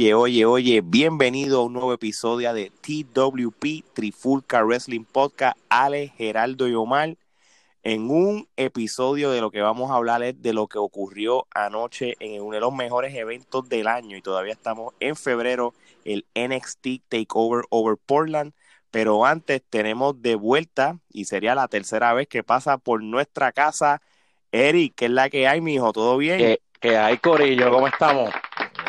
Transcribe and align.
Oye, 0.00 0.14
oye, 0.14 0.46
oye, 0.46 0.80
bienvenido 0.82 1.60
a 1.60 1.64
un 1.64 1.74
nuevo 1.74 1.92
episodio 1.92 2.54
de 2.54 2.70
TWP 2.70 3.84
Trifulca 3.92 4.64
Wrestling 4.64 5.04
Podcast. 5.04 5.58
Ale, 5.68 6.14
Geraldo 6.16 6.66
y 6.66 6.74
Omar. 6.74 7.18
En 7.82 8.10
un 8.10 8.48
episodio 8.56 9.30
de 9.30 9.42
lo 9.42 9.50
que 9.50 9.60
vamos 9.60 9.90
a 9.90 9.96
hablar 9.96 10.22
es 10.22 10.40
de 10.40 10.54
lo 10.54 10.68
que 10.68 10.78
ocurrió 10.78 11.46
anoche 11.54 12.16
en 12.18 12.40
uno 12.40 12.54
de 12.54 12.60
los 12.60 12.72
mejores 12.72 13.14
eventos 13.14 13.68
del 13.68 13.88
año 13.88 14.16
y 14.16 14.22
todavía 14.22 14.54
estamos 14.54 14.94
en 15.00 15.16
febrero, 15.16 15.74
el 16.06 16.24
NXT 16.34 17.02
Takeover 17.10 17.66
Over 17.68 17.98
Portland. 17.98 18.54
Pero 18.90 19.26
antes 19.26 19.62
tenemos 19.68 20.22
de 20.22 20.34
vuelta 20.34 20.98
y 21.10 21.26
sería 21.26 21.54
la 21.54 21.68
tercera 21.68 22.14
vez 22.14 22.26
que 22.26 22.42
pasa 22.42 22.78
por 22.78 23.02
nuestra 23.02 23.52
casa. 23.52 24.00
Eric, 24.50 24.94
¿qué 24.96 25.04
es 25.04 25.10
la 25.10 25.28
que 25.28 25.46
hay, 25.46 25.60
mijo? 25.60 25.92
¿Todo 25.92 26.16
bien? 26.16 26.56
¿Qué, 26.80 26.96
hay, 26.96 27.18
Corillo? 27.18 27.70
¿Cómo 27.70 27.86
estamos? 27.86 28.30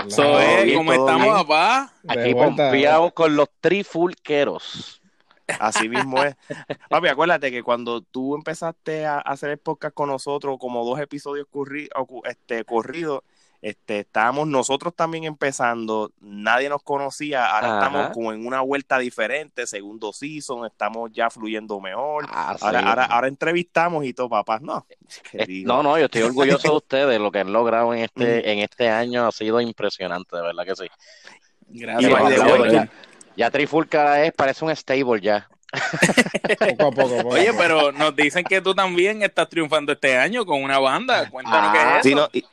Soy, 0.07 0.73
¿Cómo 0.75 0.93
estamos, 0.93 1.27
papá? 1.43 1.93
Aquí 2.07 2.33
confiados 2.33 3.13
con 3.13 3.35
los 3.35 3.49
trifulqueros. 3.59 5.01
Así 5.59 5.89
mismo 5.89 6.23
es. 6.23 6.35
Papi, 6.89 7.07
acuérdate 7.07 7.51
que 7.51 7.63
cuando 7.63 8.01
tú 8.01 8.35
empezaste 8.35 9.05
a 9.05 9.19
hacer 9.19 9.49
el 9.51 9.57
podcast 9.57 9.93
con 9.93 10.09
nosotros, 10.09 10.57
como 10.59 10.85
dos 10.85 10.99
episodios 10.99 11.47
este, 12.25 12.63
corridos, 12.63 13.21
este, 13.61 13.99
estábamos 13.99 14.47
nosotros 14.47 14.95
también 14.95 15.25
empezando, 15.25 16.11
nadie 16.19 16.67
nos 16.67 16.81
conocía, 16.81 17.45
ahora 17.45 17.75
estamos 17.75 18.09
como 18.09 18.33
en 18.33 18.45
una 18.45 18.61
vuelta 18.61 18.97
diferente, 18.97 19.67
segundo 19.67 20.11
season, 20.13 20.65
estamos 20.65 21.11
ya 21.13 21.29
fluyendo 21.29 21.79
mejor, 21.79 22.25
ah, 22.29 22.57
ahora, 22.59 23.05
ahora, 23.05 23.27
entrevistamos 23.27 24.03
y 24.05 24.13
todo, 24.13 24.29
papás, 24.29 24.61
no. 24.61 24.85
Eh, 25.33 25.63
no, 25.63 25.83
no, 25.83 25.99
yo 25.99 26.05
estoy 26.05 26.23
orgulloso 26.23 26.71
de 26.71 26.77
ustedes, 26.77 27.19
lo 27.19 27.31
que 27.31 27.39
han 27.39 27.53
logrado 27.53 27.93
en 27.93 28.01
este, 28.01 28.41
mm. 28.41 28.49
en 28.49 28.59
este 28.59 28.89
año 28.89 29.27
ha 29.27 29.31
sido 29.31 29.61
impresionante, 29.61 30.35
de 30.35 30.41
verdad 30.41 30.65
que 30.65 30.75
sí. 30.75 30.87
Gracias. 31.67 32.71
ya, 32.71 32.89
ya 33.37 33.51
Trifulca 33.51 34.25
es, 34.25 34.33
parece 34.33 34.65
un 34.65 34.75
stable 34.75 35.21
ya. 35.21 35.47
poco 36.59 36.87
a 36.87 36.91
poco, 36.91 37.29
Oye, 37.29 37.53
pero 37.57 37.91
nos 37.91 38.13
dicen 38.15 38.43
que 38.43 38.59
tú 38.59 38.73
también 38.73 39.21
estás 39.21 39.47
triunfando 39.47 39.93
este 39.93 40.17
año 40.17 40.45
con 40.45 40.61
una 40.61 40.79
banda. 40.79 41.29
Cuéntanos 41.29 41.71
qué 41.71 41.77
es 41.77 41.85
ah, 41.85 41.99
eso. 42.03 42.29
y, 42.33 42.43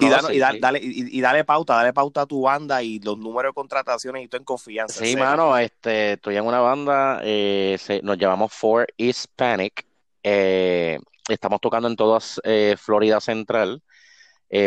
y, 0.00 0.08
dale, 0.38 0.80
y, 0.82 1.20
dale 1.20 1.44
pauta, 1.44 1.76
dale 1.76 1.92
pauta 1.92 2.22
a 2.22 2.26
tu 2.26 2.40
banda 2.42 2.82
y 2.82 2.98
los 2.98 3.16
números 3.18 3.50
de 3.50 3.54
contrataciones 3.54 4.24
y 4.24 4.28
tú 4.28 4.36
en 4.36 4.42
confianza. 4.44 5.04
Sí, 5.04 5.14
mano, 5.16 5.56
este, 5.56 6.14
estoy 6.14 6.36
en 6.36 6.44
una 6.44 6.58
banda, 6.60 7.20
eh, 7.22 7.78
nos 8.02 8.18
llamamos 8.18 8.52
For 8.52 8.88
Hispanic. 8.96 9.86
Eh, 10.22 10.98
estamos 11.28 11.60
tocando 11.60 11.88
en 11.88 11.96
toda 11.96 12.18
eh, 12.44 12.76
Florida 12.78 13.20
Central. 13.20 13.82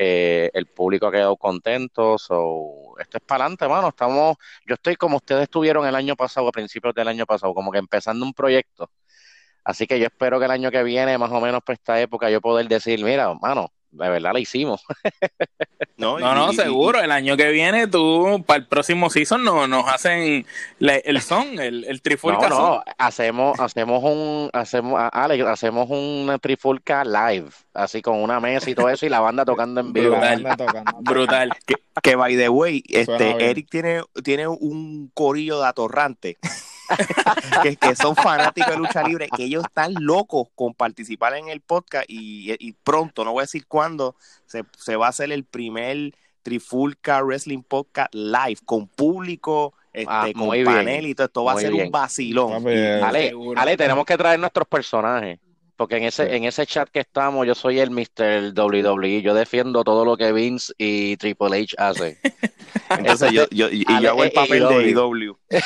Eh, 0.00 0.48
el 0.54 0.66
público 0.66 1.08
ha 1.08 1.10
quedado 1.10 1.36
contento, 1.36 2.18
so, 2.18 2.94
esto 3.00 3.18
es 3.18 3.22
para 3.24 3.46
adelante, 3.46 3.66
mano, 3.66 3.88
estamos, 3.88 4.36
yo 4.64 4.74
estoy 4.74 4.94
como 4.94 5.16
ustedes 5.16 5.42
estuvieron 5.42 5.84
el 5.88 5.96
año 5.96 6.14
pasado, 6.14 6.46
a 6.46 6.52
principios 6.52 6.94
del 6.94 7.08
año 7.08 7.26
pasado, 7.26 7.52
como 7.52 7.72
que 7.72 7.78
empezando 7.78 8.24
un 8.24 8.32
proyecto, 8.32 8.88
Así 9.68 9.86
que 9.86 10.00
yo 10.00 10.06
espero 10.06 10.38
que 10.38 10.46
el 10.46 10.50
año 10.50 10.70
que 10.70 10.82
viene, 10.82 11.18
más 11.18 11.30
o 11.30 11.42
menos 11.42 11.62
por 11.62 11.74
esta 11.74 12.00
época, 12.00 12.30
yo 12.30 12.40
poder 12.40 12.66
decir, 12.68 13.04
mira, 13.04 13.34
mano, 13.34 13.70
de 13.90 14.08
verdad 14.08 14.32
la 14.32 14.40
hicimos. 14.40 14.82
no, 15.98 16.18
no, 16.18 16.54
seguro. 16.54 17.02
El 17.02 17.12
año 17.12 17.36
que 17.36 17.50
viene, 17.50 17.86
tú, 17.86 18.42
para 18.46 18.60
el 18.60 18.66
próximo 18.66 19.10
season, 19.10 19.44
no, 19.44 19.66
nos 19.66 19.86
hacen 19.86 20.46
el 20.80 21.20
son, 21.20 21.58
el, 21.58 21.84
el 21.84 22.00
trifulca. 22.00 22.48
No, 22.48 22.58
no, 22.58 22.84
hacemos, 22.96 23.60
hacemos 23.60 24.02
un, 24.02 24.48
hacemos, 24.54 24.98
Alex, 25.12 25.44
hacemos 25.44 25.90
una 25.90 26.38
trifulca 26.38 27.04
live, 27.04 27.50
así 27.74 28.00
con 28.00 28.22
una 28.22 28.40
mesa 28.40 28.70
y 28.70 28.74
todo 28.74 28.88
eso, 28.88 29.04
y 29.04 29.10
la 29.10 29.20
banda 29.20 29.44
tocando 29.44 29.82
en 29.82 29.92
vivo. 29.92 30.16
Brutal. 30.16 30.46
Brutal. 31.02 31.50
Que, 31.66 31.74
que, 32.02 32.16
by 32.16 32.34
the 32.38 32.48
way, 32.48 32.82
este, 32.88 33.50
Eric 33.50 33.68
tiene, 33.68 34.00
tiene 34.24 34.48
un 34.48 35.10
corillo 35.12 35.60
de 35.60 35.68
atorrante. 35.68 36.38
que, 37.80 37.96
son 37.96 38.16
fanáticos 38.16 38.72
de 38.72 38.78
lucha 38.78 39.02
libre, 39.02 39.28
que 39.34 39.44
ellos 39.44 39.64
están 39.64 39.94
locos 39.98 40.48
con 40.54 40.74
participar 40.74 41.34
en 41.34 41.48
el 41.48 41.60
podcast 41.60 42.06
y, 42.08 42.72
pronto, 42.84 43.24
no 43.24 43.32
voy 43.32 43.40
a 43.40 43.44
decir 43.44 43.66
cuándo, 43.66 44.16
se, 44.46 44.96
va 44.96 45.06
a 45.06 45.10
hacer 45.10 45.32
el 45.32 45.44
primer 45.44 46.14
Trifulca 46.42 47.22
Wrestling 47.22 47.62
Podcast 47.62 48.14
live 48.14 48.58
con 48.64 48.86
público. 48.86 49.74
Este, 49.90 50.12
ah, 50.12 50.28
con 50.36 50.50
panel 50.64 51.06
y 51.06 51.14
todo 51.14 51.26
esto 51.26 51.44
va 51.44 51.54
a 51.54 51.56
ser 51.56 51.74
un 51.74 51.90
vacilón. 51.90 52.64
Ale, 53.56 53.76
tenemos 53.76 54.04
que 54.04 54.16
traer 54.16 54.38
nuestros 54.38 54.68
personajes. 54.68 55.40
Porque 55.78 55.96
en 55.96 56.02
ese, 56.02 56.34
en 56.34 56.42
ese 56.42 56.66
chat 56.66 56.88
que 56.88 56.98
estamos, 56.98 57.46
yo 57.46 57.54
soy 57.54 57.78
el 57.78 57.92
Mr. 57.92 58.52
WWE. 58.52 59.22
Yo 59.22 59.32
defiendo 59.32 59.84
todo 59.84 60.04
lo 60.04 60.16
que 60.16 60.32
Vince 60.32 60.72
y 60.76 61.16
Triple 61.18 61.56
H 61.56 61.76
hacen. 61.78 62.18
Entonces 62.90 63.30
yo, 63.30 63.46
yo, 63.50 63.68
y 63.70 63.84
yo 64.02 64.10
hago 64.10 64.24
el 64.24 64.32
papel 64.32 64.66
de 64.68 64.90
IW. 64.90 65.36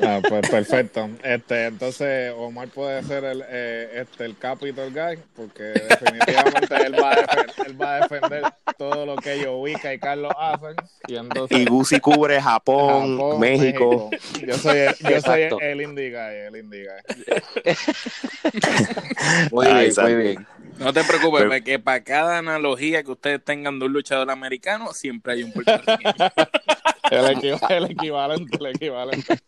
Ah, 0.00 0.20
pues 0.26 0.48
perfecto. 0.48 1.10
Este, 1.22 1.66
entonces 1.66 2.32
Omar 2.36 2.68
puede 2.68 3.02
ser 3.02 3.24
el, 3.24 3.44
eh, 3.46 3.90
este, 4.00 4.24
el 4.24 4.38
Capital 4.38 4.90
Guy, 4.90 5.22
porque 5.36 5.64
definitivamente 5.64 6.74
él, 6.86 6.94
va 6.94 7.12
a 7.12 7.16
defender, 7.16 7.54
él 7.66 7.82
va 7.82 7.96
a 7.96 8.00
defender 8.00 8.42
todo 8.78 9.04
lo 9.04 9.16
que 9.16 9.34
ellos 9.34 9.54
Wicca 9.58 9.92
y 9.92 9.98
Carlos 9.98 10.32
hacen. 10.38 10.76
Y, 11.08 11.16
entonces, 11.16 11.58
y 11.58 11.66
Gucci 11.66 12.00
cubre 12.00 12.40
Japón, 12.40 13.38
México. 13.38 14.08
Yo 14.46 14.56
soy, 14.56 14.78
el, 14.78 14.94
yo 14.96 15.20
soy 15.20 15.42
el 15.60 15.82
indie 15.82 16.10
guy, 16.10 16.36
el 16.48 16.56
indie 16.56 16.86
guy. 16.86 17.74
muy 19.50 19.66
bien, 19.66 19.92
muy 20.00 20.14
bien. 20.14 20.46
No 20.78 20.92
te 20.92 21.04
preocupes, 21.04 21.62
que 21.62 21.78
para 21.78 22.02
cada 22.02 22.38
analogía 22.38 23.02
que 23.02 23.10
ustedes 23.12 23.44
tengan 23.44 23.78
de 23.78 23.86
un 23.86 23.92
luchador 23.92 24.30
americano, 24.30 24.92
siempre 24.92 25.34
hay 25.34 25.42
un 25.44 25.52
puertorriqueño. 25.52 26.12
el, 27.10 27.84
equivalente, 27.84 28.58
el 28.58 28.66
equivalente. 28.66 29.38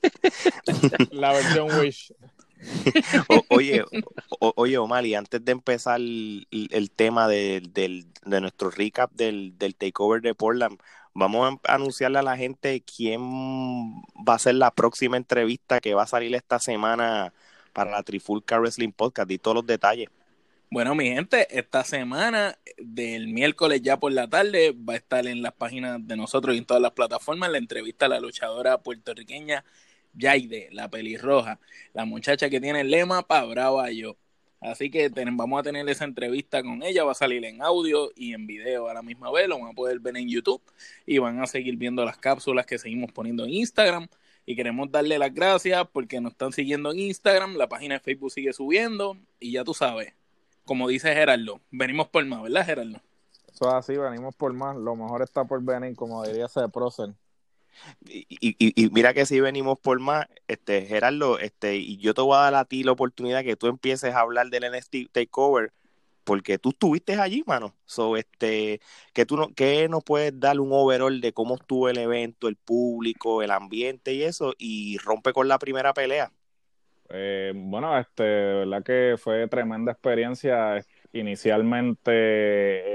La 1.10 1.32
versión 1.32 1.68
Wish. 1.78 2.12
oye, 3.48 3.84
oye, 4.38 4.78
Omar, 4.78 5.04
y 5.06 5.14
antes 5.14 5.44
de 5.44 5.52
empezar 5.52 6.00
el, 6.00 6.90
tema 6.94 7.28
de, 7.28 7.62
de, 7.72 8.40
nuestro 8.40 8.70
recap 8.70 9.10
del, 9.12 9.58
del 9.58 9.74
takeover 9.74 10.22
de 10.22 10.34
Portland, 10.34 10.78
vamos 11.14 11.58
a 11.64 11.74
anunciarle 11.74 12.18
a 12.18 12.22
la 12.22 12.36
gente 12.36 12.82
quién 12.82 13.20
va 14.26 14.34
a 14.34 14.38
ser 14.38 14.54
la 14.56 14.70
próxima 14.72 15.16
entrevista 15.16 15.80
que 15.80 15.94
va 15.94 16.04
a 16.04 16.08
salir 16.08 16.34
esta 16.34 16.58
semana 16.58 17.32
para 17.74 17.90
la 17.90 18.02
Trifulca 18.02 18.58
Wrestling 18.58 18.92
Podcast 18.92 19.30
y 19.30 19.36
todos 19.36 19.56
los 19.56 19.66
detalles. 19.66 20.08
Bueno, 20.70 20.94
mi 20.94 21.08
gente, 21.08 21.46
esta 21.56 21.84
semana 21.84 22.58
del 22.78 23.28
miércoles 23.28 23.82
ya 23.82 23.98
por 23.98 24.12
la 24.12 24.28
tarde 24.28 24.74
va 24.74 24.94
a 24.94 24.96
estar 24.96 25.26
en 25.26 25.42
las 25.42 25.52
páginas 25.52 26.06
de 26.06 26.16
nosotros 26.16 26.54
y 26.54 26.58
en 26.58 26.64
todas 26.64 26.82
las 26.82 26.92
plataformas 26.92 27.50
la 27.50 27.58
entrevista 27.58 28.06
a 28.06 28.08
la 28.08 28.20
luchadora 28.20 28.78
puertorriqueña 28.78 29.64
Yaide, 30.14 30.68
la 30.72 30.88
pelirroja, 30.88 31.60
la 31.92 32.04
muchacha 32.04 32.48
que 32.48 32.60
tiene 32.60 32.80
el 32.80 32.90
lema 32.90 33.26
pa' 33.26 33.44
brava 33.44 33.90
yo. 33.90 34.16
Así 34.60 34.90
que 34.90 35.10
vamos 35.10 35.60
a 35.60 35.62
tener 35.62 35.86
esa 35.90 36.04
entrevista 36.04 36.62
con 36.62 36.82
ella, 36.82 37.04
va 37.04 37.12
a 37.12 37.14
salir 37.14 37.44
en 37.44 37.60
audio 37.60 38.10
y 38.16 38.32
en 38.32 38.46
video 38.46 38.88
a 38.88 38.94
la 38.94 39.02
misma 39.02 39.30
vez, 39.30 39.46
lo 39.46 39.58
van 39.58 39.72
a 39.72 39.74
poder 39.74 40.00
ver 40.00 40.16
en 40.16 40.28
YouTube 40.28 40.62
y 41.04 41.18
van 41.18 41.40
a 41.42 41.46
seguir 41.46 41.76
viendo 41.76 42.02
las 42.04 42.16
cápsulas 42.16 42.64
que 42.64 42.78
seguimos 42.78 43.12
poniendo 43.12 43.44
en 43.44 43.50
Instagram. 43.50 44.08
Y 44.46 44.56
queremos 44.56 44.90
darle 44.90 45.18
las 45.18 45.32
gracias 45.32 45.86
porque 45.92 46.20
nos 46.20 46.32
están 46.32 46.52
siguiendo 46.52 46.92
en 46.92 46.98
Instagram, 46.98 47.56
la 47.56 47.68
página 47.68 47.94
de 47.94 48.00
Facebook 48.00 48.30
sigue 48.30 48.52
subiendo 48.52 49.16
y 49.40 49.52
ya 49.52 49.64
tú 49.64 49.72
sabes, 49.72 50.12
como 50.64 50.88
dice 50.88 51.14
Gerardo, 51.14 51.60
venimos 51.70 52.08
por 52.08 52.24
más, 52.24 52.42
¿verdad, 52.42 52.66
Gerardo? 52.66 53.00
Eso 53.54 53.68
es 53.68 53.74
así, 53.74 53.96
venimos 53.96 54.34
por 54.34 54.52
más. 54.52 54.76
Lo 54.76 54.96
mejor 54.96 55.22
está 55.22 55.44
por 55.44 55.62
venir, 55.62 55.94
como 55.94 56.24
diría 56.24 56.46
ese 56.46 56.68
prócer. 56.68 57.14
Y, 58.06 58.26
y, 58.28 58.54
y, 58.58 58.90
mira 58.90 59.14
que 59.14 59.26
si 59.26 59.40
venimos 59.40 59.78
por 59.78 60.00
más, 60.00 60.26
este, 60.48 60.82
Gerardo, 60.82 61.38
este, 61.38 61.76
y 61.76 61.98
yo 61.98 62.14
te 62.14 62.22
voy 62.22 62.36
a 62.36 62.40
dar 62.40 62.54
a 62.54 62.64
ti 62.64 62.82
la 62.82 62.92
oportunidad 62.92 63.42
que 63.42 63.56
tú 63.56 63.66
empieces 63.66 64.14
a 64.14 64.20
hablar 64.20 64.48
del 64.48 64.70
NXT 64.70 65.12
Takeover, 65.12 65.72
porque 66.24 66.58
tú 66.58 66.70
estuviste 66.70 67.14
allí, 67.14 67.42
mano. 67.46 67.74
So, 67.84 68.16
este, 68.16 68.80
que 69.12 69.26
tú 69.26 69.36
no, 69.36 69.48
que 69.54 69.88
nos 69.88 70.02
puedes 70.02 70.38
dar 70.38 70.58
un 70.60 70.70
overall 70.72 71.20
de 71.20 71.32
cómo 71.32 71.54
estuvo 71.56 71.88
el 71.88 71.98
evento, 71.98 72.48
el 72.48 72.56
público, 72.56 73.42
el 73.42 73.50
ambiente 73.50 74.14
y 74.14 74.22
eso, 74.22 74.54
y 74.58 74.98
rompe 74.98 75.32
con 75.32 75.48
la 75.48 75.58
primera 75.58 75.92
pelea. 75.94 76.32
Eh, 77.10 77.52
bueno, 77.54 77.98
este, 77.98 78.22
verdad 78.22 78.82
que 78.82 79.16
fue 79.18 79.46
tremenda 79.48 79.92
experiencia. 79.92 80.84
Inicialmente 81.12 82.10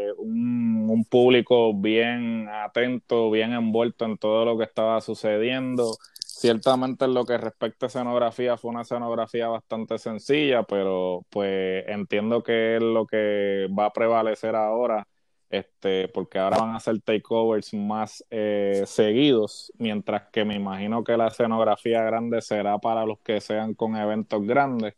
eh, 0.08 0.12
un, 0.18 0.90
un, 0.90 1.06
público 1.06 1.74
bien 1.74 2.50
atento, 2.50 3.32
bien 3.32 3.54
envuelto 3.54 4.04
en 4.04 4.18
todo 4.18 4.44
lo 4.44 4.58
que 4.58 4.66
estaba 4.66 5.00
sucediendo. 5.00 5.96
Ciertamente 6.39 7.03
en 7.06 7.13
lo 7.13 7.25
que 7.25 7.38
respecta 7.38 7.86
a 7.86 7.88
escenografía 7.88 8.57
fue 8.57 8.71
una 8.71 8.83
escenografía 8.83 9.50
bastante 9.50 9.97
sencilla, 9.97 10.63
pero 10.63 11.25
pues 11.30 11.83
entiendo 11.88 12.44
que 12.44 12.77
es 12.77 12.81
lo 12.81 13.06
que 13.06 13.68
va 13.77 13.88
a 13.88 13.94
prevalecer 13.94 14.56
ahora, 14.56 15.06
este, 15.50 16.07
porque 16.07 16.39
ahora 16.39 16.59
van 16.59 16.75
a 16.75 16.80
ser 16.80 17.01
takeovers 17.01 17.74
más 17.74 18.24
eh, 18.30 18.83
seguidos, 18.86 19.74
mientras 19.77 20.30
que 20.31 20.45
me 20.45 20.56
imagino 20.56 21.03
que 21.03 21.18
la 21.18 21.27
escenografía 21.27 22.03
grande 22.03 22.41
será 22.41 22.77
para 22.80 23.06
los 23.06 23.19
que 23.19 23.41
sean 23.41 23.74
con 23.74 23.97
eventos 23.97 24.41
grandes. 24.45 24.95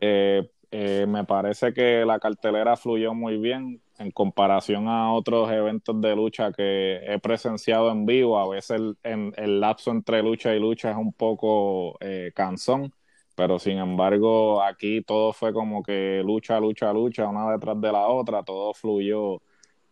Eh, 0.00 0.50
eh, 0.72 1.06
me 1.08 1.24
parece 1.24 1.72
que 1.74 2.04
la 2.04 2.18
cartelera 2.18 2.76
fluyó 2.76 3.14
muy 3.14 3.36
bien 3.38 3.81
en 3.98 4.10
comparación 4.10 4.88
a 4.88 5.12
otros 5.12 5.50
eventos 5.50 6.00
de 6.00 6.16
lucha 6.16 6.52
que 6.52 7.00
he 7.06 7.18
presenciado 7.18 7.90
en 7.90 8.06
vivo. 8.06 8.38
A 8.38 8.48
veces 8.48 8.80
el, 9.02 9.32
el, 9.36 9.60
lapso 9.60 9.90
entre 9.90 10.22
lucha 10.22 10.54
y 10.54 10.60
lucha 10.60 10.90
es 10.90 10.96
un 10.96 11.12
poco 11.12 11.96
eh, 12.00 12.32
cansón, 12.34 12.92
pero 13.34 13.58
sin 13.58 13.78
embargo 13.78 14.62
aquí 14.62 15.02
todo 15.02 15.32
fue 15.32 15.52
como 15.52 15.82
que 15.82 16.22
lucha, 16.24 16.58
lucha, 16.60 16.92
lucha, 16.92 17.28
una 17.28 17.52
detrás 17.52 17.80
de 17.80 17.92
la 17.92 18.06
otra, 18.08 18.42
todo 18.42 18.74
fluyó 18.74 19.40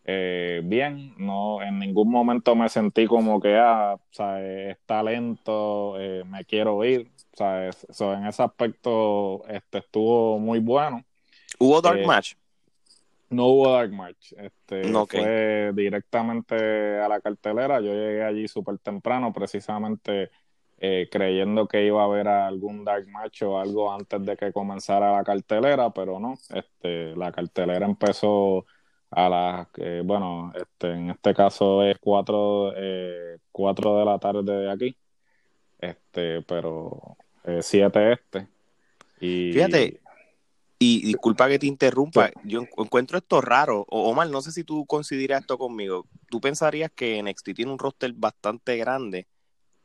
eh, 0.05 0.61
bien. 0.63 1.13
No, 1.17 1.61
en 1.61 1.79
ningún 1.79 2.09
momento 2.09 2.55
me 2.55 2.69
sentí 2.69 3.05
como 3.05 3.39
que 3.39 3.55
ah, 3.57 3.97
está 4.09 5.03
lento, 5.03 5.95
me 6.25 6.45
quiero 6.45 6.83
ir. 6.83 7.09
Eso, 7.33 8.13
en 8.13 8.25
ese 8.27 8.43
aspecto 8.43 9.43
este, 9.47 9.79
estuvo 9.79 10.37
muy 10.37 10.59
bueno. 10.59 11.03
¿Hubo 11.59 11.81
Dark 11.81 11.99
eh, 11.99 12.05
Match? 12.05 12.33
No 13.31 13.47
hubo 13.47 13.71
Dark 13.71 13.91
Match. 13.91 14.33
Este, 14.33 14.83
Fue 14.83 15.71
directamente 15.73 16.99
a 16.99 17.07
la 17.07 17.21
cartelera. 17.21 17.79
Yo 17.79 17.93
llegué 17.93 18.23
allí 18.23 18.47
súper 18.47 18.77
temprano, 18.79 19.31
precisamente 19.33 20.29
eh, 20.77 21.07
creyendo 21.09 21.67
que 21.67 21.85
iba 21.85 22.01
a 22.01 22.05
haber 22.05 22.27
algún 22.27 22.83
Dark 22.83 23.07
Match 23.07 23.43
o 23.43 23.59
algo 23.59 23.91
antes 23.93 24.25
de 24.25 24.35
que 24.35 24.51
comenzara 24.51 25.13
la 25.13 25.23
cartelera, 25.23 25.91
pero 25.91 26.19
no. 26.19 26.33
Este, 26.53 27.15
la 27.15 27.31
cartelera 27.31 27.85
empezó 27.85 28.65
a 29.11 29.29
las, 29.29 29.67
eh, 29.77 30.01
bueno, 30.03 30.51
este, 30.55 30.91
en 30.91 31.11
este 31.11 31.33
caso 31.33 31.83
es 31.83 31.97
4 31.99 32.73
cuatro 33.51 33.97
de 33.97 34.05
la 34.05 34.19
tarde 34.19 34.43
de 34.43 34.71
aquí. 34.71 34.97
Este, 35.79 36.41
pero 36.41 37.15
7 37.61 37.99
eh, 37.99 38.13
este. 38.13 38.47
Y... 39.19 39.53
Fíjate, 39.53 40.00
y 40.83 41.05
disculpa 41.05 41.47
que 41.47 41.59
te 41.59 41.67
interrumpa, 41.67 42.31
yo 42.43 42.63
encuentro 42.75 43.19
esto 43.19 43.39
raro. 43.39 43.85
O, 43.87 44.09
Omar, 44.09 44.31
no 44.31 44.41
sé 44.41 44.51
si 44.51 44.63
tú 44.63 44.87
consideras 44.87 45.41
esto 45.41 45.59
conmigo. 45.59 46.07
¿Tú 46.27 46.41
pensarías 46.41 46.89
que 46.89 47.21
NXT 47.21 47.53
tiene 47.53 47.71
un 47.71 47.77
roster 47.77 48.11
bastante 48.13 48.77
grande? 48.77 49.27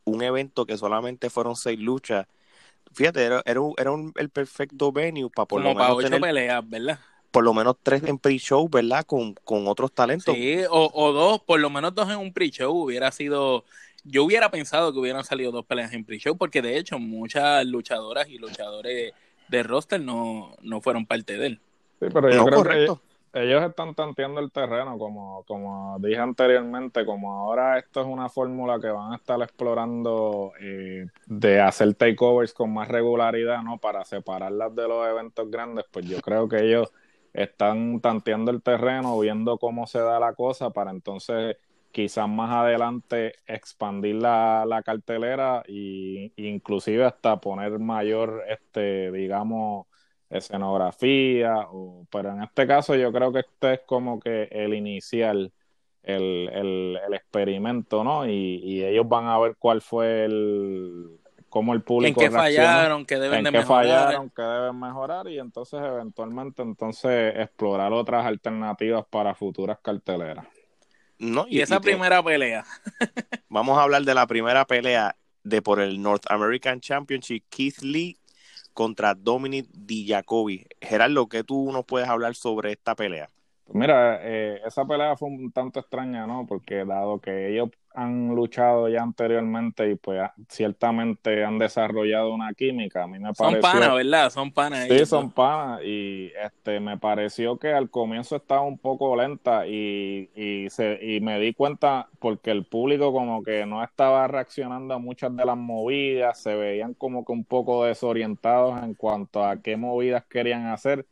Un 0.04 0.22
evento 0.22 0.64
que 0.64 0.78
solamente 0.78 1.28
fueron 1.28 1.54
seis 1.54 1.78
luchas. 1.78 2.26
Fíjate, 2.94 3.24
era, 3.24 3.42
era, 3.44 3.90
el 4.14 4.30
perfecto 4.30 4.90
venue 4.90 5.28
para 5.28 5.44
por 5.44 5.60
lo 5.60 5.74
menos. 5.74 5.98
ocho 5.98 6.18
peleas, 6.18 6.66
¿verdad? 6.66 6.98
Por 7.30 7.44
lo 7.44 7.52
menos 7.52 7.76
tres 7.82 8.02
en 8.04 8.18
pre-show, 8.18 8.66
¿verdad? 8.66 9.04
Con, 9.04 9.34
con 9.44 9.68
otros 9.68 9.92
talentos. 9.92 10.34
Sí, 10.34 10.60
o, 10.70 10.90
o 10.94 11.12
dos, 11.12 11.42
por 11.42 11.60
lo 11.60 11.68
menos 11.68 11.94
dos 11.94 12.08
en 12.08 12.16
un 12.16 12.32
pre-show 12.32 12.74
hubiera 12.74 13.12
sido 13.12 13.66
yo 14.02 14.24
hubiera 14.24 14.50
pensado 14.50 14.92
que 14.94 14.98
hubieran 14.98 15.24
salido 15.24 15.52
dos 15.52 15.66
peleas 15.66 15.92
en 15.92 16.06
pre-show, 16.06 16.38
porque 16.38 16.62
de 16.62 16.78
hecho 16.78 16.98
muchas 16.98 17.66
luchadoras 17.66 18.28
y 18.30 18.38
luchadores 18.38 19.12
de 19.48 19.62
roster 19.62 20.00
no, 20.00 20.52
no 20.62 20.80
fueron 20.80 21.06
parte 21.06 21.36
de 21.38 21.46
él. 21.46 21.60
Sí, 22.00 22.06
pero 22.12 22.30
yo 22.30 22.44
creo 22.44 22.62
que 22.62 22.86
ellos, 23.32 23.62
están 23.64 23.94
tanteando 23.94 24.40
el 24.40 24.50
terreno, 24.50 24.98
como, 24.98 25.44
como 25.44 25.98
dije 26.00 26.18
anteriormente, 26.18 27.04
como 27.04 27.34
ahora 27.34 27.78
esto 27.78 28.00
es 28.00 28.06
una 28.06 28.30
fórmula 28.30 28.80
que 28.80 28.88
van 28.88 29.12
a 29.12 29.16
estar 29.16 29.40
explorando 29.42 30.52
eh, 30.58 31.06
de 31.26 31.60
hacer 31.60 31.94
takeovers 31.94 32.54
con 32.54 32.72
más 32.72 32.88
regularidad, 32.88 33.62
¿no? 33.62 33.76
Para 33.76 34.04
separarlas 34.04 34.74
de 34.74 34.88
los 34.88 35.06
eventos 35.06 35.50
grandes, 35.50 35.84
pues 35.90 36.06
yo 36.06 36.20
creo 36.20 36.48
que 36.48 36.64
ellos 36.64 36.92
están 37.34 38.00
tanteando 38.00 38.50
el 38.50 38.62
terreno, 38.62 39.18
viendo 39.18 39.58
cómo 39.58 39.86
se 39.86 39.98
da 39.98 40.18
la 40.18 40.32
cosa 40.32 40.70
para 40.70 40.90
entonces 40.90 41.56
quizás 41.96 42.28
más 42.28 42.54
adelante 42.54 43.32
expandir 43.46 44.16
la, 44.16 44.66
la 44.66 44.82
cartelera 44.82 45.62
y 45.66 46.30
inclusive 46.36 47.06
hasta 47.06 47.40
poner 47.40 47.78
mayor 47.78 48.44
este 48.50 49.10
digamos 49.10 49.86
escenografía 50.28 51.54
o, 51.70 52.06
pero 52.10 52.32
en 52.32 52.42
este 52.42 52.66
caso 52.66 52.94
yo 52.96 53.10
creo 53.10 53.32
que 53.32 53.38
este 53.38 53.72
es 53.72 53.80
como 53.86 54.20
que 54.20 54.42
el 54.50 54.74
inicial 54.74 55.50
el, 56.02 56.50
el, 56.52 56.98
el 57.06 57.14
experimento 57.14 58.04
no 58.04 58.26
y, 58.26 58.60
y, 58.62 58.84
ellos 58.84 59.08
van 59.08 59.28
a 59.28 59.38
ver 59.38 59.56
cuál 59.58 59.80
fue 59.80 60.26
el 60.26 61.18
cómo 61.48 61.72
el 61.72 61.80
público 61.80 62.20
en 62.20 62.28
qué 62.28 62.30
fallaron 62.30 63.06
que 63.06 63.18
deben 63.18 63.46
en 63.46 63.54
qué 63.54 63.62
fallaron 63.62 64.28
que 64.28 64.42
deben 64.42 64.78
mejorar 64.78 65.28
y 65.28 65.38
entonces 65.38 65.80
eventualmente 65.82 66.60
entonces 66.60 67.32
explorar 67.36 67.94
otras 67.94 68.26
alternativas 68.26 69.06
para 69.08 69.34
futuras 69.34 69.78
carteleras 69.80 70.46
no, 71.18 71.46
y, 71.48 71.60
esa 71.60 71.80
primera 71.80 72.22
pelea. 72.22 72.64
vamos 73.48 73.78
a 73.78 73.82
hablar 73.82 74.02
de 74.02 74.14
la 74.14 74.26
primera 74.26 74.64
pelea 74.66 75.16
de 75.42 75.62
por 75.62 75.80
el 75.80 76.02
North 76.02 76.24
American 76.28 76.80
Championship, 76.80 77.44
Keith 77.48 77.78
Lee 77.82 78.18
contra 78.72 79.14
Dominic 79.14 79.66
Dijakovic. 79.72 80.76
Gerardo, 80.80 81.28
¿qué 81.28 81.44
tú 81.44 81.70
nos 81.72 81.84
puedes 81.84 82.08
hablar 82.08 82.34
sobre 82.34 82.72
esta 82.72 82.94
pelea? 82.94 83.28
Pues 83.64 83.76
mira, 83.76 84.20
eh, 84.22 84.60
esa 84.64 84.84
pelea 84.84 85.16
fue 85.16 85.28
un 85.28 85.50
tanto 85.50 85.80
extraña, 85.80 86.26
¿no? 86.26 86.46
Porque 86.46 86.84
dado 86.84 87.18
que 87.20 87.52
ellos 87.52 87.70
han 87.96 88.28
luchado 88.28 88.88
ya 88.90 89.02
anteriormente 89.02 89.90
y 89.90 89.94
pues 89.94 90.20
ciertamente 90.48 91.42
han 91.42 91.58
desarrollado 91.58 92.34
una 92.34 92.52
química. 92.52 93.04
A 93.04 93.06
mí 93.06 93.18
me 93.18 93.32
pareció... 93.32 93.62
Son 93.62 93.72
panas, 93.72 93.94
¿verdad? 93.94 94.30
Son 94.30 94.52
panas. 94.52 94.86
Sí, 94.86 95.06
son 95.06 95.30
panas 95.30 95.80
y 95.82 96.30
este 96.44 96.78
me 96.78 96.98
pareció 96.98 97.58
que 97.58 97.72
al 97.72 97.88
comienzo 97.88 98.36
estaba 98.36 98.60
un 98.60 98.76
poco 98.76 99.16
lenta 99.16 99.66
y, 99.66 100.28
y, 100.34 100.68
se, 100.68 100.98
y 101.02 101.20
me 101.20 101.40
di 101.40 101.54
cuenta 101.54 102.08
porque 102.18 102.50
el 102.50 102.66
público 102.66 103.12
como 103.12 103.42
que 103.42 103.64
no 103.64 103.82
estaba 103.82 104.28
reaccionando 104.28 104.92
a 104.92 104.98
muchas 104.98 105.34
de 105.34 105.46
las 105.46 105.56
movidas, 105.56 106.38
se 106.38 106.54
veían 106.54 106.92
como 106.92 107.24
que 107.24 107.32
un 107.32 107.44
poco 107.44 107.84
desorientados 107.84 108.82
en 108.82 108.94
cuanto 108.94 109.42
a 109.42 109.62
qué 109.62 109.78
movidas 109.78 110.24
querían 110.26 110.66
hacer. 110.66 111.06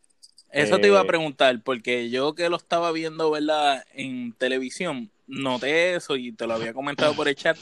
Eso 0.55 0.79
te 0.79 0.87
iba 0.87 1.01
a 1.01 1.05
eh, 1.05 1.07
preguntar, 1.07 1.61
porque 1.63 2.11
yo 2.11 2.35
que 2.35 2.49
lo 2.49 2.57
estaba 2.57 2.93
viendo, 2.93 3.31
¿verdad? 3.31 3.85
En 3.93 4.33
televisión, 4.33 5.11
noté 5.27 5.95
eso 5.95 6.17
y 6.17 6.33
te 6.33 6.47
lo 6.47 6.55
había 6.55 6.73
comentado 6.73 7.15
por 7.15 7.29
el 7.29 7.35
chat, 7.35 7.59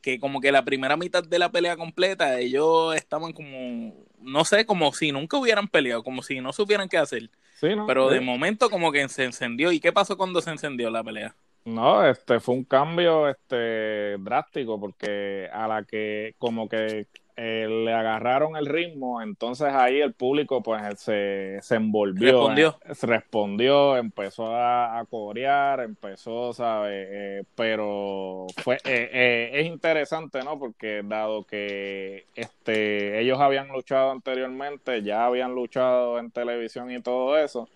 que 0.00 0.20
como 0.20 0.40
que 0.40 0.52
la 0.52 0.64
primera 0.64 0.96
mitad 0.96 1.24
de 1.24 1.38
la 1.38 1.50
pelea 1.50 1.76
completa, 1.76 2.38
ellos 2.38 2.94
estaban 2.94 3.32
como, 3.32 3.94
no 4.20 4.44
sé, 4.44 4.64
como 4.64 4.92
si 4.92 5.10
nunca 5.10 5.36
hubieran 5.36 5.68
peleado, 5.68 6.04
como 6.04 6.22
si 6.22 6.40
no 6.40 6.52
supieran 6.52 6.88
qué 6.88 6.98
hacer. 6.98 7.30
Pero 7.60 8.10
de 8.10 8.20
momento 8.20 8.68
como 8.70 8.92
que 8.92 9.08
se 9.08 9.24
encendió. 9.24 9.72
¿Y 9.72 9.80
qué 9.80 9.92
pasó 9.92 10.16
cuando 10.16 10.40
se 10.40 10.50
encendió 10.50 10.90
la 10.90 11.02
pelea? 11.02 11.34
No, 11.64 12.06
este 12.06 12.38
fue 12.38 12.54
un 12.54 12.64
cambio 12.64 13.28
este 13.28 14.18
drástico 14.18 14.78
porque 14.78 15.48
a 15.52 15.66
la 15.66 15.82
que 15.82 16.34
como 16.38 16.68
que 16.68 17.06
eh, 17.38 17.68
le 17.68 17.92
agarraron 17.92 18.56
el 18.56 18.64
ritmo, 18.64 19.20
entonces 19.20 19.68
ahí 19.68 20.00
el 20.00 20.14
público 20.14 20.62
pues 20.62 20.98
se, 20.98 21.58
se 21.60 21.74
envolvió, 21.74 22.32
respondió, 22.32 22.78
eh, 22.82 22.94
respondió 23.02 23.96
empezó 23.98 24.56
a, 24.56 25.04
corear, 25.10 25.80
empezó, 25.80 26.54
¿sabe? 26.54 27.06
Eh, 27.10 27.42
pero 27.54 28.46
fue 28.56 28.78
es 28.84 29.66
interesante, 29.66 30.42
¿no? 30.42 30.58
Porque 30.58 31.02
dado 31.04 31.44
que 31.44 32.24
este 32.34 33.20
ellos 33.20 33.38
habían 33.38 33.68
luchado 33.68 34.12
anteriormente, 34.12 35.02
ya 35.02 35.26
habían 35.26 35.54
luchado 35.54 36.18
en 36.18 36.30
televisión 36.30 36.90
y 36.90 37.02
todo 37.02 37.36
eso, 37.36 37.68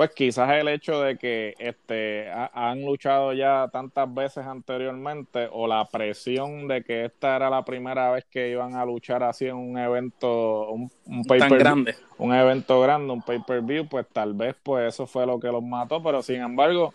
pues 0.00 0.12
quizás 0.12 0.50
el 0.52 0.68
hecho 0.68 1.02
de 1.02 1.18
que 1.18 1.54
este 1.58 2.30
han 2.54 2.80
luchado 2.86 3.34
ya 3.34 3.68
tantas 3.70 4.14
veces 4.14 4.46
anteriormente 4.46 5.46
o 5.52 5.66
la 5.66 5.84
presión 5.84 6.68
de 6.68 6.82
que 6.82 7.04
esta 7.04 7.36
era 7.36 7.50
la 7.50 7.66
primera 7.66 8.10
vez 8.10 8.24
que 8.30 8.48
iban 8.48 8.76
a 8.76 8.86
luchar 8.86 9.22
así 9.22 9.44
en 9.44 9.56
un 9.56 9.76
evento 9.76 10.70
un, 10.70 10.90
un 11.04 11.22
grande. 11.22 11.96
un 12.16 12.34
evento 12.34 12.80
grande 12.80 13.12
un 13.12 13.20
pay 13.20 13.40
per 13.40 13.60
view 13.60 13.86
pues 13.88 14.06
tal 14.10 14.32
vez 14.32 14.56
pues 14.62 14.94
eso 14.94 15.06
fue 15.06 15.26
lo 15.26 15.38
que 15.38 15.48
los 15.48 15.62
mató 15.62 16.02
pero 16.02 16.22
sin 16.22 16.40
embargo 16.40 16.94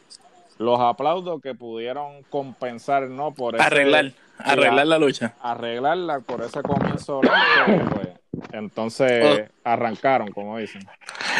los 0.57 0.79
aplaudo 0.79 1.39
que 1.39 1.53
pudieron 1.53 2.23
compensar 2.31 3.03
no 3.03 3.35
por 3.35 3.61
arreglar 3.61 4.13
arreglar 4.39 4.87
la 4.87 4.97
lucha. 4.97 5.35
arreglarla 5.43 6.21
por 6.21 6.41
ese 6.41 6.63
comienzo 6.63 7.21
lento, 7.21 7.95
pues 7.97 8.07
entonces 8.51 9.49
arrancaron, 9.63 10.31
como 10.31 10.57
dicen. 10.57 10.81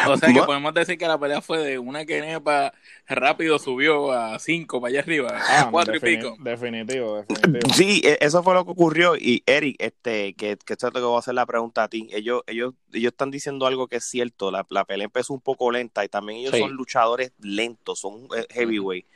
O 0.08 0.16
sea 0.16 0.32
que 0.32 0.42
podemos 0.42 0.74
decir 0.74 0.98
que 0.98 1.06
la 1.06 1.18
pelea 1.18 1.40
fue 1.40 1.58
de 1.58 1.78
una 1.78 2.04
quenepa 2.04 2.72
rápido 3.08 3.58
subió 3.58 4.12
a 4.12 4.38
cinco 4.38 4.80
para 4.80 4.90
allá 4.90 5.00
arriba, 5.00 5.30
a 5.30 5.60
ah, 5.60 5.68
cuatro 5.70 5.96
y 5.96 6.00
pico. 6.00 6.36
Definitivo, 6.40 7.16
definitivo. 7.16 7.74
Sí, 7.74 8.02
e, 8.04 8.18
eso 8.20 8.42
fue 8.42 8.54
lo 8.54 8.64
que 8.64 8.72
ocurrió. 8.72 9.16
Y 9.16 9.42
Eric, 9.46 9.76
este, 9.78 10.34
que, 10.34 10.56
que 10.56 10.72
esto 10.72 10.90
que 10.90 11.00
voy 11.00 11.16
a 11.16 11.20
hacer 11.20 11.34
la 11.34 11.46
pregunta 11.46 11.84
a 11.84 11.88
ti. 11.88 12.08
Ellos, 12.12 12.42
ellos, 12.46 12.74
ellos 12.92 13.12
están 13.12 13.30
diciendo 13.30 13.66
algo 13.66 13.88
que 13.88 13.96
es 13.96 14.04
cierto. 14.04 14.50
La, 14.50 14.66
la 14.70 14.84
pelea 14.84 15.04
empezó 15.04 15.32
un 15.32 15.40
poco 15.40 15.70
lenta 15.70 16.04
y 16.04 16.08
también 16.08 16.40
ellos 16.40 16.58
son 16.58 16.72
luchadores 16.72 17.32
lentos, 17.40 18.00
son 18.00 18.28
eh, 18.36 18.46
heavyweight. 18.50 19.06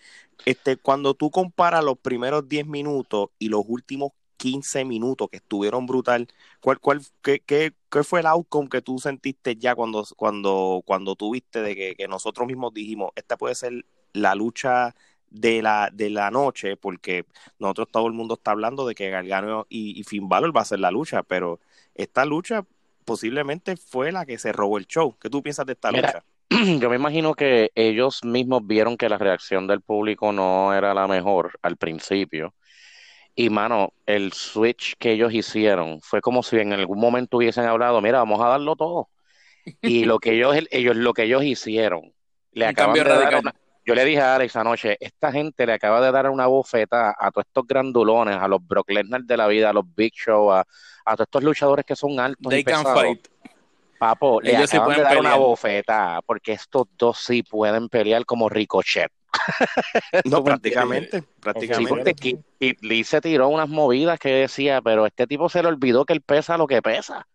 Este, 0.47 0.77
cuando 0.77 1.15
tú 1.15 1.31
comparas 1.31 1.85
los 1.85 1.99
primeros 1.99 2.49
10 2.49 2.67
minutos 2.67 3.29
y 3.39 3.49
los 3.49 3.63
últimos 3.67 4.13
15 4.41 4.87
minutos 4.87 5.29
que 5.29 5.37
estuvieron 5.37 5.87
brutal. 5.87 6.27
¿Cuál, 6.63 6.81
cuál, 6.81 7.03
qué, 7.23 7.41
qué, 7.41 7.75
qué 7.91 8.03
fue 8.03 8.21
el 8.21 8.27
outcome 8.27 8.71
que 8.71 8.81
tú 8.81 8.99
sentiste 8.99 9.57
ya 9.57 9.75
cuando, 9.75 10.03
cuando, 10.17 10.83
cuando 10.87 11.15
tuviste 11.15 11.61
de 11.61 11.77
que, 11.77 11.95
que 11.95 12.09
nosotros 12.09 12.49
mismos 12.49 12.73
dijimos, 12.73 13.11
esta 13.17 13.37
puede 13.37 13.55
ser 13.55 13.85
la 14.15 14.35
lucha 14.35 14.95
de 15.29 15.61
la, 15.61 15.91
de 15.93 16.09
la 16.09 16.31
noche, 16.31 16.79
porque 16.79 17.27
nosotros 17.59 17.89
todo 17.93 18.07
el 18.07 18.15
mundo 18.15 18.35
está 18.35 18.53
hablando 18.53 18.87
de 18.87 18.95
que 18.95 19.11
Gargano 19.11 19.67
y, 19.69 20.01
y 20.01 20.05
Finn 20.05 20.27
Balor 20.27 20.57
va 20.57 20.63
a 20.63 20.65
ser 20.65 20.81
la 20.81 20.91
lucha, 20.91 21.23
pero 21.23 21.61
esta 21.95 22.25
lucha 22.25 22.65
posiblemente 23.05 23.77
fue 23.77 24.11
la 24.11 24.25
que 24.25 24.39
se 24.39 24.53
robó 24.53 24.79
el 24.79 24.87
show. 24.87 25.17
¿Qué 25.21 25.29
tú 25.29 25.43
piensas 25.43 25.67
de 25.67 25.75
esta 25.75 25.93
lucha? 25.93 26.25
Yo 26.81 26.89
me 26.89 26.97
imagino 26.97 27.35
que 27.35 27.73
ellos 27.75 28.25
mismos 28.25 28.67
vieron 28.67 28.97
que 28.97 29.11
la 29.11 29.19
reacción 29.19 29.67
del 29.67 29.83
público 29.83 30.33
no 30.33 30.73
era 30.73 30.95
la 30.95 31.07
mejor 31.07 31.59
al 31.61 31.77
principio. 31.77 32.55
Y 33.35 33.49
mano, 33.49 33.93
el 34.07 34.33
switch 34.33 34.97
que 34.99 35.13
ellos 35.13 35.33
hicieron 35.33 36.01
fue 36.01 36.21
como 36.21 36.43
si 36.43 36.59
en 36.59 36.73
algún 36.73 36.99
momento 36.99 37.39
hubiesen 37.39 37.65
hablado, 37.65 38.01
mira, 38.01 38.19
vamos 38.19 38.41
a 38.41 38.49
darlo 38.49 38.77
todo. 38.77 39.09
Y 39.83 40.05
lo 40.05 40.19
que 40.19 40.33
ellos, 40.33 40.57
ellos, 40.71 40.97
lo 40.97 41.13
que 41.13 41.25
ellos 41.25 41.45
hicieron, 41.45 42.13
le 42.53 42.67
acaban 42.67 42.95
de 42.95 43.05
dar 43.05 43.43
yo 43.91 43.95
le 43.95 44.05
dije 44.05 44.21
a 44.21 44.37
Alex 44.37 44.55
anoche, 44.57 44.97
esta 45.01 45.33
gente 45.33 45.67
le 45.67 45.73
acaba 45.73 46.01
de 46.01 46.13
dar 46.13 46.29
una 46.31 46.47
bofeta 46.47 47.15
a 47.19 47.31
todos 47.31 47.47
estos 47.47 47.67
grandulones, 47.67 48.37
a 48.37 48.47
los 48.47 48.65
Brock 48.65 48.91
Lesnar 48.91 49.23
de 49.23 49.37
la 49.37 49.47
vida, 49.47 49.71
a 49.71 49.73
los 49.73 49.85
Big 49.97 50.13
Show, 50.15 50.53
a, 50.53 50.65
todos 51.05 51.21
estos 51.21 51.43
luchadores 51.43 51.85
que 51.85 51.97
son 51.97 52.21
altos 52.21 52.53
y 52.53 52.63
pesados. 52.63 53.19
Papo, 53.99 54.41
le 54.41 54.57
acaban 54.57 54.97
de 54.97 55.03
dar 55.03 55.19
una 55.19 55.35
bofeta, 55.35 56.21
porque 56.25 56.53
estos 56.53 56.87
dos 56.97 57.19
sí 57.19 57.43
pueden 57.43 57.89
pelear 57.89 58.25
como 58.25 58.49
Ricochet. 58.49 59.11
No, 60.25 60.45
prácticamente, 60.45 61.23
prácticamente. 61.41 62.15
Sí, 62.21 62.35
porque 62.61 62.77
Lee 62.81 63.05
se 63.05 63.21
tiró 63.21 63.49
unas 63.49 63.69
movidas 63.69 64.19
que 64.19 64.31
decía, 64.31 64.81
pero 64.83 65.07
este 65.07 65.27
tipo 65.27 65.49
se 65.49 65.63
le 65.63 65.69
olvidó 65.69 66.05
que 66.05 66.13
él 66.13 66.21
pesa 66.21 66.57
lo 66.57 66.67
que 66.67 66.83
pesa. 66.83 67.27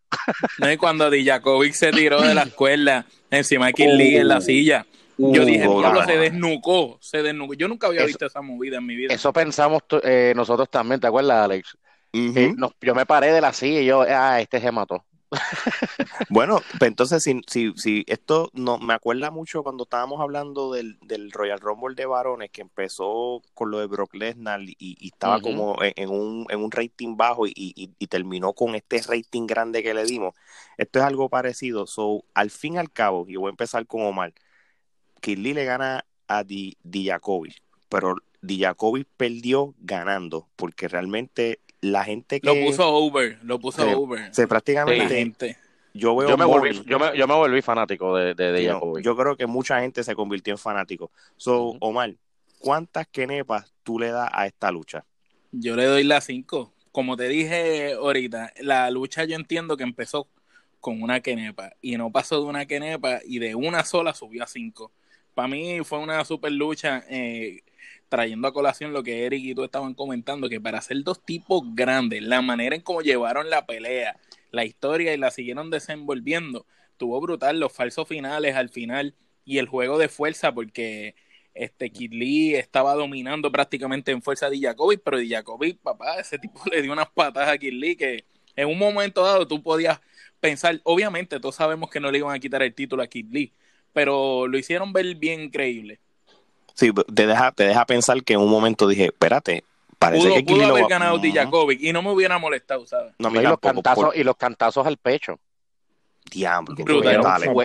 no, 0.59 0.71
y 0.71 0.77
cuando 0.77 1.09
Dijakovic 1.09 1.73
se 1.73 1.91
tiró 1.91 2.21
de 2.21 2.33
la 2.33 2.43
escuela 2.43 3.05
encima 3.29 3.67
de 3.67 3.73
Kid 3.73 3.89
Lee 3.93 4.17
en 4.17 4.27
la 4.27 4.37
uh. 4.37 4.41
silla, 4.41 4.85
yo 5.17 5.45
dije, 5.45 5.67
diablo, 5.67 6.03
se 6.03 6.17
desnucó, 6.17 6.97
se 7.01 7.23
desnucó. 7.23 7.53
Yo 7.53 7.67
nunca 7.67 7.87
había 7.87 8.05
visto 8.05 8.25
esa 8.25 8.41
movida 8.41 8.77
en 8.77 8.85
mi 8.85 8.95
vida. 8.95 9.13
Eso 9.13 9.31
pensamos 9.31 9.83
eh, 10.03 10.33
nosotros 10.35 10.69
también, 10.69 10.99
¿te 10.99 11.07
acuerdas, 11.07 11.45
Alex? 11.45 11.77
yo 12.81 12.95
me 12.95 13.05
paré 13.05 13.33
de 13.33 13.41
la 13.41 13.51
silla 13.51 13.81
y 13.81 13.85
yo, 13.85 14.01
ah, 14.07 14.39
este 14.39 14.61
se 14.61 14.71
mató. 14.71 15.03
Bueno, 16.29 16.61
pues 16.79 16.89
entonces, 16.89 17.23
si, 17.23 17.41
si, 17.47 17.73
si, 17.75 18.03
esto 18.07 18.49
no 18.53 18.77
me 18.77 18.93
acuerda 18.93 19.31
mucho 19.31 19.63
cuando 19.63 19.83
estábamos 19.83 20.21
hablando 20.21 20.73
del, 20.73 20.97
del, 21.01 21.31
Royal 21.31 21.59
Rumble 21.59 21.95
de 21.95 22.05
varones, 22.05 22.51
que 22.51 22.61
empezó 22.61 23.41
con 23.53 23.71
lo 23.71 23.79
de 23.79 23.87
Brock 23.87 24.13
Lesnar 24.15 24.61
y, 24.61 25.07
estaba 25.07 25.41
como 25.41 25.77
en, 25.81 26.09
un, 26.09 26.45
en 26.49 26.59
un 26.59 26.71
rating 26.71 27.17
bajo 27.17 27.47
y, 27.47 27.53
y, 27.55 28.07
terminó 28.07 28.53
con 28.53 28.75
este 28.75 29.01
rating 29.01 29.47
grande 29.47 29.83
que 29.83 29.93
le 29.93 30.05
dimos. 30.05 30.35
Esto 30.77 30.99
es 30.99 31.05
algo 31.05 31.29
parecido. 31.29 31.87
So, 31.87 32.23
al 32.33 32.49
fin 32.49 32.75
y 32.75 32.77
al 32.77 32.91
cabo, 32.91 33.25
y 33.27 33.35
voy 33.35 33.47
a 33.47 33.49
empezar 33.51 33.85
con 33.87 34.03
Omar 34.03 34.33
Lee 35.33 35.53
le 35.53 35.65
gana 35.65 36.05
a 36.27 36.43
Di, 36.43 36.77
pero 37.89 38.15
Dijakovic 38.41 39.07
perdió 39.17 39.73
ganando, 39.79 40.47
porque 40.55 40.87
realmente 40.87 41.59
la 41.91 42.03
gente 42.03 42.39
que... 42.39 42.47
Lo 42.47 42.65
puso 42.65 42.87
over, 42.87 43.37
lo 43.43 43.59
puso 43.59 43.87
over. 43.97 44.33
Se 44.33 44.47
prácticamente... 44.47 45.57
Yo, 45.93 46.13
veo 46.13 46.27
yo, 46.27 46.37
me 46.37 46.43
volví, 46.43 46.83
yo, 46.85 46.99
me, 46.99 47.17
yo 47.17 47.25
me 47.25 47.35
volví 47.35 47.61
fanático 47.61 48.17
de, 48.17 48.33
de, 48.33 48.63
Yo 49.01 49.15
creo 49.15 49.37
que 49.37 49.47
mucha 49.47 49.79
gente 49.79 50.03
se 50.03 50.13
convirtió 50.13 50.53
en 50.53 50.57
fanático. 50.57 51.09
So, 51.37 51.77
Omar, 51.79 52.13
¿cuántas 52.59 53.07
kenepas 53.07 53.73
tú 53.81 53.97
le 53.97 54.11
das 54.11 54.29
a 54.33 54.45
esta 54.45 54.71
lucha? 54.71 55.05
Yo 55.53 55.77
le 55.77 55.85
doy 55.85 56.03
las 56.03 56.25
cinco. 56.25 56.73
Como 56.91 57.15
te 57.15 57.29
dije 57.29 57.93
ahorita, 57.93 58.51
la 58.59 58.91
lucha 58.91 59.23
yo 59.23 59.37
entiendo 59.37 59.77
que 59.77 59.83
empezó 59.83 60.27
con 60.81 61.01
una 61.01 61.21
kenepa 61.21 61.71
y 61.81 61.95
no 61.95 62.11
pasó 62.11 62.41
de 62.41 62.47
una 62.47 62.65
kenepa 62.65 63.21
y 63.25 63.39
de 63.39 63.55
una 63.55 63.85
sola 63.85 64.13
subió 64.13 64.43
a 64.43 64.47
cinco 64.47 64.91
para 65.35 65.49
mí 65.49 65.83
fue 65.83 65.99
una 65.99 66.23
super 66.25 66.51
lucha, 66.51 67.03
eh, 67.09 67.61
trayendo 68.09 68.47
a 68.47 68.53
colación 68.53 68.93
lo 68.93 69.03
que 69.03 69.25
Eric 69.25 69.43
y 69.43 69.55
tú 69.55 69.63
estaban 69.63 69.93
comentando, 69.93 70.49
que 70.49 70.61
para 70.61 70.81
ser 70.81 71.03
dos 71.03 71.23
tipos 71.23 71.63
grandes, 71.73 72.21
la 72.23 72.41
manera 72.41 72.75
en 72.75 72.81
cómo 72.81 73.01
llevaron 73.01 73.49
la 73.49 73.65
pelea, 73.65 74.19
la 74.51 74.65
historia 74.65 75.13
y 75.13 75.17
la 75.17 75.31
siguieron 75.31 75.69
desenvolviendo, 75.69 76.65
tuvo 76.97 77.19
brutal 77.21 77.59
los 77.59 77.73
falsos 77.73 78.07
finales 78.07 78.55
al 78.55 78.69
final 78.69 79.15
y 79.43 79.57
el 79.59 79.67
juego 79.67 79.97
de 79.97 80.09
fuerza, 80.09 80.53
porque 80.53 81.15
este 81.53 81.89
Kid 81.89 82.13
Lee 82.13 82.55
estaba 82.55 82.93
dominando 82.95 83.51
prácticamente 83.51 84.11
en 84.11 84.21
fuerza 84.21 84.47
a 84.47 84.49
Dijakovic, 84.49 85.01
pero 85.03 85.17
Dijakovic, 85.17 85.79
papá, 85.79 86.19
ese 86.19 86.37
tipo 86.37 86.61
le 86.71 86.81
dio 86.81 86.91
unas 86.91 87.09
patas 87.09 87.47
a 87.49 87.57
Kid 87.57 87.73
Lee 87.73 87.95
que 87.95 88.25
en 88.55 88.67
un 88.67 88.77
momento 88.77 89.23
dado 89.23 89.47
tú 89.47 89.61
podías 89.63 90.01
pensar, 90.39 90.79
obviamente 90.83 91.39
todos 91.39 91.55
sabemos 91.55 91.89
que 91.89 91.99
no 91.99 92.11
le 92.11 92.19
iban 92.19 92.35
a 92.35 92.39
quitar 92.39 92.61
el 92.61 92.73
título 92.73 93.03
a 93.03 93.07
Kid 93.07 93.27
Lee, 93.31 93.53
pero 93.93 94.47
lo 94.47 94.57
hicieron 94.57 94.93
ver 94.93 95.15
bien 95.15 95.49
creíble. 95.49 95.99
Sí, 96.75 96.91
te 96.93 97.25
deja, 97.25 97.51
te 97.53 97.63
deja 97.63 97.85
pensar 97.85 98.21
que 98.23 98.33
en 98.33 98.41
un 98.41 98.49
momento 98.49 98.87
dije, 98.87 99.05
espérate, 99.05 99.63
parece 99.97 100.33
que 100.33 100.43
pudo 100.43 100.65
haber 100.65 100.87
ganado 100.87 101.17
Dijakovic 101.17 101.81
y 101.81 101.93
no 101.93 102.01
me 102.01 102.11
hubiera 102.11 102.37
molestado, 102.37 102.85
¿sabes? 102.85 103.13
No, 103.17 103.29
y, 103.29 103.43
los 103.43 103.59
cantazos, 103.59 104.15
y 104.15 104.23
los 104.23 104.35
cantazos 104.35 104.85
al 104.85 104.97
pecho. 104.97 105.39
Diablo, 106.29 106.75
pero, 106.75 107.01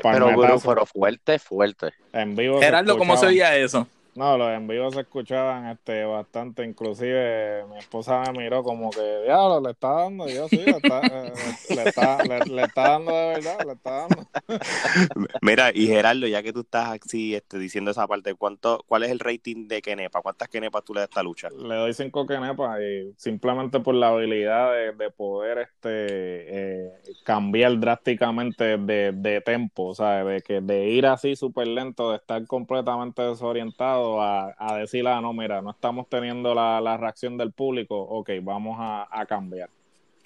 pero, 0.02 0.60
pero, 0.62 0.86
fuerte, 0.86 1.38
fuerte. 1.38 1.92
En 2.12 2.36
vivo 2.36 2.60
Gerardo, 2.60 2.98
¿cómo 2.98 3.16
se 3.16 3.26
veía 3.26 3.56
eso? 3.56 3.86
No, 4.16 4.36
los 4.36 4.50
en 4.50 4.66
vivo 4.66 4.90
se 4.90 5.00
escuchaban 5.00 5.68
este, 5.68 6.04
bastante, 6.04 6.64
inclusive 6.64 7.64
mi 7.66 7.78
esposa 7.78 8.22
me 8.32 8.42
miró 8.42 8.64
como 8.64 8.90
que, 8.90 9.22
diablo, 9.24 9.60
le 9.60 9.70
está 9.70 9.88
dando, 9.88 10.28
yo 10.28 10.48
sí, 10.48 10.56
le 10.56 10.72
está, 10.72 11.00
eh, 11.06 11.32
le, 11.70 11.82
está, 11.84 12.24
le, 12.24 12.62
está 12.62 12.82
dando 12.82 13.12
de 13.12 13.26
verdad, 13.34 13.58
le 13.64 13.72
está 13.72 13.90
dando. 13.90 14.26
Mira, 15.42 15.70
y 15.72 15.86
Gerardo, 15.86 16.26
ya 16.26 16.42
que 16.42 16.52
tú 16.52 16.60
estás 16.60 16.98
así 17.00 17.36
este, 17.36 17.58
diciendo 17.58 17.92
esa 17.92 18.06
parte, 18.08 18.34
¿cuánto, 18.34 18.84
¿cuál 18.88 19.04
es 19.04 19.12
el 19.12 19.20
rating 19.20 19.68
de 19.68 19.80
Kenepa? 19.80 20.22
¿Cuántas 20.22 20.48
Kenepas 20.48 20.84
tú 20.84 20.92
le 20.92 21.00
das 21.00 21.08
a 21.08 21.10
esta 21.10 21.22
lucha? 21.22 21.48
Le 21.50 21.74
doy 21.76 21.94
cinco 21.94 22.26
Kenepas 22.26 22.80
y 22.80 23.12
simplemente 23.16 23.78
por 23.78 23.94
la 23.94 24.08
habilidad 24.08 24.72
de, 24.72 25.10
poder 25.10 25.58
este 25.58 25.90
eh, 25.90 26.92
cambiar 27.24 27.78
drásticamente 27.78 28.76
de, 28.78 29.12
de 29.12 29.40
tempo, 29.40 29.94
¿sabes? 29.94 30.26
De, 30.36 30.42
que, 30.42 30.60
de 30.60 30.88
ir 30.88 31.06
así 31.06 31.36
súper 31.36 31.68
lento, 31.68 32.10
de 32.10 32.16
estar 32.16 32.44
completamente 32.46 33.22
desorientado 33.22 33.99
a, 34.22 34.54
a 34.58 34.76
decir, 34.76 35.06
ah, 35.06 35.20
no, 35.20 35.32
mira, 35.32 35.62
no 35.62 35.70
estamos 35.70 36.08
teniendo 36.08 36.54
la, 36.54 36.80
la 36.80 36.96
reacción 36.96 37.36
del 37.36 37.52
público, 37.52 37.98
ok, 37.98 38.30
vamos 38.42 38.76
a, 38.78 39.08
a 39.10 39.26
cambiar. 39.26 39.70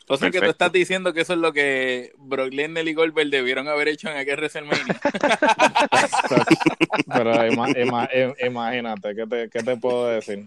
O 0.07 0.19
sea 0.19 0.31
que 0.31 0.39
tú 0.39 0.51
estás 0.51 0.71
diciendo 0.71 1.15
que 1.15 1.23
eso 1.23 1.33
es 1.33 1.39
lo 1.39 1.55
que 1.55 2.13
Brock 2.19 2.53
Lesnar 2.53 2.87
y 2.87 2.93
Goldberg 2.93 3.31
debieron 3.31 3.69
haber 3.69 3.89
hecho 3.89 4.11
en 4.11 4.19
aquel 4.19 4.37
WrestleMania. 4.37 5.01
Pero 7.15 7.47
imagínate, 8.47 9.15
¿qué 9.15 9.27
te, 9.27 9.49
¿qué 9.49 9.63
te, 9.63 9.77
puedo 9.79 10.09
decir? 10.09 10.45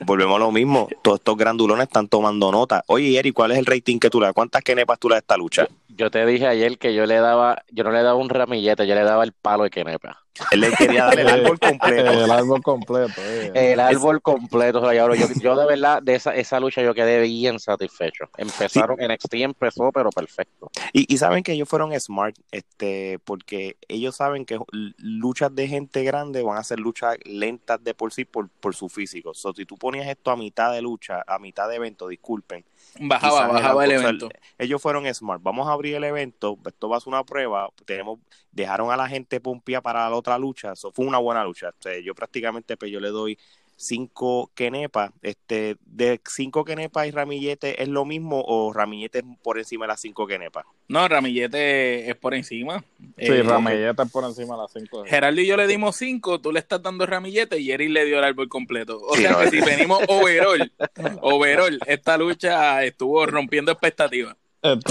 Volvemos 0.00 0.36
a 0.36 0.38
lo 0.38 0.50
mismo. 0.50 0.88
Todos 1.02 1.18
estos 1.18 1.36
grandulones 1.36 1.84
están 1.84 2.08
tomando 2.08 2.50
nota. 2.50 2.82
Oye, 2.86 3.18
Eri, 3.18 3.32
¿cuál 3.32 3.52
es 3.52 3.58
el 3.58 3.66
rating 3.66 3.98
que 3.98 4.08
tú 4.08 4.18
le 4.18 4.26
das? 4.26 4.34
¿Cuántas 4.34 4.62
kenepas 4.62 4.98
tú 4.98 5.10
le 5.10 5.16
das 5.16 5.18
a 5.18 5.24
esta 5.24 5.36
lucha? 5.36 5.68
Yo 5.88 6.10
te 6.10 6.24
dije 6.24 6.46
ayer 6.46 6.78
que 6.78 6.94
yo 6.94 7.04
le 7.04 7.16
daba, 7.16 7.64
yo 7.70 7.84
no 7.84 7.90
le 7.90 8.02
daba 8.02 8.14
un 8.14 8.30
ramillete, 8.30 8.86
yo 8.86 8.94
le 8.94 9.02
daba 9.02 9.24
el 9.24 9.32
palo 9.32 9.64
de 9.64 9.70
kenepa. 9.70 10.23
Él 10.50 10.60
le 10.60 10.72
quería 10.72 11.04
dar 11.04 11.18
el 11.18 11.28
árbol 11.28 11.58
completo. 11.58 12.10
el 12.10 12.30
árbol 12.30 12.62
completo. 12.62 13.20
Eh. 13.20 13.52
El 13.54 13.80
árbol 13.80 14.22
completo. 14.22 14.80
O 14.80 14.90
sea, 14.90 14.94
yo, 14.94 15.14
yo, 15.14 15.56
de 15.56 15.66
verdad, 15.66 16.02
de 16.02 16.14
esa, 16.14 16.34
esa 16.34 16.60
lucha 16.60 16.82
yo 16.82 16.94
quedé 16.94 17.20
bien 17.20 17.58
satisfecho. 17.58 18.24
Empezaron, 18.36 19.00
en 19.00 19.12
NXT 19.12 19.34
empezó, 19.34 19.90
pero 19.92 20.10
perfecto. 20.10 20.70
Y, 20.92 21.12
y 21.12 21.18
saben 21.18 21.42
que 21.42 21.52
ellos 21.52 21.68
fueron 21.68 21.98
smart, 22.00 22.36
este, 22.50 23.18
porque 23.24 23.76
ellos 23.88 24.16
saben 24.16 24.44
que 24.44 24.58
luchas 24.98 25.54
de 25.54 25.68
gente 25.68 26.02
grande 26.04 26.42
van 26.42 26.58
a 26.58 26.64
ser 26.64 26.80
luchas 26.80 27.16
lentas 27.24 27.82
de 27.82 27.94
por 27.94 28.12
sí 28.12 28.24
por, 28.24 28.48
por 28.48 28.74
su 28.74 28.88
físico. 28.88 29.34
So, 29.34 29.52
si 29.52 29.64
tú 29.64 29.76
ponías 29.76 30.08
esto 30.08 30.30
a 30.30 30.36
mitad 30.36 30.72
de 30.72 30.82
lucha, 30.82 31.22
a 31.26 31.38
mitad 31.38 31.68
de 31.68 31.76
evento, 31.76 32.08
disculpen, 32.08 32.64
Bajaba, 33.00 33.48
bajaba 33.48 33.84
el 33.84 33.92
evento. 33.92 34.28
ellos 34.58 34.80
fueron 34.80 35.12
smart. 35.12 35.42
Vamos 35.42 35.68
a 35.68 35.72
abrir 35.72 35.96
el 35.96 36.04
evento. 36.04 36.58
Esto 36.64 36.88
va 36.88 36.96
a 36.96 37.00
ser 37.00 37.08
una 37.08 37.24
prueba. 37.24 37.68
Tenemos, 37.84 38.20
dejaron 38.52 38.90
a 38.90 38.96
la 38.96 39.08
gente 39.08 39.40
pompía 39.40 39.80
para 39.80 40.08
la 40.08 40.16
otra 40.24 40.38
lucha. 40.38 40.72
Eso 40.72 40.90
fue 40.90 41.06
una 41.06 41.18
buena 41.18 41.44
lucha. 41.44 41.72
yo 42.02 42.14
prácticamente, 42.14 42.76
pues 42.76 42.90
yo 42.90 42.98
le 42.98 43.10
doy 43.10 43.38
cinco 43.76 44.50
kenepas. 44.54 45.10
Este, 45.22 45.76
de 45.84 46.20
cinco 46.26 46.64
kenepas 46.64 47.06
y 47.06 47.10
ramillete 47.10 47.82
es 47.82 47.88
lo 47.88 48.04
mismo 48.04 48.42
o 48.46 48.72
ramillete 48.72 49.18
es 49.18 49.24
por 49.42 49.58
encima 49.58 49.84
de 49.84 49.88
las 49.88 50.00
cinco 50.00 50.26
kenepas. 50.26 50.64
No, 50.88 51.06
ramillete 51.08 52.08
es 52.08 52.16
por 52.16 52.34
encima. 52.34 52.84
Sí, 53.18 53.26
eh, 53.26 53.42
ramillete 53.42 54.02
es 54.02 54.10
por 54.10 54.24
encima 54.24 54.54
de 54.56 54.62
las 54.62 54.72
cinco. 54.72 55.04
Gerardo 55.04 55.40
y 55.40 55.46
yo 55.46 55.56
le 55.56 55.66
dimos 55.66 55.96
cinco, 55.96 56.40
tú 56.40 56.52
le 56.52 56.60
estás 56.60 56.82
dando 56.82 57.06
ramillete 57.06 57.58
y 57.58 57.70
Eric 57.70 57.90
le 57.90 58.04
dio 58.04 58.18
el 58.18 58.24
árbol 58.24 58.48
completo. 58.48 59.00
O 59.00 59.16
sea 59.16 59.36
que 59.36 59.50
si 59.50 59.60
venimos 59.60 60.02
overall, 60.08 60.72
overall, 61.20 61.78
esta 61.86 62.16
lucha 62.16 62.84
estuvo 62.84 63.26
rompiendo 63.26 63.72
expectativas. 63.72 64.36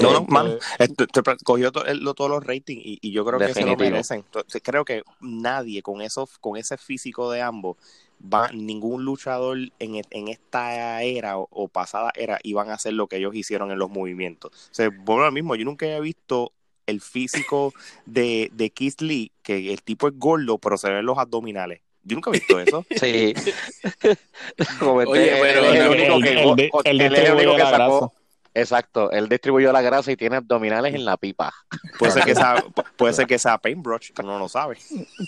No, 0.01 0.13
no, 0.13 0.25
man, 0.27 0.57
cogió 1.43 1.71
todos 1.71 2.29
los 2.29 2.45
ratings 2.45 2.81
y, 2.85 3.11
yo 3.11 3.25
creo 3.25 3.39
que 3.39 3.53
se 3.53 3.65
lo 3.65 3.75
merecen. 3.75 4.23
creo 4.61 4.85
que 4.85 5.03
nadie 5.19 5.81
con 5.81 6.01
eso, 6.01 6.29
con 6.41 6.57
ese 6.57 6.77
físico 6.77 7.31
de 7.31 7.41
ambos, 7.41 7.77
va, 8.21 8.49
ningún 8.51 9.03
luchador 9.03 9.57
en, 9.79 9.95
e, 9.95 10.03
en 10.11 10.27
esta 10.27 11.01
era 11.01 11.37
o, 11.37 11.67
pasada 11.67 12.11
era 12.15 12.39
iban 12.43 12.69
a 12.69 12.75
hacer 12.75 12.93
lo 12.93 13.07
que 13.07 13.17
ellos 13.17 13.35
hicieron 13.35 13.71
en 13.71 13.79
los 13.79 13.89
movimientos. 13.89 14.51
O 14.71 14.73
sea, 14.73 14.89
bueno, 14.95 15.25
lo 15.25 15.31
mismo, 15.31 15.55
yo 15.55 15.65
nunca 15.65 15.85
había 15.85 15.99
visto 15.99 16.53
el 16.85 17.01
físico 17.01 17.73
de, 18.05 18.51
de 18.53 18.69
Keith 18.69 19.01
Lee, 19.01 19.31
que 19.41 19.73
el 19.73 19.81
tipo 19.81 20.07
es 20.07 20.13
gordo, 20.17 20.57
pero 20.59 20.77
se 20.77 20.89
ven 20.89 21.05
los 21.05 21.17
abdominales. 21.17 21.81
Yo 22.03 22.15
nunca 22.15 22.29
he 22.29 22.33
visto 22.33 22.59
eso. 22.59 22.85
Sí. 22.99 23.33
Oye, 24.81 25.31
pero 25.41 25.65
el, 25.65 25.87
único 25.89 26.21
que, 26.21 26.69
el, 26.89 27.01
el 27.01 27.33
único 27.33 27.55
que 27.55 27.61
sacó 27.61 28.13
Exacto, 28.55 29.09
él 29.11 29.27
distribuyó 29.27 29.71
la 29.71 29.81
grasa 29.81 30.11
y 30.11 30.15
tiene 30.15 30.35
abdominales 30.35 30.93
en 30.93 31.05
la 31.05 31.17
pipa. 31.17 31.51
Puede 31.97 32.11
ser 32.11 32.23
que 32.23 32.35
sea, 32.35 32.55
puede 32.97 33.13
ser 33.13 33.25
que 33.25 33.39
sea 33.39 33.57
paintbrush, 33.57 34.11
que 34.11 34.21
no 34.21 34.37
lo 34.37 34.47
sabe. 34.47 34.77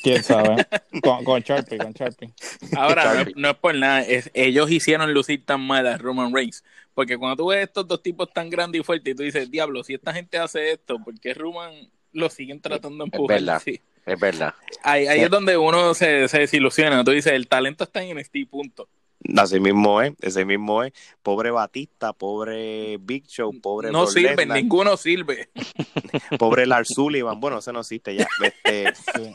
¿Quién 0.03 0.23
sabe? 0.23 0.65
Con, 1.03 1.23
con 1.23 1.41
Sharpie, 1.41 1.77
con 1.77 1.91
Sharpie. 1.91 2.33
Ahora, 2.77 3.25
No, 3.35 3.49
es 3.49 3.55
por 3.57 3.75
nada, 3.75 4.05
ellos 4.33 4.71
hicieron 4.71 5.13
lucir 5.13 5.45
tan 5.45 5.61
mal 5.61 5.87
a 5.87 5.97
Roman 5.97 6.33
Reigns. 6.33 6.63
Porque 6.93 7.17
cuando 7.17 7.35
tú 7.35 7.47
ves 7.47 7.63
estos 7.63 7.87
dos 7.87 8.01
tipos 8.01 8.31
tan 8.31 8.49
grandes 8.49 8.81
y 8.81 8.83
fuertes 8.83 9.11
y 9.13 9.15
tú 9.15 9.23
dices, 9.23 9.51
diablo, 9.51 9.83
si 9.83 9.95
esta 9.95 10.13
gente 10.13 10.37
hace 10.37 10.71
esto, 10.71 10.97
¿por 11.03 11.19
qué 11.19 11.33
Roman 11.33 11.73
lo 12.13 12.29
siguen 12.29 12.61
tratando 12.61 13.03
de 13.03 13.03
empujar? 13.05 13.37
Es 13.37 13.45
verdad, 13.45 13.61
es 14.05 14.19
verdad. 14.19 14.53
Ahí, 14.83 15.07
ahí 15.07 15.21
es 15.21 15.29
donde 15.29 15.57
uno 15.57 15.93
se, 15.93 16.27
se 16.27 16.39
desilusiona. 16.39 17.03
Tú 17.03 17.11
dices, 17.11 17.33
el 17.33 17.47
talento 17.47 17.83
está 17.83 18.01
en 18.03 18.17
este 18.19 18.45
punto. 18.45 18.87
Así 19.37 19.59
mismo 19.59 20.01
es, 20.01 20.13
ese 20.21 20.45
mismo 20.45 20.83
es. 20.83 20.93
Pobre 21.23 21.49
Batista, 21.51 22.13
pobre 22.13 22.97
Big 22.97 23.25
Show, 23.25 23.51
pobre. 23.61 23.91
No 23.91 24.07
sirve, 24.07 24.45
ninguno 24.45 24.97
sirve. 24.97 25.49
pobre 26.39 26.65
Lars 26.65 26.89
Sullivan, 26.93 27.39
bueno, 27.39 27.59
ese 27.59 27.73
no 27.73 27.79
existe 27.79 28.15
ya. 28.15 28.27
Este... 28.63 29.33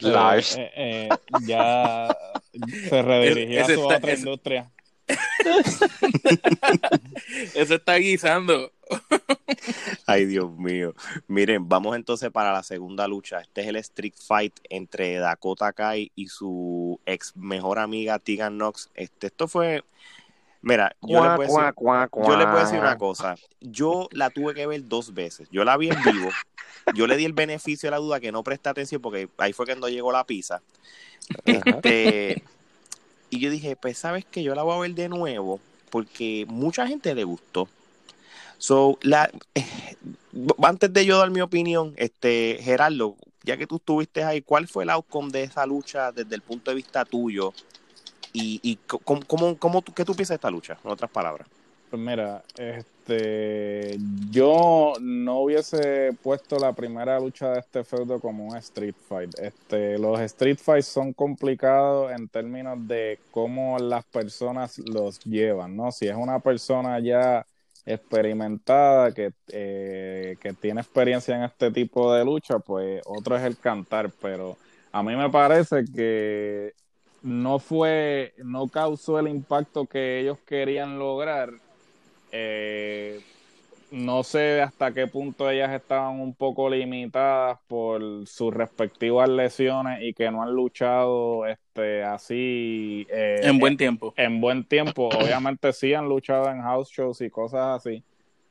Lars. 0.00 0.56
Eh, 0.58 0.70
eh, 0.76 1.08
ya 1.46 2.14
se 2.88 3.02
redirigió 3.02 3.64
a 3.64 3.66
su 3.66 3.80
otra 3.86 4.14
industria. 4.14 4.70
Eso 7.54 7.74
está 7.74 7.96
guisando. 7.96 8.72
Ay, 10.06 10.26
Dios 10.26 10.50
mío. 10.56 10.94
Miren, 11.26 11.68
vamos 11.68 11.96
entonces 11.96 12.30
para 12.30 12.52
la 12.52 12.62
segunda 12.62 13.08
lucha. 13.08 13.40
Este 13.40 13.62
es 13.62 13.68
el 13.68 13.76
Street 13.76 14.14
Fight 14.16 14.54
entre 14.68 15.16
Dakota 15.16 15.72
Kai 15.72 16.12
y 16.14 16.28
su 16.28 17.00
ex 17.06 17.36
mejor 17.36 17.78
amiga 17.78 18.18
Tegan 18.18 18.56
Knox. 18.56 18.90
Este, 18.94 19.28
esto 19.28 19.48
fue. 19.48 19.84
Mira, 20.60 20.94
yo, 21.02 21.22
le 21.22 21.36
puedo 21.36 21.56
decir, 21.56 21.74
yo 22.26 22.36
le 22.36 22.46
puedo 22.46 22.58
decir 22.58 22.80
una 22.80 22.98
cosa. 22.98 23.36
Yo 23.60 24.08
la 24.10 24.30
tuve 24.30 24.54
que 24.54 24.66
ver 24.66 24.88
dos 24.88 25.14
veces. 25.14 25.48
Yo 25.50 25.64
la 25.64 25.76
vi 25.76 25.90
en 25.90 26.02
vivo. 26.02 26.30
Yo 26.94 27.06
le 27.06 27.16
di 27.16 27.24
el 27.24 27.32
beneficio 27.32 27.86
de 27.86 27.92
la 27.92 27.98
duda 27.98 28.18
que 28.18 28.32
no 28.32 28.42
presté 28.42 28.68
atención 28.68 29.00
porque 29.00 29.28
ahí 29.38 29.52
fue 29.52 29.66
cuando 29.66 29.88
llegó 29.88 30.10
la 30.10 30.24
pizza. 30.24 30.60
Este, 31.44 32.42
y 33.30 33.40
yo 33.40 33.50
dije, 33.50 33.76
pues 33.76 33.98
sabes 33.98 34.24
que 34.24 34.42
yo 34.42 34.54
la 34.54 34.62
voy 34.62 34.76
a 34.76 34.80
ver 34.80 34.94
de 34.94 35.08
nuevo 35.08 35.60
porque 35.90 36.46
mucha 36.48 36.86
gente 36.86 37.14
le 37.14 37.24
gustó. 37.24 37.68
So, 38.58 38.98
la, 39.02 39.30
antes 40.62 40.92
de 40.92 41.06
yo 41.06 41.18
dar 41.18 41.30
mi 41.30 41.40
opinión, 41.40 41.94
este 41.96 42.58
Gerardo, 42.60 43.16
ya 43.44 43.56
que 43.56 43.66
tú 43.66 43.76
estuviste 43.76 44.24
ahí, 44.24 44.42
¿cuál 44.42 44.66
fue 44.68 44.84
el 44.84 44.90
outcome 44.90 45.30
de 45.30 45.44
esa 45.44 45.64
lucha 45.64 46.12
desde 46.12 46.34
el 46.34 46.42
punto 46.42 46.70
de 46.70 46.76
vista 46.76 47.04
tuyo? 47.04 47.52
¿Y, 48.32 48.60
y 48.62 48.76
cómo, 48.86 49.22
cómo, 49.26 49.56
cómo 49.56 49.82
qué 49.82 50.04
tú 50.04 50.14
piensas 50.14 50.30
de 50.30 50.34
esta 50.36 50.50
lucha, 50.50 50.78
en 50.84 50.90
otras 50.90 51.10
palabras? 51.10 51.48
Pues 51.90 52.02
mira, 52.02 52.42
este, 52.58 53.96
yo 54.30 54.92
no 55.00 55.40
hubiese 55.40 56.10
puesto 56.22 56.58
la 56.58 56.74
primera 56.74 57.18
lucha 57.18 57.50
de 57.52 57.60
este 57.60 57.82
feudo 57.82 58.20
como 58.20 58.46
un 58.46 58.56
street 58.58 58.94
fight. 59.08 59.38
Este, 59.38 59.98
los 59.98 60.20
street 60.20 60.58
fights 60.58 60.86
son 60.86 61.14
complicados 61.14 62.12
en 62.12 62.28
términos 62.28 62.86
de 62.86 63.18
cómo 63.30 63.78
las 63.78 64.04
personas 64.04 64.78
los 64.80 65.20
llevan, 65.20 65.76
¿no? 65.76 65.90
Si 65.90 66.06
es 66.06 66.14
una 66.14 66.40
persona 66.40 67.00
ya 67.00 67.46
experimentada 67.86 69.12
que, 69.12 69.32
eh, 69.48 70.36
que 70.42 70.52
tiene 70.52 70.82
experiencia 70.82 71.36
en 71.36 71.44
este 71.44 71.70
tipo 71.70 72.12
de 72.12 72.22
lucha, 72.22 72.58
pues 72.58 73.00
otro 73.06 73.34
es 73.36 73.44
el 73.44 73.56
cantar, 73.56 74.10
pero 74.20 74.58
a 74.92 75.02
mí 75.02 75.16
me 75.16 75.30
parece 75.30 75.84
que 75.86 76.74
no 77.22 77.58
fue, 77.58 78.34
no 78.44 78.68
causó 78.68 79.18
el 79.18 79.28
impacto 79.28 79.86
que 79.86 80.20
ellos 80.20 80.38
querían 80.46 80.98
lograr 80.98 81.50
eh, 82.32 83.20
no 83.90 84.22
sé 84.22 84.60
hasta 84.60 84.92
qué 84.92 85.06
punto 85.06 85.48
ellas 85.50 85.72
estaban 85.72 86.20
un 86.20 86.34
poco 86.34 86.68
limitadas 86.68 87.58
por 87.66 88.26
sus 88.26 88.52
respectivas 88.52 89.28
lesiones 89.28 90.02
y 90.02 90.12
que 90.12 90.30
no 90.30 90.42
han 90.42 90.52
luchado 90.52 91.46
este 91.46 92.02
así 92.04 93.06
eh, 93.10 93.40
en 93.42 93.58
buen 93.58 93.76
tiempo. 93.76 94.12
En, 94.16 94.40
buen 94.40 94.64
tiempo, 94.64 95.08
obviamente 95.08 95.72
sí 95.72 95.94
han 95.94 96.08
luchado 96.08 96.50
en 96.50 96.60
house 96.60 96.90
shows 96.90 97.20
y 97.22 97.30
cosas 97.30 97.78
así, 97.78 98.02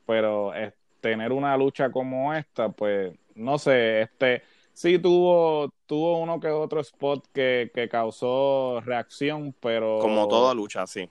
pero 0.06 0.52
tener 1.00 1.32
una 1.32 1.56
lucha 1.56 1.90
como 1.90 2.34
esta, 2.34 2.68
pues 2.70 3.14
no 3.36 3.58
sé, 3.58 4.02
este 4.02 4.42
sí 4.72 4.98
tuvo 4.98 5.70
tuvo 5.86 6.18
uno 6.18 6.40
que 6.40 6.48
otro 6.48 6.80
spot 6.80 7.26
que, 7.32 7.70
que 7.72 7.88
causó 7.88 8.80
reacción, 8.80 9.54
pero 9.60 10.00
como 10.00 10.26
toda 10.26 10.52
lucha, 10.52 10.84
sí 10.86 11.08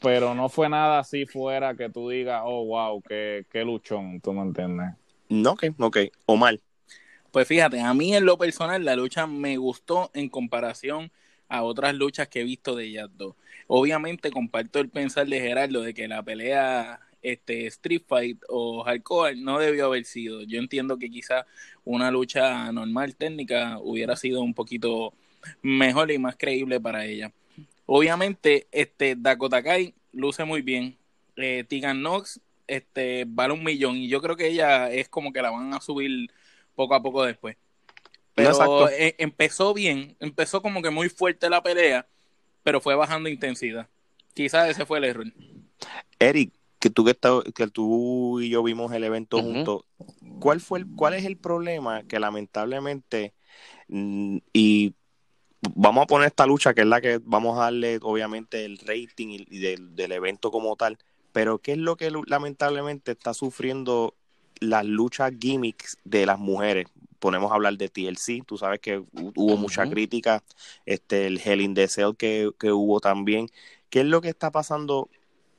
pero 0.00 0.34
no 0.34 0.48
fue 0.48 0.68
nada 0.68 1.00
así 1.00 1.26
fuera 1.26 1.74
que 1.74 1.88
tú 1.88 2.08
digas, 2.08 2.42
oh, 2.44 2.64
wow, 2.66 3.02
qué, 3.02 3.46
qué 3.50 3.64
luchón, 3.64 4.20
tú 4.20 4.32
me 4.32 4.42
entiendes. 4.42 4.94
No, 5.28 5.52
ok, 5.52 5.64
ok, 5.78 5.98
o 6.26 6.36
mal. 6.36 6.60
Pues 7.30 7.46
fíjate, 7.46 7.80
a 7.80 7.92
mí 7.92 8.14
en 8.14 8.24
lo 8.24 8.38
personal 8.38 8.84
la 8.84 8.96
lucha 8.96 9.26
me 9.26 9.56
gustó 9.56 10.10
en 10.14 10.28
comparación 10.28 11.10
a 11.48 11.62
otras 11.62 11.94
luchas 11.94 12.28
que 12.28 12.40
he 12.40 12.44
visto 12.44 12.74
de 12.74 12.86
ellas 12.86 13.08
dos. 13.16 13.34
Obviamente 13.66 14.30
comparto 14.30 14.80
el 14.80 14.88
pensar 14.88 15.26
de 15.26 15.40
Gerardo 15.40 15.82
de 15.82 15.94
que 15.94 16.08
la 16.08 16.22
pelea 16.22 17.00
este 17.22 17.66
Street 17.66 18.02
Fight 18.06 18.38
o 18.48 18.82
Hardcore 18.84 19.36
no 19.36 19.58
debió 19.58 19.86
haber 19.86 20.04
sido. 20.04 20.42
Yo 20.42 20.58
entiendo 20.58 20.98
que 20.98 21.10
quizá 21.10 21.46
una 21.84 22.10
lucha 22.10 22.70
normal 22.72 23.16
técnica 23.16 23.78
hubiera 23.80 24.16
sido 24.16 24.40
un 24.40 24.54
poquito 24.54 25.12
mejor 25.62 26.10
y 26.10 26.18
más 26.18 26.36
creíble 26.36 26.80
para 26.80 27.04
ella. 27.04 27.32
Obviamente, 27.90 28.68
este 28.70 29.16
Dakota 29.16 29.62
Kai 29.62 29.94
luce 30.12 30.44
muy 30.44 30.60
bien. 30.60 30.98
Eh, 31.36 31.64
Tegan 31.66 32.00
Knox 32.00 32.38
este, 32.66 33.24
vale 33.26 33.54
un 33.54 33.64
millón 33.64 33.96
y 33.96 34.08
yo 34.08 34.20
creo 34.20 34.36
que 34.36 34.48
ella 34.48 34.90
es 34.92 35.08
como 35.08 35.32
que 35.32 35.40
la 35.40 35.50
van 35.50 35.72
a 35.72 35.80
subir 35.80 36.30
poco 36.74 36.94
a 36.94 37.02
poco 37.02 37.24
después. 37.24 37.56
Pero 38.34 38.90
eh, 38.90 39.14
empezó 39.16 39.72
bien, 39.72 40.16
empezó 40.20 40.60
como 40.60 40.82
que 40.82 40.90
muy 40.90 41.08
fuerte 41.08 41.48
la 41.48 41.62
pelea, 41.62 42.06
pero 42.62 42.82
fue 42.82 42.94
bajando 42.94 43.30
intensidad. 43.30 43.88
Quizás 44.34 44.68
ese 44.68 44.84
fue 44.84 44.98
el 44.98 45.04
error. 45.04 45.32
Eric, 46.18 46.52
que 46.78 46.90
tú 46.90 47.06
que, 47.06 47.16
que 47.54 47.68
tú 47.68 48.38
y 48.40 48.50
yo 48.50 48.62
vimos 48.62 48.92
el 48.92 49.02
evento 49.02 49.40
juntos, 49.40 49.84
¿cuál 50.40 50.60
fue 50.60 50.80
el, 50.80 50.86
cuál 50.94 51.14
es 51.14 51.24
el 51.24 51.38
problema 51.38 52.02
que 52.02 52.20
lamentablemente 52.20 53.32
mm, 53.88 54.36
y 54.52 54.92
vamos 55.74 56.04
a 56.04 56.06
poner 56.06 56.28
esta 56.28 56.46
lucha 56.46 56.74
que 56.74 56.82
es 56.82 56.86
la 56.86 57.00
que 57.00 57.20
vamos 57.22 57.58
a 57.58 57.62
darle 57.62 57.98
obviamente 58.02 58.64
el 58.64 58.78
rating 58.78 59.44
y, 59.48 59.58
del, 59.58 60.12
evento 60.12 60.50
como 60.50 60.76
tal, 60.76 60.98
pero 61.32 61.58
¿qué 61.58 61.72
es 61.72 61.78
lo 61.78 61.96
que 61.96 62.10
lamentablemente 62.26 63.12
está 63.12 63.34
sufriendo 63.34 64.14
las 64.60 64.84
luchas 64.84 65.32
gimmicks 65.38 65.98
de 66.04 66.26
las 66.26 66.38
mujeres? 66.38 66.88
Ponemos 67.18 67.50
a 67.50 67.56
hablar 67.56 67.76
de 67.76 67.88
TLC, 67.88 68.44
tú 68.46 68.56
sabes 68.58 68.80
que 68.80 69.02
hubo 69.12 69.56
mucha 69.56 69.88
crítica, 69.90 70.42
este, 70.86 71.26
el 71.26 71.40
Hell 71.44 71.60
in 71.60 71.74
the 71.74 71.88
Cell 71.88 72.14
que, 72.16 72.50
que 72.58 72.70
hubo 72.70 73.00
también. 73.00 73.48
¿Qué 73.90 74.00
es 74.00 74.06
lo 74.06 74.20
que 74.20 74.28
está 74.28 74.52
pasando 74.52 75.08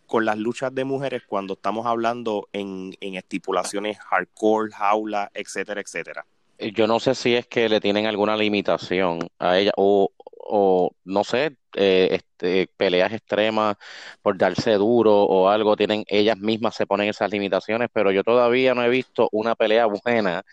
con 0.07 0.23
las 0.25 0.37
luchas 0.37 0.73
de 0.73 0.85
mujeres 0.85 1.23
cuando 1.27 1.55
estamos 1.55 1.85
hablando 1.85 2.47
en, 2.53 2.95
en 3.01 3.15
estipulaciones 3.15 3.99
hardcore, 3.99 4.71
jaula, 4.71 5.31
etcétera, 5.33 5.81
etcétera? 5.81 6.25
Yo 6.59 6.87
no 6.87 6.99
sé 6.99 7.15
si 7.15 7.35
es 7.35 7.47
que 7.47 7.69
le 7.69 7.79
tienen 7.79 8.05
alguna 8.05 8.35
limitación 8.37 9.19
a 9.39 9.57
ella 9.57 9.71
o, 9.77 10.11
o 10.51 10.91
no 11.05 11.23
sé, 11.23 11.57
eh, 11.75 12.09
este, 12.11 12.67
peleas 12.77 13.13
extremas 13.13 13.77
por 14.21 14.37
darse 14.37 14.73
duro 14.73 15.23
o 15.23 15.49
algo, 15.49 15.75
tienen 15.75 16.03
ellas 16.07 16.37
mismas 16.37 16.75
se 16.75 16.87
ponen 16.87 17.09
esas 17.09 17.31
limitaciones, 17.31 17.89
pero 17.93 18.11
yo 18.11 18.23
todavía 18.23 18.73
no 18.73 18.83
he 18.83 18.89
visto 18.89 19.29
una 19.31 19.55
pelea 19.55 19.85
buena 19.85 20.43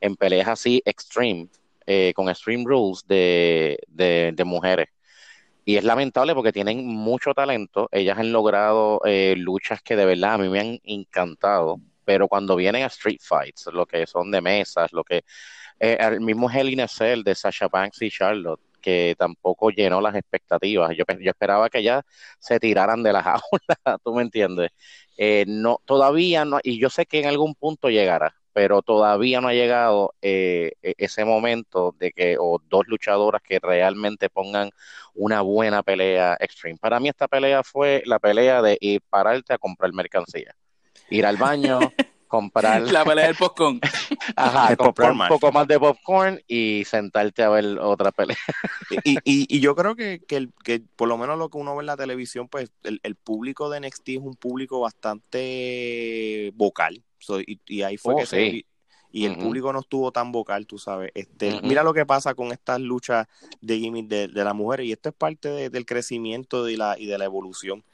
en 0.00 0.16
peleas 0.16 0.48
así 0.48 0.82
extreme, 0.84 1.48
eh, 1.86 2.12
con 2.14 2.28
extreme 2.28 2.64
rules 2.66 3.04
de, 3.06 3.78
de, 3.88 4.44
mujeres. 4.44 4.88
Y 5.64 5.76
es 5.76 5.84
lamentable 5.84 6.34
porque 6.34 6.52
tienen 6.52 6.86
mucho 6.86 7.34
talento, 7.34 7.88
ellas 7.92 8.18
han 8.18 8.32
logrado 8.32 9.00
eh, 9.04 9.34
luchas 9.38 9.82
que 9.82 9.96
de 9.96 10.06
verdad 10.06 10.34
a 10.34 10.38
mí 10.38 10.48
me 10.48 10.60
han 10.60 10.80
encantado 10.84 11.80
pero 12.04 12.28
cuando 12.28 12.56
vienen 12.56 12.84
a 12.84 12.86
street 12.86 13.20
fights, 13.22 13.66
lo 13.72 13.86
que 13.86 14.06
son 14.06 14.30
de 14.30 14.40
mesas, 14.40 14.92
lo 14.92 15.04
que 15.04 15.22
eh, 15.80 15.96
el 16.00 16.20
mismo 16.20 16.50
Hell 16.50 16.76
Cell 16.88 17.22
de 17.24 17.34
Sasha 17.34 17.68
Banks 17.68 18.02
y 18.02 18.10
Charlotte, 18.10 18.60
que 18.80 19.14
tampoco 19.18 19.70
llenó 19.70 20.00
las 20.00 20.14
expectativas. 20.14 20.90
Yo, 20.96 21.04
yo 21.20 21.30
esperaba 21.30 21.70
que 21.70 21.82
ya 21.82 22.02
se 22.38 22.60
tiraran 22.60 23.02
de 23.02 23.12
la 23.12 23.22
jaula, 23.22 23.40
tú 24.04 24.14
me 24.14 24.22
entiendes. 24.22 24.70
Eh, 25.16 25.44
no, 25.48 25.80
todavía 25.84 26.44
no, 26.44 26.58
y 26.62 26.78
yo 26.78 26.90
sé 26.90 27.06
que 27.06 27.20
en 27.20 27.26
algún 27.26 27.54
punto 27.54 27.88
llegará, 27.88 28.34
pero 28.52 28.82
todavía 28.82 29.40
no 29.40 29.48
ha 29.48 29.54
llegado 29.54 30.14
eh, 30.22 30.72
e, 30.82 30.94
ese 30.98 31.24
momento 31.24 31.94
de 31.98 32.12
que, 32.12 32.36
o 32.38 32.60
dos 32.68 32.84
luchadoras 32.88 33.42
que 33.42 33.58
realmente 33.60 34.28
pongan 34.30 34.70
una 35.14 35.40
buena 35.42 35.82
pelea 35.82 36.36
extreme. 36.40 36.78
Para 36.78 37.00
mí 37.00 37.08
esta 37.08 37.28
pelea 37.28 37.62
fue 37.62 38.02
la 38.06 38.18
pelea 38.18 38.60
de 38.62 38.76
ir 38.80 39.02
pararte 39.08 39.54
a 39.54 39.58
comprar 39.58 39.92
mercancía, 39.92 40.54
ir 41.10 41.26
al 41.26 41.36
baño, 41.36 41.78
comprar... 42.28 42.82
La 42.82 43.04
pelea 43.04 43.26
del 43.26 43.36
popcorn. 43.36 43.80
Ajá, 44.36 44.76
comprar 44.76 45.12
un 45.12 45.28
poco 45.28 45.52
más 45.52 45.68
de 45.68 45.78
popcorn 45.78 46.40
y 46.48 46.84
sentarte 46.84 47.42
a 47.42 47.48
ver 47.48 47.78
otra 47.78 48.10
pelea. 48.10 48.36
y, 49.04 49.12
y, 49.24 49.56
y, 49.56 49.60
yo 49.60 49.76
creo 49.76 49.94
que, 49.94 50.20
que, 50.26 50.48
que, 50.64 50.82
por 50.96 51.08
lo 51.08 51.16
menos 51.16 51.38
lo 51.38 51.48
que 51.48 51.58
uno 51.58 51.76
ve 51.76 51.82
en 51.82 51.86
la 51.86 51.96
televisión, 51.96 52.48
pues 52.48 52.72
el, 52.82 53.00
el 53.04 53.14
público 53.14 53.70
de 53.70 53.80
NXT 53.80 54.08
es 54.08 54.18
un 54.18 54.34
público 54.34 54.80
bastante 54.80 56.52
vocal. 56.56 57.04
y, 57.46 57.82
ahí 57.82 57.96
fue 57.96 58.14
oh, 58.14 58.16
que 58.18 58.26
sí. 58.26 58.36
se... 58.36 58.66
Y 59.12 59.26
el 59.26 59.36
público 59.36 59.72
no 59.72 59.78
estuvo 59.78 60.10
tan 60.10 60.32
vocal, 60.32 60.66
tú 60.66 60.76
sabes. 60.76 61.12
Este, 61.14 61.60
Mira 61.62 61.84
lo 61.84 61.94
que 61.94 62.04
pasa 62.04 62.34
con 62.34 62.50
estas 62.50 62.80
luchas 62.80 63.28
de 63.60 63.78
gimmick 63.78 64.08
de, 64.08 64.26
de 64.26 64.42
las 64.42 64.56
mujeres, 64.56 64.86
y 64.86 64.92
esto 64.92 65.10
es 65.10 65.14
parte 65.14 65.50
de, 65.50 65.70
del 65.70 65.86
crecimiento 65.86 66.68
y, 66.68 66.76
la, 66.76 66.98
y 66.98 67.06
de 67.06 67.16
la 67.16 67.24
evolución 67.26 67.84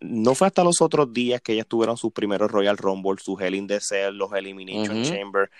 no 0.00 0.34
fue 0.34 0.46
hasta 0.46 0.64
los 0.64 0.80
otros 0.80 1.12
días 1.12 1.40
que 1.40 1.52
ellas 1.52 1.66
tuvieron 1.66 1.96
sus 1.96 2.12
primeros 2.12 2.50
Royal 2.50 2.78
Rumble, 2.78 3.20
sus 3.20 3.40
Hell 3.40 3.54
in 3.54 3.66
the 3.66 3.80
Cell, 3.80 4.14
los 4.14 4.32
Elimination 4.32 4.98
uh 4.98 5.00
-huh. 5.02 5.10
Chamber. 5.10 5.50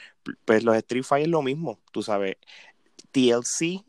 Pues 0.45 0.63
los 0.65 0.77
Street 0.77 1.05
Fighter 1.05 1.27
es 1.27 1.31
lo 1.31 1.43
mismo, 1.43 1.79
tú 1.93 2.03
sabes. 2.03 2.37
TLC 3.11 3.85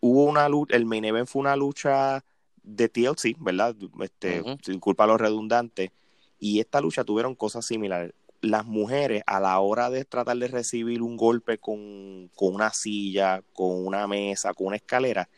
hubo 0.00 0.24
una 0.24 0.48
lucha, 0.48 0.76
el 0.76 0.84
main 0.84 1.04
event 1.04 1.28
fue 1.28 1.40
una 1.40 1.56
lucha 1.56 2.24
de 2.62 2.88
TLC, 2.88 3.36
¿verdad? 3.40 3.74
Este, 4.00 4.40
uh 4.40 4.44
-huh. 4.44 4.58
Sin 4.64 4.78
culpa 4.78 5.04
a 5.04 5.08
los 5.08 5.20
redundantes. 5.20 5.90
Y 6.38 6.60
esta 6.60 6.80
lucha 6.80 7.04
tuvieron 7.04 7.34
cosas 7.34 7.66
similares. 7.66 8.12
Las 8.40 8.66
mujeres, 8.66 9.22
a 9.26 9.38
la 9.38 9.58
hora 9.60 9.88
de 9.88 10.04
tratar 10.04 10.36
de 10.36 10.48
recibir 10.48 11.00
un 11.00 11.16
golpe 11.16 11.58
con, 11.58 12.28
con 12.34 12.54
una 12.54 12.72
silla, 12.72 13.42
con 13.52 13.86
una 13.86 14.08
mesa, 14.08 14.52
con 14.52 14.66
una 14.66 14.76
escalera, 14.76 15.28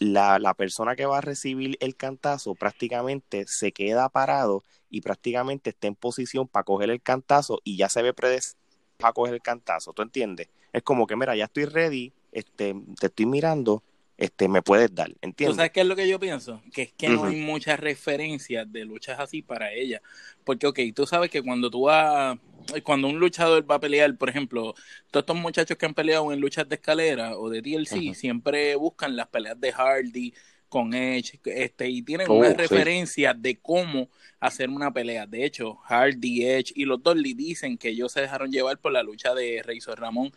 la, 0.00 0.38
la, 0.38 0.54
persona 0.54 0.96
que 0.96 1.06
va 1.06 1.18
a 1.18 1.20
recibir 1.20 1.76
el 1.80 1.96
cantazo 1.96 2.54
prácticamente 2.54 3.44
se 3.46 3.72
queda 3.72 4.08
parado 4.08 4.62
y 4.90 5.00
prácticamente 5.00 5.70
está 5.70 5.86
en 5.86 5.94
posición 5.94 6.48
para 6.48 6.64
coger 6.64 6.90
el 6.90 7.02
cantazo 7.02 7.60
y 7.64 7.76
ya 7.76 7.88
se 7.88 8.02
ve 8.02 8.12
predecible 8.12 8.64
para 8.96 9.12
coger 9.12 9.34
el 9.34 9.42
cantazo, 9.42 9.92
¿tú 9.92 10.02
entiendes? 10.02 10.48
Es 10.72 10.82
como 10.82 11.06
que, 11.06 11.16
mira, 11.16 11.36
ya 11.36 11.44
estoy 11.44 11.64
ready, 11.66 12.12
este, 12.32 12.74
te 12.98 13.06
estoy 13.06 13.26
mirando, 13.26 13.82
este, 14.16 14.48
me 14.48 14.62
puedes 14.62 14.94
dar, 14.94 15.10
¿entiendes? 15.20 15.54
¿Tú 15.54 15.56
sabes 15.56 15.72
qué 15.72 15.80
es 15.80 15.86
lo 15.86 15.96
que 15.96 16.08
yo 16.08 16.20
pienso? 16.20 16.62
Que 16.72 16.82
es 16.82 16.92
que 16.92 17.08
uh 17.08 17.10
-huh. 17.10 17.14
no 17.16 17.24
hay 17.24 17.36
muchas 17.36 17.80
referencias 17.80 18.70
de 18.72 18.84
luchas 18.84 19.18
así 19.18 19.42
para 19.42 19.72
ella. 19.72 20.00
Porque, 20.44 20.66
ok, 20.66 20.78
tú 20.94 21.06
sabes 21.06 21.30
que 21.30 21.42
cuando 21.42 21.70
tú 21.70 21.82
vas 21.82 22.38
cuando 22.82 23.08
un 23.08 23.18
luchador 23.18 23.70
va 23.70 23.74
a 23.74 23.80
pelear, 23.80 24.16
por 24.16 24.30
ejemplo, 24.30 24.74
todos 25.10 25.22
estos 25.24 25.36
muchachos 25.36 25.76
que 25.76 25.84
han 25.84 25.92
peleado 25.94 26.32
en 26.32 26.40
luchas 26.40 26.66
de 26.68 26.76
escalera 26.76 27.36
o 27.36 27.50
de 27.50 27.60
DLC 27.60 27.92
uh 27.92 27.98
-huh. 27.98 28.14
siempre 28.14 28.74
buscan 28.76 29.16
las 29.16 29.26
peleas 29.28 29.60
de 29.60 29.70
Hardy 29.72 30.32
con 30.68 30.92
Edge, 30.94 31.38
este, 31.44 31.88
y 31.88 32.02
tienen 32.02 32.26
Oh, 32.28 32.34
una 32.34 32.50
sí. 32.50 32.56
referencia 32.56 33.34
de 33.34 33.58
cómo 33.60 34.08
hacer 34.40 34.70
una 34.70 34.92
pelea. 34.92 35.26
De 35.26 35.44
hecho, 35.44 35.76
Hardy, 35.84 36.46
Edge 36.46 36.72
y 36.74 36.84
los 36.84 37.02
Dolly 37.02 37.34
dicen 37.34 37.76
que 37.78 37.90
ellos 37.90 38.10
se 38.12 38.22
dejaron 38.22 38.50
llevar 38.50 38.78
por 38.78 38.92
la 38.92 39.02
lucha 39.02 39.34
de 39.34 39.62
Razor 39.62 40.00
Ramón 40.00 40.32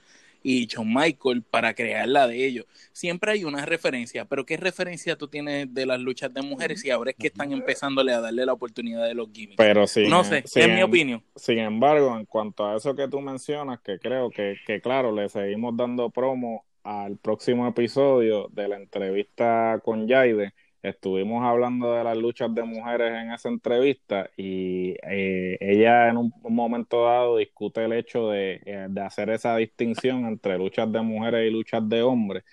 y 0.50 0.66
John 0.74 0.94
Michael 0.94 1.44
para 1.44 1.74
crear 1.74 2.08
la 2.08 2.26
de 2.26 2.46
ellos. 2.46 2.66
Siempre 2.94 3.34
hay 3.34 3.44
una 3.44 3.66
referencia, 3.66 4.24
pero 4.24 4.46
¿qué 4.46 4.56
referencia 4.56 5.18
tú 5.18 5.28
tienes 5.28 5.74
de 5.74 5.86
las 5.86 6.00
luchas 6.00 6.34
de 6.34 6.42
mujeres 6.42 6.86
y 6.86 6.90
ahora 6.90 7.12
es 7.12 7.18
que 7.18 7.28
están 7.28 7.52
empezándole 7.52 8.14
a 8.14 8.22
darle 8.22 8.46
la 8.46 8.54
oportunidad 8.54 9.06
de 9.06 9.14
los 9.14 9.28
gimmicks? 9.34 9.58
Pero 9.58 9.86
sí, 9.88 10.08
no 10.08 10.24
sé, 10.24 10.44
sin, 10.46 10.62
es 10.62 10.70
mi 10.70 10.82
opinión. 10.84 11.22
Sin 11.36 11.60
embargo, 11.60 12.18
en 12.18 12.26
cuanto 12.26 12.66
a 12.66 12.78
eso 12.78 12.96
que 12.96 13.10
tú 13.10 13.20
mencionas, 13.20 13.82
que 13.82 14.00
creo 14.00 14.30
que, 14.30 14.56
que 14.66 14.80
claro, 14.80 15.12
le 15.12 15.28
seguimos 15.28 15.76
dando 15.76 16.10
promo 16.12 16.64
al 16.82 17.18
próximo 17.18 17.68
episodio 17.68 18.48
de 18.50 18.70
la 18.70 18.78
entrevista 18.78 19.82
con 19.84 20.08
Yaide, 20.08 20.54
estuvimos 20.82 21.44
hablando 21.46 21.94
de 21.94 22.04
las 22.04 22.18
luchas 22.18 22.54
de 22.54 22.63
mujeres 22.63 23.12
en 23.13 23.32
esa 23.32 23.50
entrevista 23.50 24.30
y 24.38 24.96
eh, 25.04 25.58
ella 25.60 26.10
en 26.10 26.18
un, 26.18 26.34
momento 26.44 27.06
dado 27.06 27.38
discute 27.38 27.86
el 27.86 27.94
hecho 27.94 28.30
de, 28.30 28.62
eh, 28.66 28.88
de, 28.90 29.02
hacer 29.02 29.30
esa 29.30 29.56
distinción 29.58 30.26
entre 30.26 30.58
luchas 30.58 30.92
de 30.92 31.02
mujeres 31.02 31.48
y 31.48 31.52
luchas 31.52 31.88
de 31.88 32.02
hombres 32.02 32.44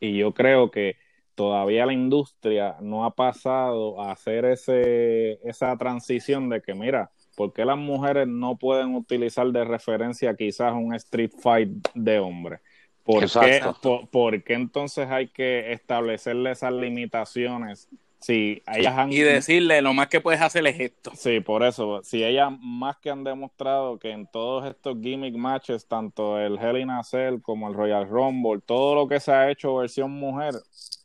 y 0.00 0.18
yo 0.18 0.34
creo 0.34 0.70
que 0.70 0.96
todavía 1.34 1.86
la 1.86 1.92
industria 1.92 2.76
no 2.80 3.04
ha 3.04 3.14
pasado 3.14 4.00
a 4.00 4.12
hacer 4.12 4.44
ese, 4.44 5.40
esa 5.48 5.76
transición 5.76 6.48
de 6.48 6.62
que 6.62 6.74
mira, 6.74 7.10
¿por 7.36 7.52
qué 7.52 7.64
las 7.64 7.78
mujeres 7.78 8.28
no 8.28 8.56
pueden 8.56 8.94
utilizar 8.94 9.46
de 9.48 9.64
referencia 9.64 10.34
quizás 10.36 10.72
un 10.72 10.94
street 10.94 11.32
fight 11.40 11.70
de 11.94 12.18
hombres? 12.18 12.60
¿Por 13.04 13.30
qué, 13.30 13.60
por, 13.82 14.08
por 14.08 14.42
qué, 14.42 14.54
entonces 14.54 15.10
hay 15.10 15.28
que 15.28 15.72
establecerle 15.72 16.52
esas 16.52 16.72
limitaciones? 16.72 17.88
Si 18.24 18.62
ellas 18.66 18.96
han... 18.96 19.12
Y 19.12 19.18
decirle, 19.18 19.82
lo 19.82 19.92
más 19.92 20.08
que 20.08 20.22
puedes 20.22 20.40
hacer 20.40 20.66
es 20.66 20.80
esto. 20.80 21.12
Sí, 21.14 21.40
por 21.40 21.62
eso. 21.62 22.00
Si 22.02 22.24
ellas 22.24 22.50
más 22.58 22.96
que 22.96 23.10
han 23.10 23.22
demostrado 23.22 23.98
que 23.98 24.12
en 24.12 24.26
todos 24.26 24.64
estos 24.64 24.96
gimmick 25.02 25.34
matches, 25.34 25.86
tanto 25.86 26.40
el 26.40 26.58
Hell 26.58 26.78
in 26.78 26.88
a 26.88 27.04
Cell 27.04 27.42
como 27.42 27.68
el 27.68 27.74
Royal 27.74 28.08
Rumble, 28.08 28.62
todo 28.64 28.94
lo 28.94 29.06
que 29.06 29.20
se 29.20 29.30
ha 29.30 29.50
hecho 29.50 29.76
versión 29.76 30.10
mujer, 30.10 30.54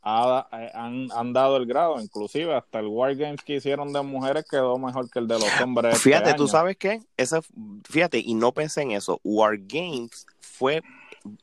ha, 0.02 0.48
han, 0.74 1.10
han, 1.12 1.34
dado 1.34 1.58
el 1.58 1.66
grado. 1.66 2.00
Inclusive 2.00 2.56
hasta 2.56 2.80
el 2.80 2.88
War 2.88 3.14
Games 3.14 3.42
que 3.44 3.56
hicieron 3.56 3.92
de 3.92 4.02
mujeres 4.02 4.46
quedó 4.50 4.78
mejor 4.78 5.10
que 5.12 5.20
el 5.20 5.28
de 5.28 5.40
los 5.40 5.62
hombres. 5.62 6.02
Fíjate, 6.02 6.30
este 6.30 6.38
¿tú 6.38 6.44
año. 6.44 6.52
sabes 6.52 6.78
qué? 6.78 7.02
Esa, 7.18 7.42
fíjate, 7.84 8.20
y 8.20 8.34
no 8.34 8.54
pensé 8.54 8.84
en 8.84 8.92
eso. 8.92 9.20
War 9.26 9.58
Games 9.58 10.26
fue 10.40 10.82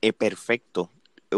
eh, 0.00 0.12
perfecto. 0.12 0.90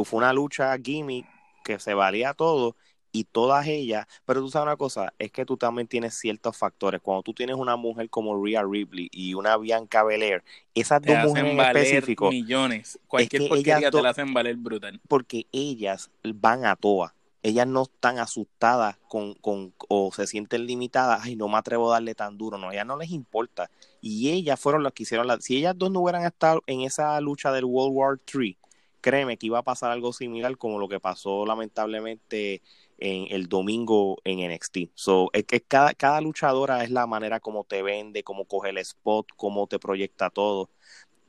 Fue 0.04 0.18
una 0.18 0.32
lucha 0.32 0.76
gimmick 0.76 1.26
que 1.64 1.78
se 1.78 1.94
valía 1.94 2.34
todo 2.34 2.76
y 3.12 3.24
todas 3.24 3.66
ellas, 3.66 4.06
pero 4.24 4.40
tú 4.40 4.50
sabes 4.50 4.66
una 4.66 4.76
cosa, 4.76 5.12
es 5.18 5.32
que 5.32 5.44
tú 5.44 5.56
también 5.56 5.88
tienes 5.88 6.14
ciertos 6.14 6.56
factores. 6.56 7.00
Cuando 7.00 7.22
tú 7.22 7.32
tienes 7.32 7.56
una 7.56 7.76
mujer 7.76 8.08
como 8.10 8.44
Rhea 8.44 8.62
Ripley 8.62 9.08
y 9.10 9.34
una 9.34 9.56
Bianca 9.56 10.04
Belair, 10.04 10.44
esas 10.74 11.00
te 11.00 11.16
dos 11.16 11.34
mujeres 11.34 12.06
millones, 12.20 12.98
cualquier 13.06 13.42
es 13.42 13.48
que 13.48 13.54
porquería 13.54 13.90
te 13.90 14.02
la 14.02 14.10
hacen 14.10 14.32
valer 14.32 14.56
brutal. 14.56 15.00
Porque 15.08 15.46
ellas 15.52 16.10
van 16.22 16.64
a 16.64 16.76
toa. 16.76 17.14
Ellas 17.42 17.66
no 17.66 17.82
están 17.82 18.18
asustadas 18.18 18.96
con, 19.08 19.34
con, 19.34 19.74
o 19.88 20.12
se 20.12 20.26
sienten 20.26 20.66
limitadas, 20.66 21.20
ay, 21.22 21.36
no 21.36 21.48
me 21.48 21.56
atrevo 21.56 21.90
a 21.90 21.94
darle 21.94 22.14
tan 22.14 22.36
duro, 22.36 22.58
no, 22.58 22.70
a 22.70 22.72
ellas 22.72 22.86
no 22.86 22.96
les 22.96 23.10
importa. 23.10 23.70
Y 24.00 24.30
ellas 24.30 24.58
fueron 24.58 24.82
las 24.82 24.92
que 24.92 25.04
hicieron 25.04 25.26
la, 25.26 25.40
si 25.40 25.56
ellas 25.56 25.74
dos 25.76 25.90
no 25.90 26.00
hubieran 26.00 26.24
estado 26.24 26.62
en 26.66 26.80
esa 26.82 27.20
lucha 27.20 27.52
del 27.52 27.64
World 27.64 27.96
War 27.96 28.20
III, 28.32 28.58
créeme 29.00 29.36
que 29.36 29.46
iba 29.46 29.58
a 29.58 29.62
pasar 29.62 29.90
algo 29.90 30.12
similar 30.12 30.56
como 30.58 30.78
lo 30.78 30.88
que 30.88 31.00
pasó 31.00 31.46
lamentablemente 31.46 32.62
en 32.98 33.26
el 33.30 33.48
domingo 33.48 34.18
en 34.24 34.40
NXT. 34.50 34.90
So, 34.94 35.30
es 35.32 35.44
que 35.44 35.60
cada, 35.60 35.94
cada 35.94 36.20
luchadora 36.20 36.82
es 36.84 36.90
la 36.90 37.06
manera 37.06 37.40
como 37.40 37.64
te 37.64 37.82
vende, 37.82 38.24
cómo 38.24 38.44
coge 38.46 38.70
el 38.70 38.78
spot, 38.78 39.28
cómo 39.36 39.66
te 39.66 39.78
proyecta 39.78 40.30
todo. 40.30 40.70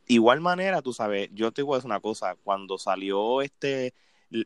Igual 0.07 0.41
manera, 0.41 0.81
tú 0.81 0.93
sabes, 0.93 1.29
yo 1.33 1.51
te 1.51 1.61
digo 1.61 1.77
es 1.77 1.85
una 1.85 1.99
cosa, 1.99 2.35
cuando 2.43 2.77
salió 2.79 3.41
este 3.41 3.93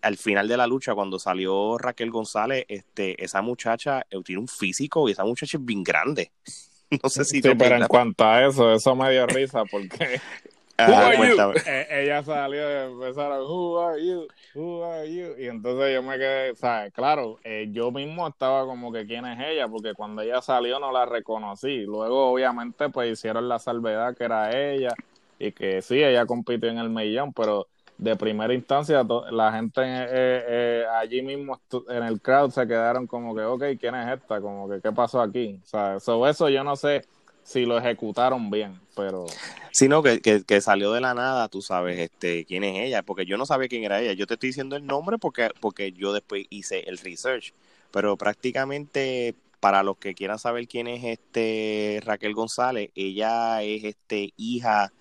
al 0.02 0.18
final 0.18 0.48
de 0.48 0.58
la 0.58 0.68
lucha, 0.68 0.94
cuando 0.94 1.20
salió 1.20 1.78
Raquel 1.78 2.12
González, 2.12 2.66
este, 2.68 3.22
esa 3.24 3.42
muchacha 3.42 4.06
eh, 4.10 4.22
tiene 4.24 4.42
un 4.42 4.48
físico 4.48 5.08
y 5.08 5.12
esa 5.12 5.24
muchacha 5.24 5.58
es 5.58 5.66
bien 5.66 5.84
grande. 5.84 6.32
No 7.02 7.10
sé 7.10 7.26
si 7.26 7.42
sí, 7.42 7.50
pero 7.58 7.76
en 7.76 7.88
cuanto 7.88 8.24
a 8.24 8.46
eso, 8.46 8.72
eso 8.72 8.96
me 8.96 9.10
dio 9.10 9.26
risa 9.26 9.64
porque 9.66 10.22
Ah, 10.78 11.12
eh, 11.14 11.88
ella 11.92 12.24
salió 12.24 12.62
y 12.62 12.92
empezaron, 12.92 13.46
Who 13.46 13.80
are 13.80 14.04
you? 14.04 14.28
Who 14.56 14.84
are 14.84 15.08
you? 15.08 15.36
Y 15.38 15.48
entonces 15.48 15.94
yo 15.94 16.02
me 16.02 16.18
quedé, 16.18 16.56
¿sabes? 16.56 16.92
Claro, 16.94 17.40
eh, 17.44 17.68
yo 17.72 17.92
mismo 17.92 18.28
estaba 18.28 18.66
como 18.66 18.92
que 18.92 19.06
quién 19.06 19.26
es 19.26 19.40
ella, 19.40 19.68
porque 19.68 19.94
cuando 19.94 20.24
ella 20.24 20.42
salió 20.42 20.80
no 20.80 20.92
la 20.92 21.06
reconocí. 21.06 21.82
Luego, 21.82 22.32
obviamente, 22.32 22.90
pues 22.90 23.12
hicieron 23.12 23.48
la 23.48 23.60
salvedad 23.60 24.18
que 24.18 24.24
era 24.24 24.52
ella 24.52 24.96
y 25.38 25.52
que 25.52 25.82
sí, 25.84 26.02
ella 26.04 26.26
compitió 26.26 26.70
en 26.70 26.80
el 26.80 26.90
millón, 26.90 27.34
pero 27.34 27.68
de 27.98 28.16
primera 28.16 28.54
instancia 28.54 29.06
la 29.32 29.52
gente 29.54 29.82
eh, 29.82 30.44
eh, 30.48 30.86
allí 31.00 31.22
mismo 31.22 31.62
en 31.90 32.04
el 32.04 32.22
crowd 32.22 32.52
se 32.52 32.68
quedaron 32.68 33.08
como 33.08 33.36
que, 33.36 33.42
ok, 33.42 33.64
¿quién 33.80 33.96
es 33.96 34.20
esta? 34.20 34.42
Como 34.42 34.70
que, 34.70 34.82
¿qué 34.82 34.92
pasó 34.92 35.22
aquí? 35.22 35.60
O 35.72 36.00
sobre 36.00 36.32
eso 36.32 36.50
yo 36.50 36.64
no 36.64 36.76
sé 36.76 37.06
si 37.44 37.66
lo 37.66 37.78
ejecutaron 37.78 38.50
bien, 38.50 38.80
pero... 38.96 39.26
Sino 39.72 40.02
que, 40.02 40.22
que, 40.22 40.44
que, 40.44 40.62
salió 40.62 40.94
de 40.94 41.02
la 41.02 41.14
nada, 41.14 41.48
tú 41.50 41.62
sabes, 41.62 42.00
este, 42.00 42.46
quién 42.46 42.64
es 42.64 42.80
ella, 42.86 43.04
porque 43.04 43.26
yo 43.26 43.38
no 43.38 43.46
sabía 43.46 43.68
quién 43.68 43.84
era 43.84 44.02
ella. 44.02 44.14
Yo 44.14 44.28
te 44.28 44.36
estoy 44.36 44.50
diciendo 44.50 44.76
el 44.76 44.86
nombre 44.86 45.18
porque, 45.18 45.50
porque 45.60 45.92
yo 45.92 46.14
después 46.14 46.46
hice 46.50 46.82
el 46.88 46.98
research, 47.00 47.54
pero 47.92 48.16
prácticamente 48.18 49.36
para 49.60 49.82
los 49.82 49.98
que 49.98 50.14
quieran 50.14 50.40
saber 50.40 50.68
quién 50.68 50.88
es 50.88 51.04
este 51.04 52.02
Raquel 52.04 52.34
González, 52.34 52.92
ella 52.96 53.64
es 53.64 53.84
este 53.84 54.34
hija 54.36 54.92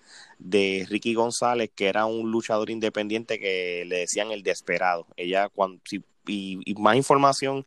de 0.43 0.85
Ricky 0.89 1.13
González, 1.13 1.71
que 1.73 1.87
era 1.87 2.05
un 2.05 2.29
luchador 2.29 2.69
independiente 2.69 3.39
que 3.39 3.85
le 3.87 3.99
decían 3.99 4.31
el 4.31 4.43
desesperado. 4.43 5.07
Ella, 5.15 5.49
cuando, 5.49 5.81
y, 6.27 6.75
más 6.77 6.97
información 6.97 7.65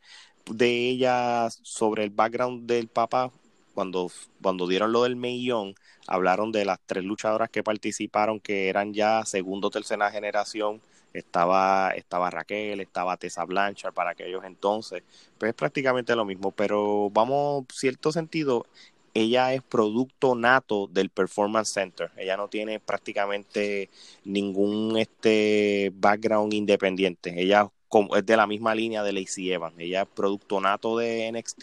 de 0.50 0.90
ella 0.90 1.48
sobre 1.62 2.04
el 2.04 2.10
background 2.10 2.66
del 2.66 2.88
papá, 2.88 3.32
cuando, 3.74 4.10
cuando 4.42 4.68
dieron 4.68 4.92
lo 4.92 5.02
del 5.04 5.16
millón, 5.16 5.74
hablaron 6.06 6.52
de 6.52 6.64
las 6.64 6.78
tres 6.84 7.04
luchadoras 7.04 7.50
que 7.50 7.62
participaron, 7.62 8.40
que 8.40 8.68
eran 8.68 8.92
ya 8.92 9.24
segundo 9.24 9.68
o 9.68 9.70
tercera 9.70 10.10
generación. 10.10 10.80
Estaba, 11.14 11.92
estaba 11.96 12.28
Raquel, 12.30 12.80
estaba 12.80 13.16
Tessa 13.16 13.44
Blanchard 13.44 13.94
para 13.94 14.10
aquellos 14.10 14.44
entonces. 14.44 15.02
Pues 15.38 15.50
es 15.50 15.54
prácticamente 15.54 16.14
lo 16.14 16.26
mismo, 16.26 16.52
pero 16.52 17.08
vamos, 17.10 17.64
cierto 17.72 18.12
sentido, 18.12 18.66
ella 19.16 19.54
es 19.54 19.62
producto 19.62 20.34
nato 20.34 20.88
del 20.88 21.08
Performance 21.08 21.72
Center. 21.72 22.10
Ella 22.18 22.36
no 22.36 22.48
tiene 22.48 22.80
prácticamente 22.80 23.88
ningún 24.24 24.98
este 24.98 25.90
background 25.94 26.52
independiente. 26.52 27.32
Ella 27.40 27.70
es 28.14 28.26
de 28.26 28.36
la 28.36 28.46
misma 28.46 28.74
línea 28.74 29.02
de 29.02 29.14
Lacey 29.14 29.50
Evans. 29.50 29.74
Ella 29.78 30.02
es 30.02 30.08
producto 30.08 30.60
nato 30.60 30.98
de 30.98 31.32
NXT 31.32 31.62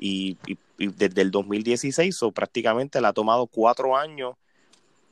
y, 0.00 0.36
desde 0.76 1.22
el 1.22 1.30
2016 1.30 2.20
o 2.24 2.32
prácticamente 2.32 3.00
le 3.00 3.06
ha 3.06 3.12
tomado 3.12 3.46
cuatro 3.46 3.96
años 3.96 4.34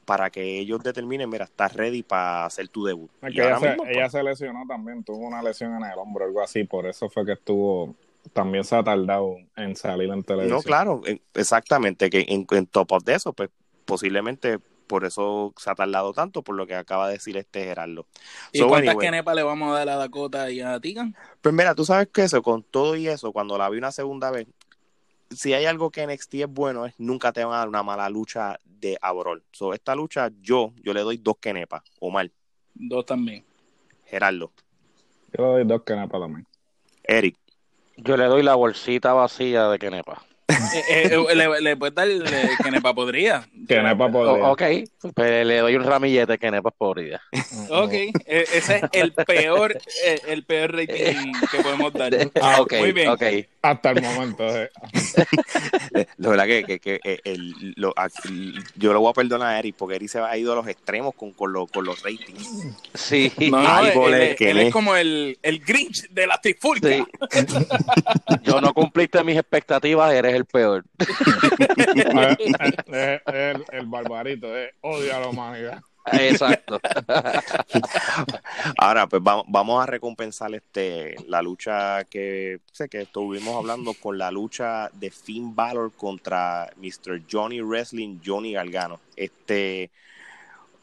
para 0.04 0.28
que 0.28 0.58
ellos 0.58 0.82
determinen, 0.82 1.30
mira, 1.30 1.44
estás 1.44 1.72
ready 1.74 2.02
para 2.02 2.46
hacer 2.46 2.66
tu 2.66 2.84
debut. 2.84 3.08
ella, 3.22 3.60
se, 3.60 3.76
ella 3.86 4.10
se 4.10 4.24
lesionó 4.24 4.64
también, 4.66 5.04
tuvo 5.04 5.24
una 5.28 5.40
lesión 5.40 5.72
en 5.76 5.88
el 5.88 5.96
hombro, 5.96 6.24
algo 6.24 6.42
así, 6.42 6.64
por 6.64 6.86
eso 6.86 7.08
fue 7.08 7.24
que 7.24 7.34
estuvo 7.34 7.94
también 8.32 8.64
se 8.64 8.76
ha 8.76 8.84
tardado 8.84 9.36
en 9.56 9.76
salir 9.76 10.10
en 10.10 10.22
televisión. 10.22 10.58
No, 10.58 10.62
claro, 10.62 11.02
exactamente, 11.34 12.10
que 12.10 12.24
en, 12.28 12.66
top 12.66 12.92
of 12.92 13.04
de 13.04 13.14
eso, 13.14 13.32
pues 13.32 13.50
posiblemente 13.84 14.58
por 14.86 15.04
eso 15.04 15.54
se 15.56 15.70
ha 15.70 15.74
tardado 15.74 16.12
tanto, 16.12 16.42
por 16.42 16.56
lo 16.56 16.66
que 16.66 16.74
acaba 16.74 17.06
de 17.06 17.14
decir 17.14 17.36
este 17.36 17.64
Gerardo. 17.64 18.06
¿Y 18.52 18.60
cuántas 18.62 18.96
kenepas 18.96 19.36
le 19.36 19.42
vamos 19.42 19.70
a 19.70 19.78
dar 19.78 19.88
a 19.88 19.96
Dakota 19.96 20.50
y 20.50 20.60
a 20.60 20.80
Tigan? 20.80 21.14
Pues 21.40 21.54
mira, 21.54 21.74
tú 21.74 21.84
sabes 21.84 22.08
que 22.08 22.24
eso, 22.24 22.42
con 22.42 22.62
todo 22.62 22.96
y 22.96 23.06
eso, 23.06 23.32
cuando 23.32 23.56
la 23.56 23.70
vi 23.70 23.78
una 23.78 23.92
segunda 23.92 24.30
vez, 24.30 24.48
si 25.30 25.52
hay 25.52 25.64
algo 25.64 25.90
que 25.90 26.06
NXT 26.06 26.34
es 26.34 26.48
bueno, 26.48 26.86
es 26.86 26.94
nunca 26.98 27.32
te 27.32 27.44
van 27.44 27.54
a 27.54 27.58
dar 27.58 27.68
una 27.68 27.84
mala 27.84 28.08
lucha 28.10 28.58
de 28.64 28.98
Abrol. 29.00 29.44
So, 29.52 29.74
esta 29.74 29.94
lucha, 29.94 30.30
yo, 30.40 30.72
yo 30.82 30.92
le 30.92 31.02
doy 31.02 31.18
dos 31.18 31.36
kenepas, 31.40 31.82
o 32.00 32.10
mal. 32.10 32.32
Dos 32.74 33.06
también. 33.06 33.44
Gerardo. 34.06 34.50
Yo 35.32 35.44
le 35.44 35.52
doy 35.52 35.64
dos 35.64 35.82
kenepas 35.84 36.20
también. 36.20 36.46
Eric. 37.04 37.36
Yo 38.02 38.16
le 38.16 38.24
doy 38.24 38.42
la 38.42 38.54
bolsita 38.54 39.12
vacía 39.12 39.68
de 39.68 39.78
Kenepa. 39.78 40.22
Eh, 40.50 40.84
eh, 40.88 41.24
eh, 41.30 41.34
le, 41.34 41.60
le 41.60 41.76
puedes 41.76 41.94
dar 41.94 42.08
Kenepa 42.62 42.94
podría. 42.94 43.48
Kenepa 43.68 44.10
podría. 44.10 44.46
ok, 44.48 44.62
pues 45.14 45.46
le 45.46 45.58
doy 45.58 45.76
un 45.76 45.84
ramillete 45.84 46.38
Kenepa 46.38 46.70
podría. 46.70 47.20
Ok, 47.70 47.92
ese 48.26 48.76
es 48.76 48.82
el 48.92 49.12
peor, 49.12 49.78
el 50.26 50.44
peor 50.44 50.74
rating 50.74 51.32
que 51.50 51.62
podemos 51.62 51.92
dar. 51.92 52.10
Ah, 52.40 52.60
ok, 52.60 52.74
Muy 52.78 52.92
bien. 52.92 53.08
Okay. 53.10 53.46
Hasta 53.62 53.90
el 53.90 54.02
momento. 54.02 54.44
La 56.16 56.28
verdad 56.28 56.46
que, 56.46 56.64
que, 56.64 56.80
que 56.80 57.20
el, 57.24 57.74
lo, 57.76 57.94
yo 58.76 58.92
lo 58.92 59.00
voy 59.00 59.10
a 59.10 59.12
perdonar 59.12 59.54
a 59.54 59.58
Eric 59.58 59.76
porque 59.76 59.96
Eric 59.96 60.08
se 60.08 60.18
ha 60.18 60.36
ido 60.36 60.52
a 60.52 60.56
los 60.56 60.66
extremos 60.66 61.14
con, 61.14 61.32
con, 61.32 61.52
lo, 61.52 61.66
con 61.66 61.84
los 61.84 62.02
ratings. 62.02 62.48
Sí, 62.94 63.30
no, 63.50 63.62
no, 63.62 64.08
él, 64.08 64.36
es 64.38 64.72
como 64.72 64.96
el, 64.96 65.38
el 65.42 65.60
Grinch 65.60 66.08
de 66.08 66.26
la 66.26 66.40
trifulca. 66.40 66.88
Sí. 66.88 67.04
yo 68.42 68.60
no 68.60 68.72
cumpliste 68.72 69.22
mis 69.22 69.36
expectativas, 69.36 70.12
eres 70.12 70.34
el 70.34 70.39
peor. 70.44 70.84
es, 70.98 71.08
el, 73.26 73.64
el, 73.72 73.86
barbarito, 73.86 74.48
odio 74.80 75.16
a 75.16 75.20
la 75.20 75.28
humanidad. 75.28 75.80
Exacto. 76.12 76.80
Ahora, 78.78 79.06
pues 79.06 79.22
vamos, 79.22 79.82
a 79.82 79.86
recompensar 79.86 80.54
este 80.54 81.16
la 81.26 81.42
lucha 81.42 82.04
que 82.04 82.60
sé 82.72 82.88
que 82.88 83.02
estuvimos 83.02 83.56
hablando 83.56 83.94
con 83.94 84.18
la 84.18 84.30
lucha 84.30 84.90
de 84.94 85.10
Finn 85.10 85.54
Balor 85.54 85.92
contra 85.92 86.70
Mr. 86.76 87.22
Johnny 87.30 87.60
Wrestling, 87.60 88.18
Johnny 88.24 88.52
Galgano. 88.52 89.00
Este 89.16 89.90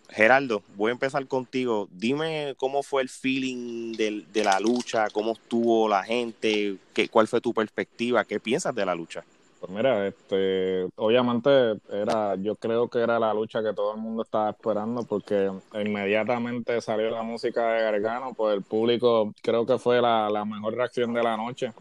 Geraldo, 0.09 0.63
voy 0.75 0.89
a 0.89 0.93
empezar 0.93 1.25
contigo. 1.27 1.89
Dime 1.91 2.55
cómo 2.57 2.83
fue 2.83 3.01
el 3.01 3.09
feeling 3.09 3.93
de, 3.93 4.25
de 4.31 4.43
la 4.43 4.59
lucha, 4.59 5.09
cómo 5.09 5.33
estuvo 5.33 5.89
la 5.89 6.03
gente, 6.03 6.77
qué, 6.93 7.09
cuál 7.09 7.27
fue 7.27 7.41
tu 7.41 7.53
perspectiva, 7.53 8.23
qué 8.23 8.39
piensas 8.39 8.73
de 8.73 8.85
la 8.85 8.95
lucha. 8.95 9.25
Pues 9.59 9.71
mira, 9.71 10.07
este, 10.07 10.87
obviamente 10.95 11.49
era, 11.89 12.35
yo 12.35 12.55
creo 12.55 12.87
que 12.89 12.99
era 12.99 13.19
la 13.19 13.33
lucha 13.33 13.63
que 13.63 13.73
todo 13.73 13.95
el 13.95 13.99
mundo 13.99 14.21
estaba 14.21 14.51
esperando 14.51 15.03
porque 15.03 15.51
inmediatamente 15.73 16.79
salió 16.79 17.09
la 17.09 17.23
música 17.23 17.71
de 17.71 17.81
Gargano, 17.81 18.33
pues 18.35 18.55
el 18.55 18.61
público 18.61 19.33
creo 19.41 19.65
que 19.65 19.79
fue 19.79 19.99
la, 19.99 20.45
mejor 20.45 20.75
reacción 20.75 21.11
de 21.13 21.23
la 21.23 21.37
noche, 21.37 21.73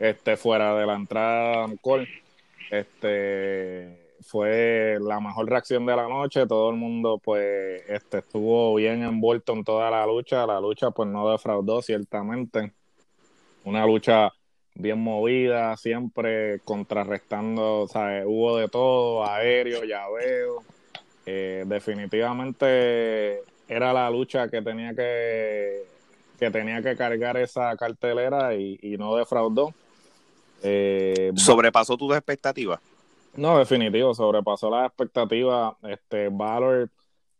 este, 0.00 0.36
fuera 0.36 0.74
de 0.74 0.86
la 0.86 0.96
entrada 0.96 1.68
de 1.68 1.78
este, 2.70 3.98
fue 4.22 4.98
la 5.00 5.20
mejor 5.20 5.48
reacción 5.48 5.86
de 5.86 5.94
la 5.94 6.08
noche, 6.08 6.46
todo 6.48 6.70
el 6.70 6.76
mundo 6.76 7.20
pues, 7.22 7.82
este, 7.88 8.18
estuvo 8.18 8.74
bien 8.74 9.04
envuelto 9.04 9.52
en 9.52 9.62
toda 9.62 9.88
la 9.90 10.04
lucha, 10.04 10.46
la 10.46 10.60
lucha 10.60 10.90
pues 10.90 11.08
no 11.08 11.30
defraudó 11.30 11.80
ciertamente, 11.80 12.72
una 13.64 13.86
lucha 13.86 14.32
bien 14.78 15.00
movida, 15.00 15.76
siempre 15.76 16.60
contrarrestando, 16.60 17.80
o 17.80 17.88
sea, 17.88 18.22
hubo 18.24 18.56
de 18.56 18.68
todo, 18.68 19.24
aéreo, 19.24 19.84
llaveo. 19.84 20.62
Eh, 21.26 21.64
definitivamente 21.66 23.40
era 23.68 23.92
la 23.92 24.08
lucha 24.08 24.48
que 24.48 24.62
tenía 24.62 24.94
que, 24.94 25.82
que 26.38 26.50
tenía 26.50 26.80
que 26.80 26.96
cargar 26.96 27.36
esa 27.36 27.76
cartelera 27.76 28.54
y, 28.54 28.96
no 28.98 29.16
defraudó. 29.16 29.74
Eh, 30.62 31.32
¿Sobrepasó 31.34 31.96
tus 31.96 32.14
expectativas? 32.14 32.80
No, 33.34 33.58
definitivo, 33.58 34.14
sobrepasó 34.14 34.70
las 34.70 34.86
expectativas. 34.86 35.74
Este 35.82 36.28
Valor 36.30 36.88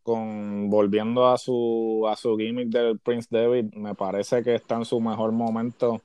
con 0.03 0.71
volviendo 0.71 1.29
a 1.29 1.37
su 1.37 2.07
a 2.09 2.17
su 2.17 2.37
gimmick 2.37 2.69
del 2.69 2.99
Prince 2.99 3.29
David, 3.31 3.75
me 3.75 3.95
parece 3.95 4.43
que 4.43 4.55
está 4.55 4.77
en 4.77 4.85
su 4.85 5.01
mejor 5.01 5.33
momento 5.33 6.01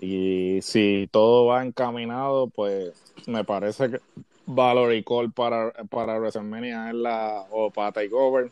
y 0.00 0.62
si 0.62 1.08
todo 1.10 1.46
va 1.46 1.64
encaminado, 1.64 2.48
pues 2.48 2.92
me 3.26 3.44
parece 3.44 3.90
que 3.90 4.00
Valor 4.46 4.94
y 4.94 5.02
Cole 5.04 5.30
para, 5.30 5.72
para 5.90 6.18
WrestleMania 6.18 6.88
es 6.88 6.94
la, 6.94 7.46
o 7.50 7.70
para 7.70 7.92
Takeover, 7.92 8.50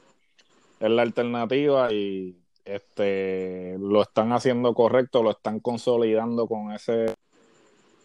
es 0.79 0.91
la 0.91 1.03
alternativa 1.03 1.93
y 1.93 2.37
este 2.65 3.77
lo 3.79 4.03
están 4.03 4.33
haciendo 4.33 4.75
correcto, 4.75 5.23
lo 5.23 5.31
están 5.31 5.59
consolidando 5.61 6.47
con 6.47 6.73
ese 6.73 7.15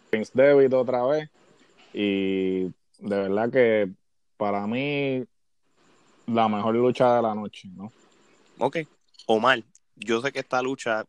Prince 0.10 0.32
David 0.34 0.74
otra 0.74 1.06
vez. 1.06 1.30
Y 1.94 2.64
de 2.64 2.74
verdad 3.00 3.52
que 3.52 3.92
para 4.38 4.66
mí 4.66 5.24
la 6.28 6.48
mejor 6.48 6.76
lucha 6.76 7.18
de 7.18 7.22
la 7.22 7.36
noche, 7.36 7.68
¿no? 7.76 7.92
Ok, 8.58 8.78
Omar, 9.28 9.62
yo 9.96 10.22
sé 10.22 10.32
que 10.32 10.40
esta 10.40 10.62
lucha 10.62 11.06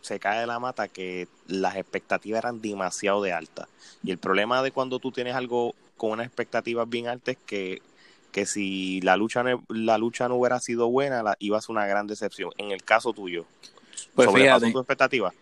se 0.00 0.18
cae 0.18 0.40
de 0.40 0.46
la 0.46 0.58
mata 0.58 0.88
que 0.88 1.28
las 1.46 1.76
expectativas 1.76 2.38
eran 2.38 2.60
demasiado 2.60 3.22
de 3.22 3.32
altas. 3.32 3.68
Y 4.02 4.10
el 4.10 4.18
problema 4.18 4.62
de 4.62 4.70
cuando 4.70 4.98
tú 4.98 5.12
tienes 5.12 5.34
algo 5.34 5.74
con 5.96 6.12
unas 6.12 6.26
expectativas 6.26 6.88
bien 6.88 7.08
altas 7.08 7.36
es 7.36 7.42
que, 7.44 7.82
que 8.32 8.46
si 8.46 9.00
la 9.00 9.16
lucha, 9.16 9.42
no, 9.42 9.62
la 9.68 9.98
lucha 9.98 10.28
no 10.28 10.36
hubiera 10.36 10.60
sido 10.60 10.88
buena, 10.88 11.22
la, 11.22 11.36
iba 11.38 11.58
a 11.58 11.60
ser 11.60 11.70
una 11.70 11.86
gran 11.86 12.06
decepción. 12.06 12.50
En 12.56 12.70
el 12.70 12.82
caso 12.84 13.12
tuyo, 13.12 13.46
pues 14.14 14.26
¿sobrepasó 14.26 14.70
tu 14.70 14.78
expectativa? 14.78 15.32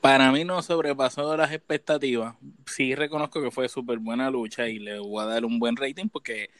Para 0.00 0.30
mí 0.30 0.44
no 0.44 0.62
sobrepasó 0.62 1.36
las 1.36 1.52
expectativas. 1.52 2.36
Sí 2.66 2.94
reconozco 2.94 3.42
que 3.42 3.50
fue 3.50 3.68
súper 3.68 3.98
buena 3.98 4.30
lucha 4.30 4.68
y 4.68 4.78
le 4.78 4.98
voy 4.98 5.22
a 5.22 5.26
dar 5.26 5.44
un 5.44 5.58
buen 5.58 5.76
rating 5.76 6.08
porque 6.08 6.50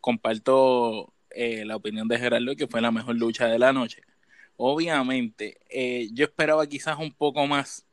comparto 0.00 1.12
eh, 1.30 1.64
la 1.64 1.76
opinión 1.76 2.08
de 2.08 2.18
Gerardo 2.18 2.56
que 2.56 2.66
fue 2.66 2.80
la 2.80 2.90
mejor 2.90 3.16
lucha 3.16 3.46
de 3.46 3.58
la 3.58 3.72
noche 3.72 4.02
Obviamente, 4.56 5.58
eh, 5.68 6.08
yo 6.12 6.24
esperaba 6.24 6.66
quizás 6.66 6.98
un 6.98 7.12
poco 7.12 7.46
más 7.46 7.86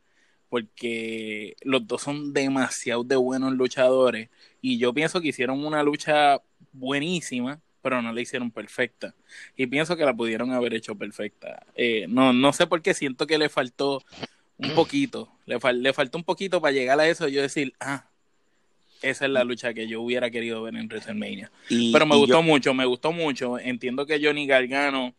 porque 0.50 1.56
los 1.64 1.88
dos 1.88 2.04
son 2.04 2.32
demasiado 2.32 3.04
de 3.04 3.16
buenos 3.16 3.54
luchadores 3.54 4.30
y 4.62 4.78
yo 4.78 4.94
pienso 4.94 5.20
que 5.20 5.30
hicieron 5.30 5.66
una 5.66 5.82
lucha 5.82 6.42
buenísima, 6.72 7.60
pero 7.82 8.02
no 8.02 8.14
la 8.14 8.22
hicieron 8.22 8.52
perfecta. 8.52 9.16
Y 9.58 9.66
pienso 9.66 9.98
que 9.98 10.06
la 10.06 10.14
pudieron 10.14 10.52
haber 10.52 10.76
hecho 10.76 10.96
perfecta. 10.96 11.66
Eh, 11.76 12.06
no, 12.08 12.34
no 12.34 12.54
sé 12.54 12.68
por 12.68 12.82
qué 12.84 12.94
siento 12.94 13.26
que 13.26 13.40
le 13.40 13.50
faltó 13.50 14.04
un 14.58 14.76
poquito, 14.76 15.32
le, 15.48 15.58
le 15.74 15.92
faltó 15.92 16.20
un 16.20 16.24
poquito 16.24 16.62
para 16.62 16.72
llegar 16.72 17.00
a 17.00 17.08
eso 17.08 17.28
y 17.28 17.34
yo 17.34 17.42
decir, 17.42 17.74
ah, 17.80 18.08
esa 19.02 19.26
es 19.26 19.32
la 19.32 19.44
lucha 19.44 19.74
que 19.74 19.88
yo 19.88 20.02
hubiera 20.02 20.30
querido 20.32 20.62
ver 20.62 20.76
en 20.76 20.88
WrestleMania. 20.88 21.52
pero 21.92 22.06
me 22.06 22.16
gustó 22.16 22.42
mucho, 22.42 22.74
me 22.74 22.86
gustó 22.86 23.12
mucho. 23.12 23.60
Entiendo 23.60 24.06
que 24.06 24.20
Johnny 24.24 24.48
Gargano 24.48 25.14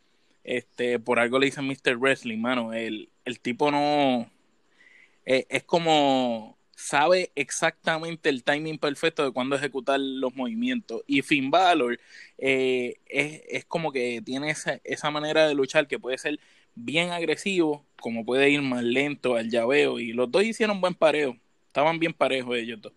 este, 0.44 0.98
por 0.98 1.18
algo 1.18 1.38
le 1.38 1.46
dicen 1.46 1.66
Mr. 1.66 1.96
Wrestling, 1.96 2.38
mano. 2.38 2.72
El, 2.72 3.08
el 3.24 3.40
tipo 3.40 3.70
no. 3.70 4.30
Eh, 5.26 5.46
es 5.48 5.64
como 5.64 6.58
sabe 6.76 7.30
exactamente 7.34 8.28
el 8.28 8.44
timing 8.44 8.78
perfecto 8.78 9.24
de 9.24 9.30
cuándo 9.30 9.56
ejecutar 9.56 9.98
los 9.98 10.34
movimientos. 10.34 11.02
Y 11.06 11.22
Finn 11.22 11.50
Balor 11.50 11.98
eh, 12.38 12.96
es, 13.06 13.42
es, 13.48 13.64
como 13.64 13.90
que 13.90 14.20
tiene 14.22 14.50
esa, 14.50 14.80
esa 14.84 15.10
manera 15.10 15.48
de 15.48 15.54
luchar 15.54 15.88
que 15.88 15.98
puede 15.98 16.18
ser 16.18 16.38
bien 16.74 17.10
agresivo, 17.10 17.84
como 18.00 18.24
puede 18.24 18.50
ir 18.50 18.60
más 18.60 18.82
lento 18.82 19.36
al 19.36 19.50
llaveo. 19.50 19.98
Y 19.98 20.12
los 20.12 20.30
dos 20.30 20.44
hicieron 20.44 20.80
buen 20.80 20.94
pareo. 20.94 21.38
Estaban 21.68 21.98
bien 21.98 22.12
parejos 22.12 22.56
ellos 22.56 22.80
dos. 22.82 22.92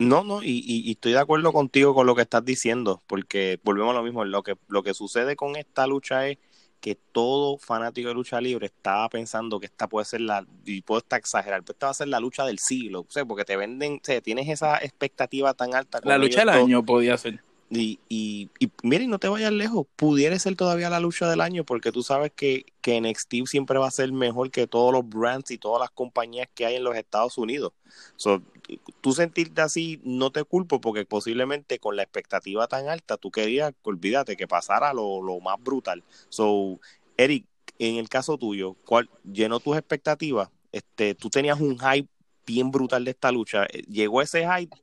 No, 0.00 0.24
no, 0.24 0.42
y, 0.42 0.64
y, 0.66 0.90
estoy 0.90 1.12
de 1.12 1.20
acuerdo 1.20 1.52
contigo 1.52 1.94
con 1.94 2.04
lo 2.06 2.16
que 2.16 2.22
estás 2.22 2.44
diciendo, 2.44 3.00
porque 3.06 3.60
volvemos 3.62 3.92
a 3.92 3.98
lo 3.98 4.02
mismo. 4.02 4.24
Lo 4.24 4.42
que, 4.42 4.56
lo 4.66 4.82
que 4.82 4.92
sucede 4.92 5.36
con 5.36 5.54
esta 5.54 5.86
lucha 5.86 6.28
es 6.28 6.38
que 6.84 6.98
todo 7.12 7.56
fanático 7.56 8.08
de 8.08 8.14
lucha 8.14 8.38
libre 8.42 8.66
estaba 8.66 9.08
pensando 9.08 9.58
que 9.58 9.64
esta 9.64 9.88
puede 9.88 10.04
ser 10.04 10.20
la, 10.20 10.46
y 10.66 10.82
puedo 10.82 10.98
estar 10.98 11.18
exagerar, 11.18 11.62
pero 11.62 11.72
esta 11.72 11.86
va 11.86 11.92
a 11.92 11.94
ser 11.94 12.08
la 12.08 12.20
lucha 12.20 12.44
del 12.44 12.58
siglo, 12.58 13.00
o 13.00 13.06
sea, 13.08 13.24
porque 13.24 13.46
te 13.46 13.56
venden, 13.56 13.94
o 13.94 14.00
sea, 14.04 14.20
tienes 14.20 14.50
esa 14.50 14.76
expectativa 14.76 15.54
tan 15.54 15.74
alta. 15.74 16.02
La 16.04 16.18
lucha 16.18 16.40
del 16.40 16.50
año 16.50 16.84
podía 16.84 17.16
ser. 17.16 17.42
Y, 17.70 18.00
y, 18.10 18.50
y 18.58 18.70
miren, 18.82 19.08
no 19.08 19.18
te 19.18 19.28
vayas 19.28 19.50
lejos, 19.50 19.86
pudiera 19.96 20.38
ser 20.38 20.56
todavía 20.56 20.90
la 20.90 21.00
lucha 21.00 21.26
del 21.26 21.40
año, 21.40 21.64
porque 21.64 21.90
tú 21.90 22.02
sabes 22.02 22.32
que, 22.36 22.66
que 22.82 23.00
NXT 23.00 23.46
siempre 23.46 23.78
va 23.78 23.88
a 23.88 23.90
ser 23.90 24.12
mejor 24.12 24.50
que 24.50 24.66
todos 24.66 24.92
los 24.92 25.08
brands 25.08 25.52
y 25.52 25.56
todas 25.56 25.80
las 25.80 25.90
compañías 25.90 26.48
que 26.54 26.66
hay 26.66 26.76
en 26.76 26.84
los 26.84 26.96
Estados 26.96 27.38
Unidos. 27.38 27.72
So, 28.16 28.42
tú 29.00 29.12
sentirte 29.12 29.60
así, 29.60 30.00
no 30.04 30.30
te 30.30 30.44
culpo, 30.44 30.80
porque 30.80 31.04
posiblemente 31.04 31.78
con 31.78 31.96
la 31.96 32.02
expectativa 32.02 32.66
tan 32.66 32.88
alta, 32.88 33.16
tú 33.16 33.30
querías, 33.30 33.72
olvídate, 33.82 34.36
que 34.36 34.48
pasara 34.48 34.92
lo, 34.92 35.22
lo 35.22 35.40
más 35.40 35.62
brutal. 35.62 36.02
So, 36.28 36.80
Eric, 37.16 37.46
en 37.78 37.96
el 37.96 38.08
caso 38.08 38.38
tuyo, 38.38 38.76
¿cuál 38.84 39.08
llenó 39.24 39.60
tus 39.60 39.76
expectativas? 39.76 40.50
Este, 40.72 41.14
tú 41.14 41.30
tenías 41.30 41.60
un 41.60 41.78
hype 41.78 42.08
bien 42.46 42.70
brutal 42.70 43.04
de 43.04 43.12
esta 43.12 43.32
lucha. 43.32 43.66
¿Llegó 43.88 44.22
ese 44.22 44.46
hype 44.46 44.76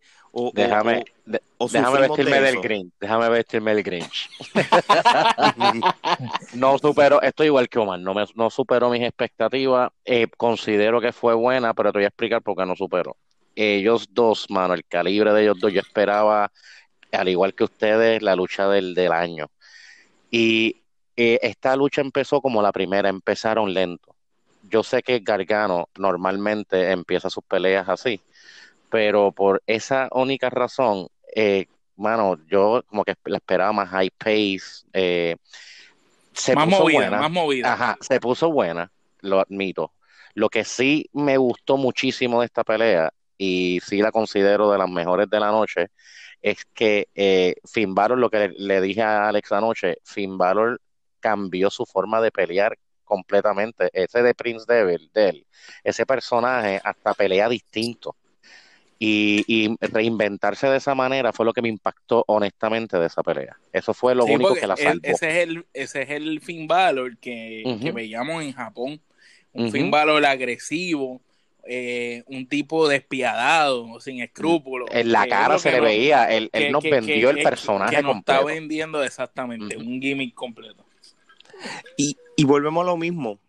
déjame, 0.53 1.03
déjame 1.25 1.99
vestirme 1.99 2.41
del 2.41 2.61
Grinch. 2.61 2.93
Déjame 2.99 3.29
vestirme 3.29 3.75
del 3.75 3.83
Grinch. 3.83 4.29
no 6.53 6.77
supero, 6.77 7.21
estoy 7.21 7.47
igual 7.47 7.67
que 7.67 7.79
Omar, 7.79 7.99
no, 7.99 8.13
me, 8.13 8.25
no 8.35 8.49
supero 8.49 8.89
mis 8.89 9.01
expectativas. 9.01 9.91
Eh, 10.05 10.27
considero 10.37 11.01
que 11.01 11.11
fue 11.11 11.33
buena, 11.33 11.73
pero 11.73 11.91
te 11.91 11.99
voy 11.99 12.05
a 12.05 12.09
explicar 12.09 12.41
por 12.41 12.55
qué 12.55 12.65
no 12.65 12.75
supero. 12.75 13.17
Ellos 13.55 14.07
dos, 14.11 14.49
mano, 14.49 14.73
el 14.73 14.85
calibre 14.85 15.33
de 15.33 15.43
ellos 15.43 15.59
dos, 15.59 15.73
yo 15.73 15.81
esperaba, 15.81 16.51
al 17.11 17.29
igual 17.29 17.53
que 17.53 17.65
ustedes, 17.65 18.21
la 18.21 18.35
lucha 18.35 18.67
del, 18.67 18.93
del 18.93 19.11
año. 19.11 19.47
Y 20.29 20.77
eh, 21.15 21.39
esta 21.41 21.75
lucha 21.75 22.01
empezó 22.01 22.41
como 22.41 22.61
la 22.61 22.71
primera, 22.71 23.09
empezaron 23.09 23.73
lento. 23.73 24.15
Yo 24.69 24.83
sé 24.83 25.01
que 25.03 25.19
Gargano 25.19 25.89
normalmente 25.97 26.91
empieza 26.91 27.29
sus 27.29 27.43
peleas 27.43 27.89
así 27.89 28.21
pero 28.91 29.31
por 29.31 29.63
esa 29.65 30.09
única 30.11 30.49
razón, 30.49 31.07
eh, 31.33 31.65
mano, 31.95 32.37
yo 32.47 32.83
como 32.87 33.05
que 33.05 33.15
la 33.23 33.37
esperaba 33.37 33.71
más 33.71 33.89
high 33.89 34.11
pace, 34.11 34.85
eh, 34.91 35.37
se 36.33 36.53
más 36.53 36.65
puso 36.65 36.83
movida, 36.83 36.97
buena. 36.97 37.17
más 37.17 37.31
movida. 37.31 37.73
Ajá, 37.73 37.97
se 38.01 38.19
puso 38.19 38.51
buena, 38.51 38.91
lo 39.21 39.39
admito. 39.39 39.93
Lo 40.33 40.49
que 40.49 40.65
sí 40.65 41.09
me 41.13 41.37
gustó 41.37 41.77
muchísimo 41.77 42.41
de 42.41 42.47
esta 42.47 42.65
pelea, 42.65 43.13
y 43.43 43.79
sí 43.83 44.03
la 44.03 44.11
considero 44.11 44.71
de 44.71 44.77
las 44.77 44.87
mejores 44.87 45.27
de 45.27 45.39
la 45.39 45.49
noche, 45.49 45.87
es 46.43 46.63
que 46.75 47.07
eh, 47.15 47.55
Finn 47.65 47.95
Balor, 47.95 48.19
lo 48.19 48.29
que 48.29 48.53
le, 48.55 48.81
dije 48.81 49.01
a 49.01 49.29
Alex 49.29 49.51
anoche, 49.51 49.97
Finn 50.03 50.37
Balor 50.37 50.79
cambió 51.19 51.71
su 51.71 51.87
forma 51.87 52.21
de 52.21 52.29
pelear 52.29 52.77
completamente. 53.03 53.89
Ese 53.93 54.21
de 54.21 54.35
Prince 54.35 54.65
Devil, 54.67 55.09
de 55.11 55.29
él, 55.29 55.47
ese 55.83 56.05
personaje 56.05 56.79
hasta 56.83 57.15
pelea 57.15 57.49
distinto. 57.49 58.15
Y, 58.99 59.75
reinventarse 59.79 60.67
de 60.67 60.77
esa 60.77 60.93
manera 60.93 61.33
fue 61.33 61.43
lo 61.43 61.53
que 61.53 61.63
me 61.63 61.69
impactó 61.69 62.23
honestamente 62.27 62.99
de 62.99 63.07
esa 63.07 63.23
pelea. 63.23 63.57
Eso 63.73 63.95
fue 63.95 64.13
lo 64.13 64.25
único 64.25 64.53
que 64.53 64.67
la 64.67 64.77
salvó. 64.77 64.99
ese, 65.01 65.29
es 65.29 65.47
el, 65.47 65.65
ese 65.73 66.03
es 66.03 66.09
el 66.11 66.41
Finn 66.41 66.67
Balor 66.67 67.17
que, 67.17 67.91
veíamos 67.91 68.43
en 68.43 68.53
Japón. 68.53 69.01
Un 69.51 69.71
Finn 69.71 69.89
Balor 69.89 70.23
agresivo, 70.23 71.19
eh, 71.63 72.23
un 72.27 72.47
tipo 72.47 72.87
despiadado, 72.87 73.99
sin 73.99 74.21
escrúpulos. 74.21 74.89
En 74.91 75.11
la 75.11 75.27
cara 75.27 75.59
se 75.59 75.71
le 75.71 75.79
veía, 75.79 76.25
él, 76.25 76.49
él 76.53 76.71
nos 76.71 76.83
vendió 76.83 77.29
el 77.29 77.43
personaje 77.43 77.97
que 77.97 78.01
nos 78.01 78.17
está 78.17 78.43
vendiendo 78.43 79.03
exactamente, 79.03 79.77
un 79.77 80.01
gimmick 80.01 80.33
completo. 80.33 80.85
Y, 81.97 82.17
y 82.35 82.43
volvemos 82.43 82.83
a 82.83 82.87
lo 82.87 82.97
mismo, 82.97 83.39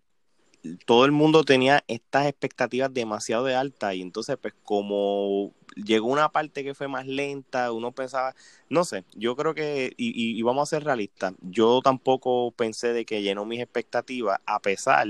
todo 0.85 1.05
el 1.05 1.13
mundo 1.13 1.45
tenía 1.45 1.83
estas 1.89 2.27
expectativas 2.27 2.93
demasiado 2.93 3.45
de 3.45 3.55
altas 3.55 3.95
y 3.95 4.03
entonces 4.03 4.37
pues 4.41 4.55
como 4.63 5.53
llegó 5.75 6.09
una 6.09 6.31
parte 6.31 6.65
que 6.65 6.75
fue 6.75 6.89
más 6.89 7.07
lenta, 7.07 7.73
uno 7.73 7.93
pensaba, 7.93 8.35
no 8.69 8.85
sé, 8.85 9.05
yo 9.15 9.37
creo 9.37 9.55
que, 9.55 9.93
y, 9.97 10.41
vamos 10.43 10.69
a 10.69 10.77
ser 10.77 10.85
realistas, 10.85 11.35
yo 11.41 11.81
tampoco 11.83 12.53
pensé 12.53 12.93
de 12.93 13.05
que 13.05 13.23
llenó 13.23 13.45
mis 13.45 13.61
expectativas, 13.61 14.41
a 14.47 14.61
pesar 14.61 15.09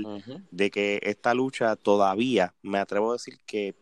de 0.51 0.71
que 0.71 0.99
esta 1.03 1.33
lucha 1.33 1.75
todavía, 1.75 2.53
me 2.61 2.79
atrevo 2.79 3.11
a 3.11 3.13
decir 3.13 3.39
que 3.45 3.75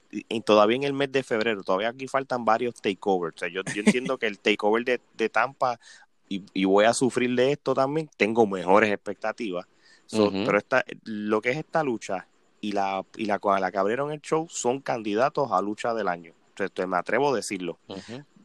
todavía 0.46 0.78
en 0.78 0.84
el 0.84 0.94
mes 0.94 1.12
de 1.12 1.24
febrero, 1.24 1.63
todavía 1.63 1.89
aquí 1.89 2.08
faltan 2.08 2.46
varios 2.46 2.76
takeovers, 2.76 3.36
o 3.36 3.39
sea, 3.39 3.50
yo, 3.50 3.62
yo 3.74 3.82
entiendo 3.86 4.17
que 4.17 4.28
el 4.28 4.39
takeover 4.39 4.84
de, 4.84 5.02
de 5.15 5.30
Tampa, 5.30 5.80
y, 6.30 6.44
y 6.54 6.65
voy 6.65 6.86
a 6.86 6.94
sufrir 6.94 7.36
de 7.36 7.52
esto 7.52 7.74
también, 7.74 8.10
tengo 8.17 8.48
mejores 8.48 8.91
expectativas 8.91 9.65
pero 10.12 10.58
esta, 10.58 10.84
lo 11.04 11.41
que 11.41 11.52
es 11.52 11.58
esta 11.58 11.84
lucha 11.84 12.28
y 12.60 12.74
la, 12.74 13.06
y 13.15 13.26
la 13.26 13.39
con 13.39 13.60
la 13.60 13.72
que 13.72 13.78
abrieron 13.78 14.12
el 14.12 14.22
show 14.22 14.48
son 14.50 14.82
candidatos 14.82 15.52
a 15.52 15.62
lucha 15.62 15.94
del 15.94 16.08
año. 16.08 16.34
Entonces, 16.65 16.89
me 16.89 16.97
atrevo 16.97 17.32
a 17.32 17.36
decirlo. 17.36 17.80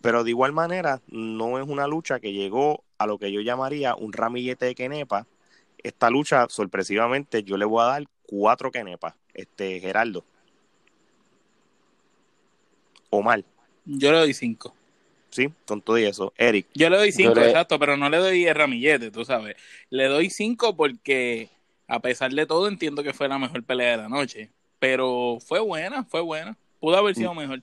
Pero 0.01 0.25
de 0.25 0.31
igual 0.31 0.53
manera, 0.53 1.01
no 1.09 1.59
es 1.59 1.67
una 1.67 1.87
lucha 1.87 2.21
que 2.21 2.33
llegó 2.33 2.85
a 2.99 3.07
lo 3.07 3.19
que 3.19 3.33
yo 3.33 3.41
llamaría 3.41 3.95
un 3.95 4.13
ramillete 4.13 4.67
de 4.67 4.75
Kenepa. 4.75 5.27
Esta 5.83 6.11
lucha, 6.11 6.47
sorpresivamente, 6.49 7.43
yo 7.43 7.57
le 7.57 7.65
voy 7.65 7.83
a 7.83 7.87
dar 7.87 8.05
cuatro 8.27 8.71
Kenepas. 8.71 9.15
Este, 9.35 9.81
Geraldo. 9.81 10.25
O 13.11 13.23
mal. 13.23 13.45
Yo 13.85 14.13
le 14.13 14.19
doy 14.19 14.35
cinco. 14.35 14.75
Sí, 15.31 15.53
con 15.67 15.83
todo 15.83 15.99
y 15.99 16.05
eso. 16.05 16.33
Eric. 16.37 16.67
Yo 16.75 16.89
le 16.89 16.97
doy 16.97 17.13
cinco, 17.13 17.39
exacto, 17.41 17.79
pero 17.79 17.97
no 17.97 18.09
le 18.09 18.17
doy 18.17 18.47
el 18.47 18.55
ramillete, 18.55 19.11
tú 19.11 19.25
sabes. 19.25 19.57
Le 19.91 20.07
doy 20.07 20.31
cinco 20.31 20.75
porque 20.77 21.51
a 21.89 22.01
pesar 22.01 22.33
de 22.33 22.47
todo, 22.47 22.69
entiendo 22.69 23.03
que 23.03 23.13
fue 23.13 23.29
la 23.29 23.39
mejor 23.39 23.63
pelea 23.63 23.93
de 23.93 23.97
la 23.99 24.09
noche. 24.09 24.51
Pero 24.79 25.39
fue 25.45 25.61
buena, 25.61 26.05
fue 26.05 26.21
buena. 26.21 26.57
Pudo 26.81 26.97
haber 26.97 27.15
sido 27.15 27.33
mm. 27.35 27.39
mejor. 27.39 27.63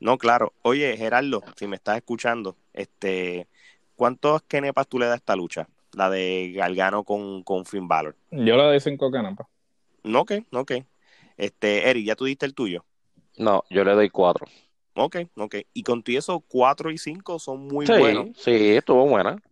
No, 0.00 0.18
claro. 0.18 0.52
Oye, 0.62 0.96
Gerardo, 0.96 1.42
si 1.56 1.66
me 1.66 1.76
estás 1.76 1.96
escuchando, 1.96 2.56
este, 2.72 3.48
¿cuántos 3.94 4.42
kenepas 4.42 4.86
tú 4.88 4.98
le 4.98 5.06
das 5.06 5.14
a 5.14 5.16
esta 5.16 5.36
lucha? 5.36 5.68
La 5.92 6.10
de 6.10 6.52
Galgano 6.54 7.04
con, 7.04 7.42
con 7.42 7.64
Finn 7.64 7.88
Balor. 7.88 8.16
Yo 8.30 8.56
le 8.56 8.62
doy 8.62 8.80
cinco 8.80 9.10
kenepas. 9.10 9.46
No, 10.02 10.20
ok, 10.20 10.32
ok. 10.52 10.72
Este, 11.36 11.88
Eric, 11.88 12.06
¿ya 12.06 12.16
tú 12.16 12.24
diste 12.24 12.46
el 12.46 12.54
tuyo? 12.54 12.84
No, 13.36 13.64
yo 13.70 13.84
le 13.84 13.92
doy 13.92 14.10
cuatro. 14.10 14.46
Ok, 14.94 15.16
ok. 15.36 15.56
Y 15.74 15.82
con 15.82 16.02
ti 16.02 16.16
eso, 16.16 16.40
cuatro 16.40 16.90
y 16.90 16.98
cinco 16.98 17.38
son 17.38 17.66
muy 17.66 17.86
buenos. 17.86 18.28
Sí, 18.36 18.76
estuvo 18.76 19.06
buena. 19.06 19.42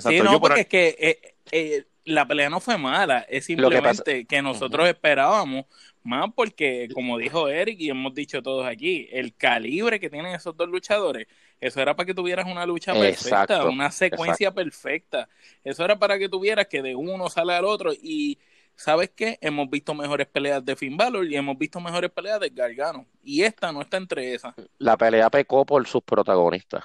Sí, 0.00 0.20
no, 0.20 0.40
porque 0.40 0.60
es 0.60 0.66
que 0.66 0.96
eh, 0.98 1.34
eh, 1.52 1.86
la 2.04 2.26
pelea 2.26 2.50
no 2.50 2.60
fue 2.60 2.78
mala, 2.78 3.20
es 3.28 3.44
simplemente 3.44 4.24
que, 4.24 4.42
nosotros 4.42 4.88
esperábamos 4.88 5.66
más 6.02 6.30
porque, 6.34 6.88
como 6.94 7.18
dijo 7.18 7.48
Eric 7.48 7.78
y 7.78 7.90
hemos 7.90 8.14
dicho 8.14 8.42
todos 8.42 8.66
aquí, 8.66 9.08
el 9.12 9.34
calibre 9.34 10.00
que 10.00 10.08
tienen 10.08 10.34
esos 10.34 10.56
dos 10.56 10.68
luchadores, 10.68 11.26
eso 11.60 11.80
era 11.80 11.94
para 11.94 12.06
que 12.06 12.14
tuvieras 12.14 12.46
una 12.46 12.64
lucha 12.64 12.94
perfecta, 12.94 13.64
una 13.66 13.90
secuencia 13.90 14.50
perfecta. 14.52 15.28
Eso 15.62 15.84
era 15.84 15.98
para 15.98 16.18
que 16.18 16.28
tuvieras 16.28 16.66
que 16.68 16.80
de 16.80 16.96
uno 16.96 17.28
sale 17.28 17.52
al 17.52 17.66
otro 17.66 17.92
y 17.92 18.38
¿sabes 18.74 19.10
qué? 19.14 19.38
Hemos 19.42 19.68
visto 19.68 19.92
mejores 19.92 20.26
peleas 20.26 20.64
de 20.64 20.74
Finn 20.74 20.96
Balor 20.96 21.26
y 21.26 21.36
hemos 21.36 21.58
visto 21.58 21.80
mejores 21.80 22.10
peleas 22.10 22.40
de 22.40 22.48
Gargano. 22.48 23.06
Y 23.22 23.42
esta 23.42 23.72
no 23.72 23.82
está 23.82 23.98
entre 23.98 24.34
esas. 24.34 24.54
La 24.78 24.96
pelea 24.96 25.28
pecó 25.28 25.66
por 25.66 25.86
sus 25.86 26.02
protagonistas. 26.02 26.82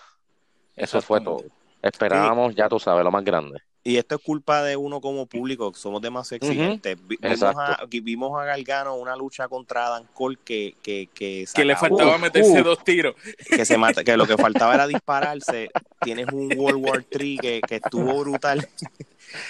Eso 0.76 1.02
fue 1.02 1.22
todo. 1.22 1.46
Esperábamos, 1.82 2.54
ya 2.54 2.68
tú 2.68 2.80
sabes, 2.80 3.04
lo 3.06 3.12
más 3.12 3.24
grande. 3.24 3.62
Y 3.88 3.98
esto 3.98 4.16
es 4.16 4.22
culpa 4.24 4.64
de 4.64 4.76
uno 4.76 5.00
como 5.00 5.28
público, 5.28 5.72
somos 5.76 6.02
demasiado 6.02 6.44
exigentes. 6.44 6.98
vimos, 7.08 7.44
a, 7.44 7.86
vimos, 7.88 8.42
a, 8.42 8.44
Galgano 8.44 8.96
una 8.96 9.16
lucha 9.16 9.48
contra 9.48 9.90
Dan 9.90 10.08
Cole 10.12 10.40
que... 10.44 10.76
Que, 10.82 11.08
que, 11.14 11.46
que 11.54 11.66
le 11.66 11.76
faltaba 11.76 12.18
meterse 12.18 12.64
dos 12.64 12.84
tiros. 12.84 13.14
Que, 13.48 13.64
se 13.64 13.78
mata, 13.78 14.04
que 14.04 14.18
lo 14.18 14.26
que 14.26 14.38
faltaba 14.38 14.74
era 14.74 14.88
dispararse. 14.96 15.70
Tienes 16.02 16.26
un 16.34 16.52
World 16.58 16.84
War 16.84 17.06
III 17.12 17.38
que, 17.38 17.62
que 17.62 17.76
estuvo 17.76 18.22
brutal. 18.22 18.68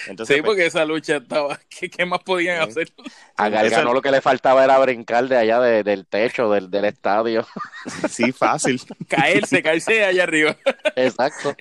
Entonces, 0.06 0.36
sí, 0.36 0.42
pues, 0.42 0.50
porque 0.50 0.66
esa 0.66 0.84
lucha 0.84 1.16
estaba... 1.16 1.58
¿Qué, 1.68 1.88
qué 1.90 2.06
más 2.06 2.20
podían 2.22 2.60
hacer? 2.62 2.92
A 3.36 3.48
Galgano 3.48 3.92
lo 3.92 4.02
que 4.02 4.10
le 4.10 4.20
faltaba 4.20 4.64
era 4.64 4.78
brincar 4.78 5.28
de 5.28 5.36
allá 5.36 5.60
del 5.60 6.06
techo 6.06 6.50
del, 6.50 6.70
del 6.70 6.86
estadio. 6.86 7.46
Sí, 8.08 8.32
fácil. 8.32 8.80
caerse, 9.08 9.62
caerse 9.62 10.04
allá 10.04 10.24
arriba. 10.24 10.56
Exacto. 10.96 11.54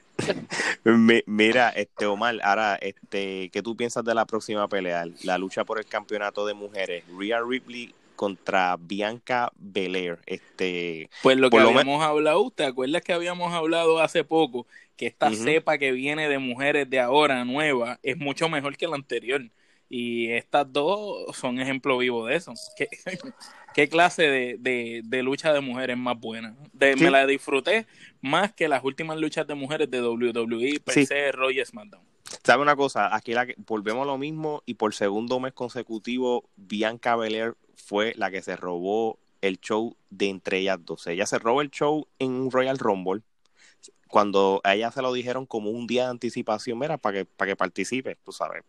Mira, 1.25 1.69
este 1.69 2.05
Omar, 2.05 2.39
ahora, 2.43 2.75
este, 2.75 3.49
¿qué 3.51 3.61
tú 3.61 3.75
piensas 3.75 4.03
de 4.03 4.15
la 4.15 4.25
próxima 4.25 4.67
pelea? 4.67 5.05
La 5.23 5.37
lucha 5.37 5.65
por 5.65 5.79
el 5.79 5.85
campeonato 5.85 6.45
de 6.45 6.53
mujeres. 6.53 7.03
Rhea 7.17 7.41
Ripley 7.41 7.93
contra 8.15 8.77
Bianca 8.79 9.51
Belair. 9.57 10.19
Este, 10.25 11.09
pues 11.21 11.37
lo 11.37 11.49
que 11.49 11.59
habíamos 11.59 12.01
hablado, 12.03 12.51
¿te 12.51 12.65
acuerdas 12.65 13.01
que 13.01 13.13
habíamos 13.13 13.53
hablado 13.53 13.99
hace 13.99 14.23
poco? 14.23 14.65
Que 14.97 15.07
esta 15.07 15.31
cepa 15.31 15.77
que 15.77 15.91
viene 15.91 16.29
de 16.29 16.39
mujeres 16.39 16.89
de 16.89 16.99
ahora, 16.99 17.43
nueva, 17.43 17.99
es 18.01 18.17
mucho 18.17 18.49
mejor 18.49 18.77
que 18.77 18.87
la 18.87 18.95
anterior. 18.95 19.41
Y 19.89 20.31
estas 20.31 20.71
dos 20.71 21.35
son 21.35 21.59
ejemplo 21.59 21.97
vivo 21.97 22.25
de 22.25 22.35
eso. 22.35 22.53
¿Qué, 22.77 22.87
qué 23.73 23.89
clase 23.89 24.23
de, 24.23 25.01
de, 25.03 25.23
lucha 25.23 25.53
de 25.53 25.61
mujeres 25.61 25.97
más 25.97 26.19
buena? 26.19 26.55
Me 26.73 27.11
la 27.11 27.27
disfruté 27.27 27.85
más 28.21 28.53
que 28.53 28.67
las 28.67 28.83
últimas 28.83 29.17
luchas 29.17 29.45
de 29.45 29.53
mujeres 29.53 29.91
de 29.91 30.01
WWE, 30.01 30.79
PC, 30.83 31.05
sí. 31.05 31.31
Roy 31.31 31.63
SmackDown. 31.63 32.03
¿Sabe 32.43 32.61
una 32.61 32.75
cosa? 32.75 33.15
Aquí 33.15 33.33
la, 33.33 33.47
volvemos 33.67 34.03
a 34.03 34.05
lo 34.05 34.17
mismo 34.17 34.63
y 34.65 34.75
por 34.75 34.93
segundo 34.93 35.39
mes 35.39 35.53
consecutivo, 35.53 36.49
Bianca 36.55 37.15
Belair 37.15 37.55
fue 37.75 38.13
la 38.17 38.31
que 38.31 38.41
se 38.41 38.55
robó 38.55 39.19
el 39.41 39.59
show 39.59 39.95
de 40.09 40.29
entre 40.29 40.59
ellas 40.59 40.79
dos. 40.83 41.07
Ella 41.07 41.25
se 41.25 41.39
robó 41.39 41.61
el 41.61 41.71
show 41.71 42.07
en 42.19 42.31
un 42.31 42.51
Royal 42.51 42.77
Rumble 42.79 43.21
cuando 44.07 44.61
a 44.63 44.75
ella 44.75 44.91
se 44.91 45.01
lo 45.01 45.11
dijeron 45.13 45.45
como 45.45 45.71
un 45.71 45.87
día 45.87 46.05
de 46.05 46.11
anticipación, 46.11 46.79
mira, 46.79 46.97
para 46.97 47.19
que, 47.19 47.25
para 47.25 47.51
que 47.51 47.55
participe, 47.55 48.17
tú 48.23 48.31
sabes 48.31 48.63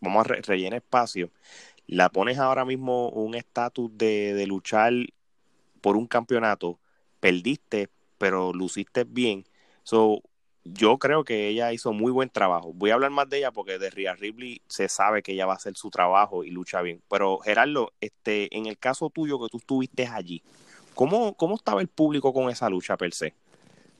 vamos 0.00 0.26
a 0.26 0.34
rellenar 0.42 0.78
espacio, 0.78 1.30
la 1.86 2.08
pones 2.10 2.38
ahora 2.38 2.64
mismo 2.64 3.10
un 3.10 3.34
estatus 3.34 3.90
de, 3.96 4.34
de 4.34 4.46
luchar 4.46 4.92
por 5.80 5.96
un 5.96 6.06
campeonato, 6.06 6.78
perdiste, 7.20 7.88
pero 8.18 8.52
luciste 8.52 9.04
bien. 9.04 9.44
So, 9.82 10.22
yo 10.64 10.98
creo 10.98 11.24
que 11.24 11.48
ella 11.48 11.72
hizo 11.72 11.92
muy 11.92 12.12
buen 12.12 12.28
trabajo. 12.28 12.72
Voy 12.74 12.90
a 12.90 12.94
hablar 12.94 13.10
más 13.10 13.28
de 13.28 13.38
ella 13.38 13.50
porque 13.50 13.78
de 13.78 13.90
Rhea 13.90 14.14
Ripley 14.14 14.60
se 14.68 14.88
sabe 14.88 15.22
que 15.22 15.32
ella 15.32 15.46
va 15.46 15.54
a 15.54 15.56
hacer 15.56 15.76
su 15.76 15.90
trabajo 15.90 16.44
y 16.44 16.50
lucha 16.50 16.82
bien. 16.82 17.02
Pero 17.08 17.38
Gerardo, 17.38 17.92
este, 18.00 18.54
en 18.56 18.66
el 18.66 18.78
caso 18.78 19.10
tuyo 19.10 19.38
que 19.40 19.48
tú 19.48 19.58
estuviste 19.58 20.06
allí, 20.06 20.42
¿cómo, 20.94 21.34
cómo 21.34 21.54
estaba 21.54 21.80
el 21.80 21.88
público 21.88 22.32
con 22.32 22.50
esa 22.50 22.68
lucha 22.68 22.96
per 22.96 23.12
se? 23.14 23.34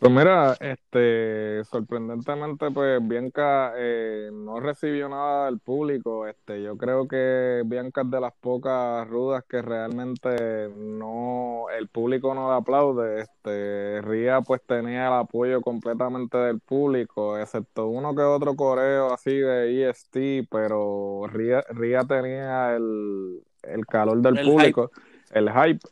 Pues 0.01 0.11
mira, 0.14 0.57
este, 0.61 1.62
sorprendentemente, 1.64 2.70
pues 2.70 3.07
Bianca 3.07 3.74
eh, 3.76 4.30
no 4.32 4.59
recibió 4.59 5.11
nada 5.11 5.44
del 5.44 5.59
público. 5.59 6.26
Este, 6.26 6.62
yo 6.62 6.78
creo 6.78 7.07
que 7.07 7.61
Bianca 7.66 8.01
es 8.01 8.11
de 8.11 8.18
las 8.18 8.32
pocas 8.40 9.07
rudas 9.07 9.44
que 9.46 9.61
realmente 9.61 10.70
no, 10.74 11.66
el 11.78 11.88
público 11.88 12.34
no 12.34 12.51
le 12.51 12.57
aplaude. 12.57 13.20
Este, 13.20 14.01
Ría 14.01 14.40
pues 14.40 14.62
tenía 14.66 15.09
el 15.09 15.12
apoyo 15.12 15.61
completamente 15.61 16.38
del 16.38 16.61
público, 16.61 17.36
excepto 17.36 17.88
uno 17.88 18.14
que 18.14 18.22
otro 18.22 18.57
coreo 18.57 19.12
así 19.12 19.36
de 19.36 19.90
EST, 19.90 20.48
pero 20.51 21.26
Ría, 21.28 21.62
tenía 22.09 22.74
el, 22.74 23.42
el 23.64 23.84
calor 23.84 24.22
del 24.22 24.42
público, 24.46 24.92
el 25.30 25.51
hype 25.51 25.86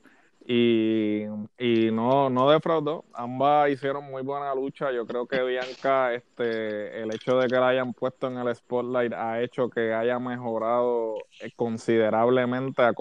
y, 0.51 1.25
y 1.59 1.91
no, 1.93 2.31
no 2.31 2.49
defraudó. 2.49 3.05
Ambas 3.13 3.69
hicieron 3.69 4.05
muy 4.11 4.23
buena 4.23 4.55
lucha. 4.55 4.91
Yo 4.93 5.07
creo 5.07 5.27
que 5.27 5.43
Bianca, 5.43 6.15
este, 6.15 7.03
el 7.03 7.13
hecho 7.13 7.37
de 7.39 7.49
que 7.49 7.57
la 7.57 7.69
hayan 7.69 7.93
puesto 7.93 8.29
en 8.29 8.39
el 8.39 8.55
spotlight 8.57 9.13
ha 9.13 9.43
hecho 9.43 9.69
que 9.69 9.93
haya 9.93 10.19
mejorado 10.19 11.17
eh, 11.41 11.51
considerablemente 11.55 12.81
a, 12.83 12.95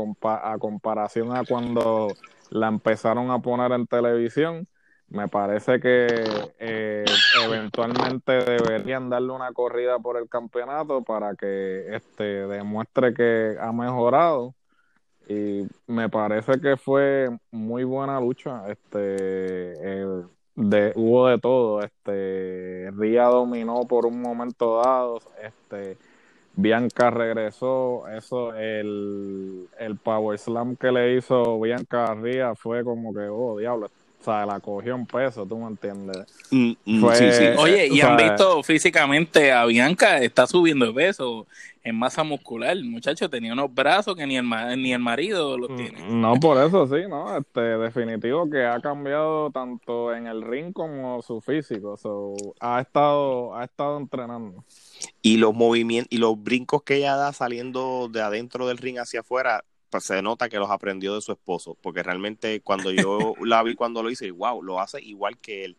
a 0.43 0.57
comparación 0.59 1.33
a 1.37 1.45
cuando 1.45 2.09
la 2.49 2.67
empezaron 2.67 3.31
a 3.31 3.39
poner 3.39 3.71
en 3.71 3.87
televisión. 3.87 4.67
Me 5.07 5.29
parece 5.29 5.79
que 5.79 6.05
eh, 6.59 7.05
eventualmente 7.45 8.33
deberían 8.43 9.09
darle 9.09 9.31
una 9.31 9.53
corrida 9.53 9.99
por 9.99 10.17
el 10.17 10.27
campeonato 10.27 11.01
para 11.05 11.33
que 11.35 11.95
este, 11.95 12.25
demuestre 12.25 13.13
que 13.13 13.55
ha 13.57 13.71
mejorado 13.71 14.56
y 15.27 15.67
me 15.87 16.09
parece 16.09 16.59
que 16.61 16.77
fue 16.77 17.29
muy 17.51 17.83
buena 17.83 18.19
lucha. 18.19 18.63
Este, 18.69 19.03
de, 20.55 20.93
hubo 20.95 21.27
de 21.27 21.39
todo. 21.39 21.81
Este, 21.81 22.91
Ría 22.91 23.25
dominó 23.25 23.81
por 23.87 24.05
un 24.05 24.21
momento 24.21 24.81
dado. 24.83 25.19
Este, 25.41 25.97
Bianca 26.55 27.09
regresó. 27.11 28.07
Eso, 28.07 28.53
el, 28.55 29.69
el 29.79 29.97
Power 29.97 30.39
Slam 30.39 30.75
que 30.77 30.91
le 30.91 31.15
hizo 31.15 31.59
Bianca 31.59 32.05
a 32.05 32.15
Ría 32.15 32.55
fue 32.55 32.83
como 32.83 33.13
que, 33.13 33.27
oh, 33.29 33.57
diablo, 33.57 33.89
sea, 34.31 34.45
la 34.45 34.59
cogió 34.59 34.95
en 34.95 35.05
peso, 35.05 35.45
tú 35.45 35.57
me 35.57 35.67
entiendes. 35.67 36.25
Mm, 36.51 36.73
mm, 36.85 37.03
Oye, 37.57 37.87
y 37.87 38.01
han 38.01 38.17
visto 38.17 38.61
físicamente 38.63 39.51
a 39.51 39.65
Bianca, 39.65 40.19
está 40.19 40.45
subiendo 40.47 40.85
de 40.85 40.93
peso 40.93 41.47
en 41.87 41.97
masa 41.97 42.23
muscular. 42.23 42.71
El 42.71 42.83
muchacho 42.83 43.29
tenía 43.29 43.53
unos 43.53 43.73
brazos 43.73 44.15
que 44.15 44.27
ni 44.27 44.35
el, 44.35 44.45
ni 44.77 44.91
el 44.91 44.99
marido 44.99 45.57
los 45.57 45.69
mm, 45.69 45.75
tiene. 45.75 46.09
No, 46.09 46.35
por 46.35 46.57
eso 46.57 46.85
sí, 46.87 47.07
¿no? 47.07 47.37
Este, 47.37 47.61
definitivo 47.61 48.49
que 48.49 48.65
ha 48.65 48.79
cambiado 48.81 49.49
tanto 49.51 50.13
en 50.13 50.27
el 50.27 50.41
ring 50.41 50.73
como 50.73 51.21
su 51.21 51.39
físico. 51.39 51.95
So, 51.95 52.35
ha 52.59 52.81
estado, 52.81 53.55
ha 53.55 53.63
estado 53.63 53.97
entrenando. 53.97 54.65
Y 55.21 55.37
los 55.37 55.53
movimientos 55.53 56.11
y 56.11 56.17
los 56.17 56.41
brincos 56.41 56.83
que 56.83 56.95
ella 56.95 57.15
da 57.15 57.31
saliendo 57.31 58.09
de 58.11 58.21
adentro 58.21 58.67
del 58.67 58.77
ring 58.77 58.97
hacia 58.99 59.21
afuera, 59.21 59.63
pues 59.89 60.03
se 60.03 60.21
nota 60.21 60.49
que 60.49 60.57
los 60.57 60.69
aprendió 60.69 61.15
de 61.15 61.21
su 61.21 61.31
esposo, 61.31 61.77
porque 61.81 62.03
realmente 62.03 62.61
cuando 62.61 62.91
yo 62.91 63.33
la 63.41 63.63
vi 63.63 63.75
cuando 63.75 64.03
lo 64.03 64.09
hice, 64.09 64.31
wow, 64.31 64.61
lo 64.61 64.79
hace 64.79 65.01
igual 65.01 65.37
que 65.37 65.65
él. 65.65 65.77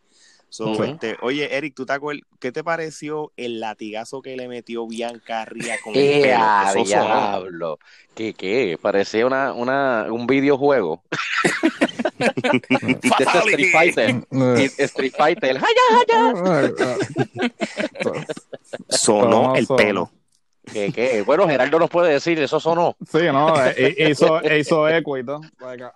Este, 0.49 1.15
oye, 1.21 1.55
Eric, 1.55 1.75
¿tú 1.75 1.85
te 1.85 1.93
acuerdas? 1.93 2.23
¿Qué 2.39 2.51
te 2.51 2.63
pareció 2.63 3.31
el 3.37 3.59
latigazo 3.59 4.23
que 4.23 4.35
le 4.35 4.47
metió 4.47 4.87
Bianca 4.87 5.45
Ría 5.45 5.75
con 5.83 5.93
el 5.95 6.21
pelo? 6.23 6.83
diablo! 6.83 7.79
¿Qué, 8.15 8.33
qué? 8.33 8.77
Parecía 8.81 9.27
una, 9.27 9.53
una, 9.53 10.07
un 10.09 10.25
videojuego. 10.25 11.03
Street 12.19 13.71
Fighter. 13.71 14.25
Street 14.79 15.13
Fighter. 15.15 15.61
Sonó 18.89 19.55
el 19.55 19.67
pelo. 19.67 20.11
¿Qué, 20.73 20.91
qué? 20.91 21.21
Bueno, 21.21 21.47
Gerardo 21.47 21.79
nos 21.79 21.89
puede 21.89 22.13
decir, 22.13 22.39
eso 22.39 22.59
sonó. 22.59 22.95
Sí, 23.09 23.19
no, 23.31 23.53
eh, 23.65 23.95
hizo, 24.09 24.41
hizo 24.53 24.87
eco 24.89 25.17
y 25.17 25.25
todo 25.25 25.41
yo, 25.77 25.91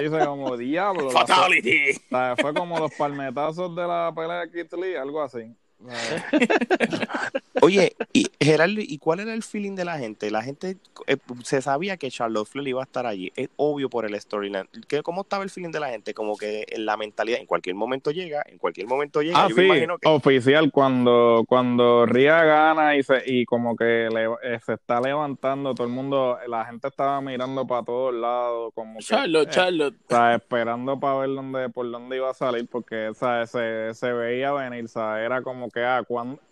hice 0.00 0.24
como 0.24 0.56
diablo. 0.56 1.10
Fatality. 1.10 1.92
fue 2.40 2.54
como 2.54 2.78
los 2.78 2.92
palmetazos 2.94 3.74
de 3.74 3.86
la 3.86 4.12
pelea 4.14 4.40
de 4.40 4.50
Kit 4.50 4.72
Lee, 4.74 4.96
algo 4.96 5.22
así. 5.22 5.54
Oye, 7.62 7.94
y 8.12 8.26
Gerardo, 8.40 8.76
¿y 8.78 8.98
cuál 8.98 9.20
era 9.20 9.34
el 9.34 9.42
feeling 9.42 9.74
de 9.74 9.84
la 9.84 9.98
gente? 9.98 10.30
La 10.30 10.42
gente 10.42 10.76
eh, 11.06 11.16
se 11.42 11.62
sabía 11.62 11.96
que 11.96 12.10
Charlotte 12.10 12.48
Flair 12.48 12.68
iba 12.68 12.80
a 12.80 12.84
estar 12.84 13.06
allí, 13.06 13.32
es 13.36 13.48
obvio 13.56 13.88
por 13.90 14.06
el 14.06 14.18
storyline. 14.20 14.68
¿Cómo 15.02 15.22
estaba 15.22 15.44
el 15.44 15.50
feeling 15.50 15.70
de 15.70 15.80
la 15.80 15.88
gente? 15.88 16.14
Como 16.14 16.36
que 16.36 16.66
la 16.76 16.96
mentalidad, 16.96 17.40
en 17.40 17.46
cualquier 17.46 17.74
momento 17.74 18.10
llega, 18.10 18.42
en 18.46 18.58
cualquier 18.58 18.86
momento 18.86 19.22
llega. 19.22 19.44
Ah, 19.44 19.48
sí, 19.54 19.68
oficial, 20.04 20.70
cuando, 20.70 21.44
cuando 21.48 22.06
Ria 22.06 22.44
gana 22.44 22.96
y, 22.96 23.02
se, 23.02 23.22
y 23.26 23.44
como 23.44 23.76
que 23.76 24.06
eh, 24.06 24.60
se 24.64 24.74
está 24.74 25.00
levantando, 25.00 25.74
todo 25.74 25.86
el 25.86 25.92
mundo, 25.92 26.38
la 26.46 26.64
gente 26.64 26.88
estaba 26.88 27.20
mirando 27.20 27.66
para 27.66 27.84
todos 27.84 28.14
lados, 28.14 28.72
como 28.74 29.00
Charlotte, 29.00 29.48
que, 29.48 29.54
Charlotte. 29.54 29.96
esperando 30.34 30.98
para 30.98 31.18
ver 31.18 31.30
dónde, 31.30 31.68
por 31.70 31.90
dónde 31.90 32.16
iba 32.16 32.30
a 32.30 32.34
salir, 32.34 32.68
porque 32.68 33.12
Se, 33.14 33.94
se 33.94 34.12
veía 34.12 34.52
venir, 34.52 34.86
era 34.96 35.42
como 35.42 35.70
que, 35.72 35.84
ah, 35.84 36.04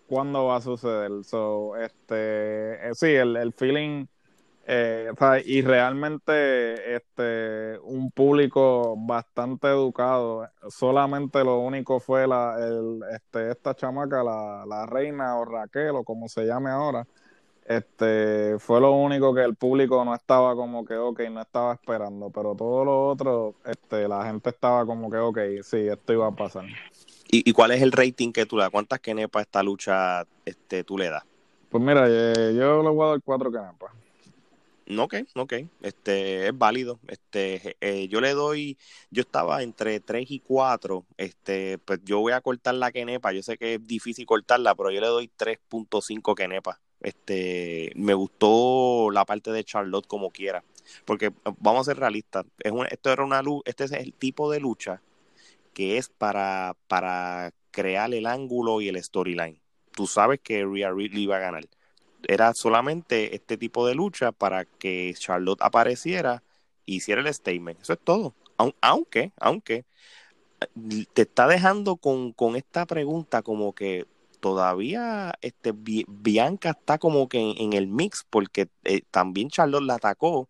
¿cuándo, 0.07 0.45
va 0.45 0.57
a 0.57 0.61
suceder? 0.61 1.23
So, 1.23 1.75
este, 1.77 2.89
eh, 2.89 2.91
sí, 2.95 3.07
el, 3.07 3.37
el 3.37 3.53
feeling, 3.53 4.05
eh, 4.67 5.11
y 5.45 5.61
realmente 5.61 6.95
este, 6.95 7.79
un 7.79 8.11
público 8.11 8.95
bastante 8.97 9.67
educado, 9.67 10.47
solamente 10.69 11.43
lo 11.43 11.59
único 11.59 11.99
fue 11.99 12.27
la, 12.27 12.55
el, 12.59 13.01
este, 13.13 13.51
esta 13.51 13.75
chamaca, 13.75 14.23
la, 14.23 14.65
la 14.67 14.85
reina 14.85 15.37
o 15.37 15.45
Raquel 15.45 15.91
o 15.95 16.03
como 16.03 16.29
se 16.29 16.45
llame 16.45 16.69
ahora, 16.69 17.07
este 17.65 18.57
fue 18.59 18.81
lo 18.81 18.91
único 18.93 19.33
que 19.33 19.43
el 19.43 19.55
público 19.55 20.03
no 20.03 20.15
estaba 20.15 20.55
como 20.55 20.83
que 20.85 20.95
ok, 20.95 21.21
no 21.31 21.41
estaba 21.41 21.73
esperando, 21.73 22.29
pero 22.29 22.55
todo 22.55 22.85
lo 22.85 23.07
otro, 23.07 23.55
este, 23.65 24.07
la 24.07 24.25
gente 24.25 24.49
estaba 24.49 24.85
como 24.85 25.09
que 25.09 25.17
ok, 25.17 25.39
sí, 25.63 25.87
esto 25.87 26.13
iba 26.13 26.27
a 26.27 26.31
pasar. 26.31 26.65
¿Y, 27.33 27.53
cuál 27.53 27.71
es 27.71 27.81
el 27.81 27.93
rating 27.93 28.33
que 28.33 28.45
tú 28.45 28.57
le 28.57 28.63
das? 28.63 28.71
¿Cuántas 28.71 28.99
kenepas 28.99 29.43
esta 29.43 29.63
lucha 29.63 30.27
este, 30.43 30.83
tú 30.83 30.97
le 30.97 31.09
das? 31.09 31.23
Pues 31.69 31.81
mira, 31.81 32.05
eh, 32.05 32.53
yo 32.53 32.83
le 32.83 32.89
voy 32.89 33.07
a 33.07 33.09
dar 33.11 33.21
cuatro 33.23 33.49
kenepas. 33.49 33.91
Ok, 34.99 35.15
ok, 35.35 35.53
este, 35.81 36.49
es 36.49 36.57
válido. 36.57 36.99
Este, 37.07 37.77
eh, 37.79 38.09
yo 38.09 38.19
le 38.19 38.33
doy, 38.33 38.77
yo 39.11 39.21
estaba 39.21 39.63
entre 39.63 40.01
3 40.01 40.29
y 40.29 40.39
4, 40.41 41.05
este, 41.15 41.77
pues 41.77 42.01
yo 42.03 42.19
voy 42.19 42.33
a 42.33 42.41
cortar 42.41 42.75
la 42.75 42.91
kenepa, 42.91 43.31
yo 43.31 43.41
sé 43.41 43.57
que 43.57 43.75
es 43.75 43.87
difícil 43.87 44.25
cortarla, 44.25 44.75
pero 44.75 44.91
yo 44.91 44.99
le 44.99 45.07
doy 45.07 45.29
3.5 45.37 46.35
kenepa. 46.35 46.81
Este, 46.99 47.93
me 47.95 48.13
gustó 48.13 49.09
la 49.09 49.23
parte 49.23 49.53
de 49.53 49.63
Charlotte 49.63 50.05
como 50.05 50.31
quiera, 50.31 50.65
porque 51.05 51.31
vamos 51.59 51.87
a 51.87 51.91
ser 51.91 51.99
realistas, 52.01 52.45
es 52.59 52.73
esto 52.91 53.09
era 53.09 53.23
una 53.23 53.41
luz, 53.41 53.61
este 53.63 53.85
es 53.85 53.91
el 53.93 54.13
tipo 54.13 54.51
de 54.51 54.59
lucha 54.59 55.01
que 55.81 55.97
es 55.97 56.09
para, 56.09 56.77
para 56.87 57.55
crear 57.71 58.13
el 58.13 58.27
ángulo 58.27 58.81
y 58.81 58.87
el 58.87 59.03
storyline. 59.03 59.59
Tú 59.93 60.05
sabes 60.05 60.39
que 60.39 60.63
Rhea 60.63 60.91
Ripley 60.91 61.25
va 61.25 61.37
a 61.37 61.39
ganar. 61.39 61.65
era 62.27 62.53
solamente 62.53 63.35
este 63.35 63.57
tipo 63.57 63.87
de 63.87 63.95
lucha 63.95 64.31
para 64.31 64.65
que 64.65 65.11
Charlotte 65.17 65.59
apareciera 65.63 66.43
e 66.85 66.93
hiciera 66.93 67.21
el 67.21 67.33
statement. 67.33 67.81
Eso 67.81 67.93
es 67.93 67.99
todo. 68.03 68.35
Aunque, 68.79 69.31
aunque, 69.39 69.85
te 71.13 71.23
está 71.23 71.47
dejando 71.47 71.95
con, 71.97 72.35
esta 72.55 72.85
pregunta 72.85 73.41
como 73.41 73.73
que 73.73 74.05
todavía 74.39 75.33
este, 75.41 75.73
Bianca 75.73 76.71
está 76.79 76.99
como 76.99 77.27
que 77.27 77.55
en, 77.57 77.73
el 77.73 77.87
mix 77.87 78.23
porque 78.29 78.69
eh, 78.83 79.01
también 79.09 79.49
Charlotte 79.49 79.81
la 79.81 79.95
atacó 79.95 80.47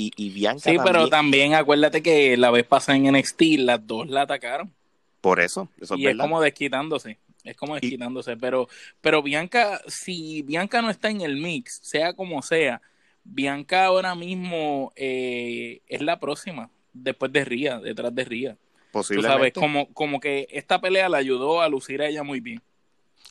y, 0.00 0.12
y 0.16 0.30
Bianca 0.30 0.70
Sí, 0.70 0.76
pero 0.82 1.08
también 1.08 1.54
acuérdate 1.54 2.02
que 2.02 2.36
la 2.36 2.52
vez 2.52 2.64
pasada 2.64 2.96
en 2.96 3.12
NXT 3.12 3.42
las 3.58 3.84
dos 3.84 4.08
la 4.08 4.22
atacaron. 4.22 4.72
Por 5.20 5.40
eso, 5.40 5.68
eso 5.80 5.96
y 5.96 6.06
es, 6.06 6.16
como 6.16 6.40
desquitándose. 6.40 7.18
Es 7.42 7.56
como 7.56 7.74
desquitándose, 7.74 8.36
pero, 8.36 8.68
pero 9.00 9.22
Bianca, 9.22 9.80
si 9.88 10.42
Bianca 10.42 10.80
no 10.82 10.90
está 10.90 11.10
en 11.10 11.22
el 11.22 11.36
mix, 11.36 11.80
sea 11.82 12.12
como 12.12 12.40
sea, 12.42 12.80
Bianca 13.24 13.86
ahora 13.86 14.14
mismo 14.14 14.92
eh, 14.94 15.80
es 15.88 16.00
la 16.00 16.20
próxima, 16.20 16.70
después 16.92 17.32
de 17.32 17.44
Ría, 17.44 17.80
detrás 17.80 18.14
de 18.14 18.24
Ría. 18.24 18.56
Posiblemente. 18.92 19.28
Tú 19.28 19.36
sabes, 19.36 19.52
como, 19.52 19.92
como 19.94 20.20
que 20.20 20.46
esta 20.52 20.80
pelea 20.80 21.08
la 21.08 21.18
ayudó 21.18 21.60
a 21.60 21.68
lucir 21.68 22.02
a 22.02 22.06
ella 22.06 22.22
muy 22.22 22.38
bien. 22.38 22.62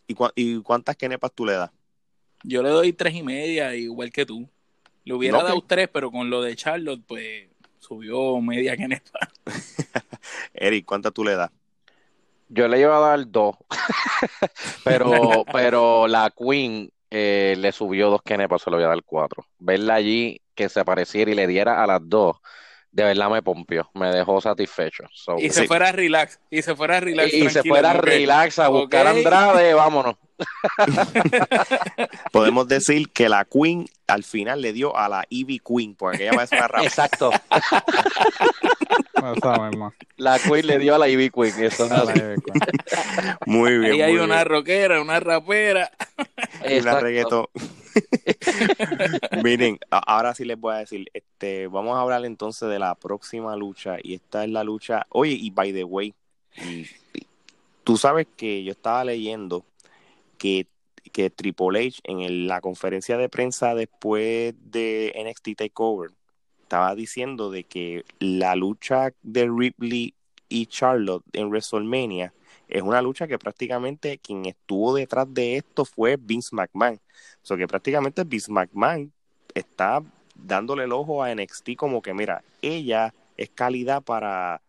¿Y, 0.05 0.15
¿Y 0.35 0.61
cuántas 0.61 0.97
kenepas 0.97 1.31
tú 1.33 1.45
le 1.45 1.53
das? 1.53 1.71
Yo 2.43 2.61
le 2.61 2.69
doy 2.69 2.91
tres 2.91 3.15
y 3.15 3.23
media, 3.23 3.73
igual 3.73 4.11
que 4.11 4.25
tú. 4.25 4.49
Le 5.07 5.13
hubiera 5.13 5.41
dado 5.41 5.63
tres, 5.65 5.87
pero 5.87 6.11
con 6.11 6.29
lo 6.29 6.41
de 6.41 6.53
Charlotte, 6.57 7.01
pues 7.07 7.47
subió 7.79 8.41
media 8.41 8.75
kenepa. 8.75 9.19
Eric, 10.53 10.85
¿cuántas 10.85 11.13
tú 11.13 11.23
le 11.23 11.33
das? 11.33 11.49
Yo 12.49 12.67
le 12.67 12.81
iba 12.81 12.97
a 12.97 12.99
dar 12.99 13.31
dos, 13.31 13.55
pero, 14.83 15.45
pero 15.53 16.09
la 16.09 16.33
Queen 16.37 16.91
eh, 17.09 17.55
le 17.57 17.71
subió 17.71 18.09
dos 18.09 18.21
kenepas, 18.21 18.61
se 18.61 18.69
lo 18.69 18.75
voy 18.75 18.83
a 18.83 18.89
dar 18.89 19.03
cuatro. 19.03 19.45
Verla 19.59 19.93
allí, 19.93 20.41
que 20.53 20.67
se 20.67 20.81
apareciera 20.81 21.31
y 21.31 21.35
le 21.35 21.47
diera 21.47 21.81
a 21.81 21.87
las 21.87 22.01
dos, 22.03 22.35
de 22.91 23.05
verdad 23.05 23.29
me 23.29 23.41
pompió, 23.41 23.89
me 23.93 24.11
dejó 24.11 24.41
satisfecho. 24.41 25.05
y 25.37 25.51
se 25.51 25.67
fuera 25.67 25.93
relax, 25.93 26.41
y 26.49 26.61
se 26.61 26.75
fuera 26.75 26.99
relax. 26.99 27.33
Y, 27.33 27.49
se 27.49 27.63
fuera 27.63 27.93
relax 27.93 28.59
a 28.59 28.67
buscar 28.67 29.07
a 29.07 29.11
Andrade, 29.11 29.73
vámonos. 29.73 30.15
Podemos 32.31 32.67
decir 32.67 33.09
que 33.09 33.29
la 33.29 33.45
Queen 33.45 33.87
al 34.07 34.23
final 34.23 34.61
le 34.61 34.73
dio 34.73 34.95
a 34.95 35.09
la 35.09 35.25
Evie 35.29 35.59
Queen, 35.59 35.95
porque 35.95 36.23
ella 36.23 36.37
va 36.37 36.43
a 36.43 36.47
ser 36.47 36.71
una 36.73 36.83
Exacto. 36.83 37.31
la 40.17 40.39
Queen 40.39 40.67
le 40.67 40.79
dio 40.79 40.95
a 40.95 40.97
la 40.97 41.09
Ivy 41.09 41.29
Queen. 41.29 41.63
Eso 41.63 41.87
Muy 43.45 43.77
bien. 43.79 43.93
Ahí 43.93 44.01
hay 44.01 44.17
una 44.17 44.43
rockera, 44.43 45.01
una 45.01 45.19
rapera. 45.19 45.91
Una 46.81 46.99
reggaetón. 46.99 47.47
Miren, 49.43 49.79
ahora 49.89 50.33
sí 50.33 50.45
les 50.45 50.59
voy 50.59 50.75
a 50.75 50.79
decir, 50.79 51.09
este, 51.13 51.67
vamos 51.67 51.97
a 51.97 52.01
hablar 52.01 52.25
entonces 52.25 52.69
de 52.69 52.79
la 52.79 52.95
próxima 52.95 53.55
lucha. 53.55 53.97
Y 54.01 54.15
esta 54.15 54.43
es 54.43 54.49
la 54.49 54.63
lucha. 54.63 55.05
Oye, 55.09 55.33
y 55.33 55.49
by 55.49 55.73
the 55.73 55.83
way, 55.83 56.13
tú 57.83 57.97
sabes 57.97 58.27
que 58.35 58.63
yo 58.63 58.71
estaba 58.71 59.03
leyendo 59.03 59.65
que, 60.37 60.67
Triple 61.35 61.87
H 61.87 61.99
en 62.03 62.47
la 62.47 62.61
conferencia 62.61 63.17
de 63.17 63.27
prensa 63.27 63.73
después 63.73 64.53
de 64.59 65.15
NXT 65.17 65.57
Takeover 65.57 66.11
estaba 66.61 66.93
diciendo 66.93 67.49
de 67.49 67.63
que 67.63 68.03
la 68.19 68.55
lucha 68.55 69.13
de 69.23 69.49
Ripley 69.49 70.13
y 70.47 70.67
Charlotte 70.67 71.23
en 71.33 71.49
WrestleMania 71.49 72.33
es 72.67 72.81
una 72.81 73.01
lucha 73.01 73.27
que 73.27 73.39
prácticamente 73.39 74.19
quien 74.19 74.45
estuvo 74.45 74.93
detrás 74.93 75.33
de 75.33 75.57
esto 75.57 75.85
fue 75.85 76.17
Vince 76.19 76.55
McMahon. 76.55 76.99
O 77.41 77.45
sea 77.45 77.57
que 77.57 77.67
prácticamente 77.67 78.23
Vince 78.23 78.51
McMahon 78.51 79.11
está 79.55 80.03
dándole 80.35 80.83
el 80.83 80.91
ojo 80.91 81.23
a 81.23 81.33
NXT 81.33 81.75
como 81.77 82.01
que 82.01 82.13
mira, 82.13 82.43
ella 82.61 83.13
es 83.37 83.49
calidad 83.49 84.03
para 84.03 84.61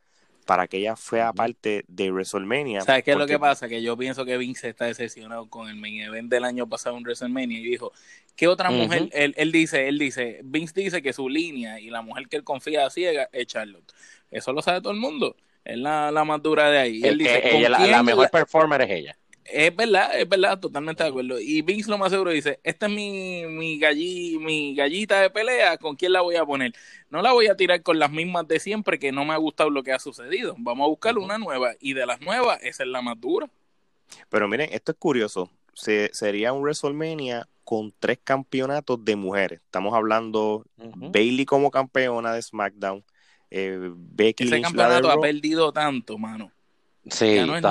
para 0.48 0.66
que 0.66 0.78
ella 0.78 0.96
fuera 0.96 1.30
parte 1.34 1.84
de 1.88 2.10
WrestleMania. 2.10 2.80
¿Sabes 2.80 3.04
qué 3.04 3.10
es 3.10 3.18
lo 3.18 3.26
que 3.26 3.38
pasa? 3.38 3.68
Que 3.68 3.82
yo 3.82 3.98
pienso 3.98 4.24
que 4.24 4.38
Vince 4.38 4.70
está 4.70 4.86
decepcionado 4.86 5.46
con 5.50 5.68
el 5.68 5.76
main 5.76 6.00
event 6.00 6.30
del 6.30 6.42
año 6.44 6.66
pasado 6.66 6.96
en 6.96 7.02
WrestleMania 7.02 7.58
y 7.58 7.64
dijo, 7.64 7.92
¿qué 8.34 8.48
otra 8.48 8.70
mujer? 8.70 9.10
Él, 9.12 9.34
él, 9.36 9.52
dice, 9.52 9.88
él 9.88 9.98
dice, 9.98 10.40
Vince 10.42 10.72
dice 10.80 11.02
que 11.02 11.12
su 11.12 11.28
línea 11.28 11.78
y 11.80 11.90
la 11.90 12.00
mujer 12.00 12.28
que 12.28 12.38
él 12.38 12.44
confía 12.44 12.88
ciega 12.88 13.28
es 13.30 13.46
Charlotte. 13.46 13.92
Eso 14.30 14.54
lo 14.54 14.62
sabe 14.62 14.80
todo 14.80 14.94
el 14.94 14.98
mundo. 14.98 15.36
Es 15.66 15.76
la, 15.76 16.10
la 16.10 16.24
más 16.24 16.42
dura 16.42 16.70
de 16.70 16.78
ahí. 16.78 17.02
Él 17.04 17.18
dice, 17.18 17.54
ella, 17.54 17.68
la, 17.68 18.02
mejor 18.02 18.30
performer 18.30 18.80
es 18.80 18.90
ella. 18.90 19.18
Es 19.50 19.74
verdad, 19.74 20.18
es 20.18 20.28
verdad, 20.28 20.60
totalmente 20.60 21.02
de 21.02 21.08
acuerdo. 21.08 21.40
Y 21.40 21.62
Vince 21.62 21.90
lo 21.90 21.96
más 21.96 22.12
seguro 22.12 22.30
dice, 22.30 22.60
esta 22.62 22.86
es 22.86 22.92
mi, 22.92 23.46
mi, 23.46 23.78
mi 24.38 24.74
gallita 24.74 25.20
de 25.20 25.30
pelea, 25.30 25.78
¿con 25.78 25.96
quién 25.96 26.12
la 26.12 26.20
voy 26.20 26.36
a 26.36 26.44
poner? 26.44 26.72
No 27.08 27.22
la 27.22 27.32
voy 27.32 27.46
a 27.46 27.56
tirar 27.56 27.82
con 27.82 27.98
las 27.98 28.10
mismas 28.10 28.46
de 28.46 28.60
siempre, 28.60 28.98
que 28.98 29.10
no 29.10 29.24
me 29.24 29.32
ha 29.32 29.38
gustado 29.38 29.70
lo 29.70 29.82
que 29.82 29.92
ha 29.92 29.98
sucedido. 29.98 30.54
Vamos 30.58 30.84
a 30.84 30.88
buscar 30.88 31.16
una 31.16 31.38
nueva. 31.38 31.72
Y 31.80 31.94
de 31.94 32.04
las 32.04 32.20
nuevas, 32.20 32.58
esa 32.62 32.82
es 32.82 32.88
la 32.90 33.00
más 33.00 33.18
dura. 33.18 33.48
Pero 34.28 34.48
miren, 34.48 34.68
esto 34.72 34.92
es 34.92 34.98
curioso. 34.98 35.50
Se, 35.72 36.10
sería 36.12 36.52
un 36.52 36.62
WrestleMania 36.62 37.48
con 37.64 37.94
tres 37.98 38.18
campeonatos 38.22 39.02
de 39.02 39.16
mujeres. 39.16 39.60
Estamos 39.64 39.94
hablando 39.94 40.66
Bailey 40.76 41.46
como 41.46 41.70
campeona 41.70 42.34
de 42.34 42.42
SmackDown. 42.42 43.02
Eh, 43.50 43.78
Becky 43.94 44.44
Ese 44.44 44.60
campeonato 44.60 45.10
ha 45.10 45.20
perdido 45.20 45.72
tanto, 45.72 46.18
mano 46.18 46.52
ya 47.08 47.46
no 47.46 47.56
es 47.56 47.62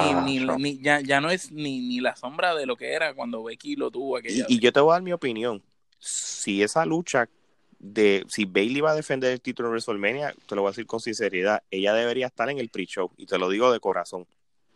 ni, 0.57 0.79
ya, 0.79 1.21
no 1.21 1.29
es 1.29 1.51
ni, 1.51 1.99
la 1.99 2.15
sombra 2.15 2.55
de 2.55 2.65
lo 2.65 2.75
que 2.75 2.93
era 2.93 3.13
cuando 3.13 3.43
Becky 3.43 3.75
lo 3.75 3.91
tuvo 3.91 4.17
aquella 4.17 4.45
y, 4.47 4.59
yo 4.59 4.71
te 4.71 4.79
voy 4.79 4.91
a 4.91 4.93
dar 4.93 5.01
mi 5.01 5.13
opinión. 5.13 5.61
Si 5.99 6.61
esa 6.61 6.85
lucha 6.85 7.27
de 7.79 8.23
si 8.27 8.45
Bailey 8.45 8.81
va 8.81 8.91
a 8.91 8.95
defender 8.95 9.31
el 9.31 9.41
título 9.41 9.69
de 9.69 9.73
WrestleMania, 9.73 10.33
te 10.47 10.55
lo 10.55 10.61
voy 10.61 10.69
a 10.69 10.71
decir 10.71 10.85
con 10.85 10.99
sinceridad, 10.99 11.63
ella 11.71 11.93
debería 11.93 12.27
estar 12.27 12.49
en 12.49 12.59
el 12.59 12.69
pre-show 12.69 13.11
y 13.17 13.25
te 13.25 13.37
lo 13.37 13.49
digo 13.49 13.71
de 13.71 13.79
corazón. 13.79 14.25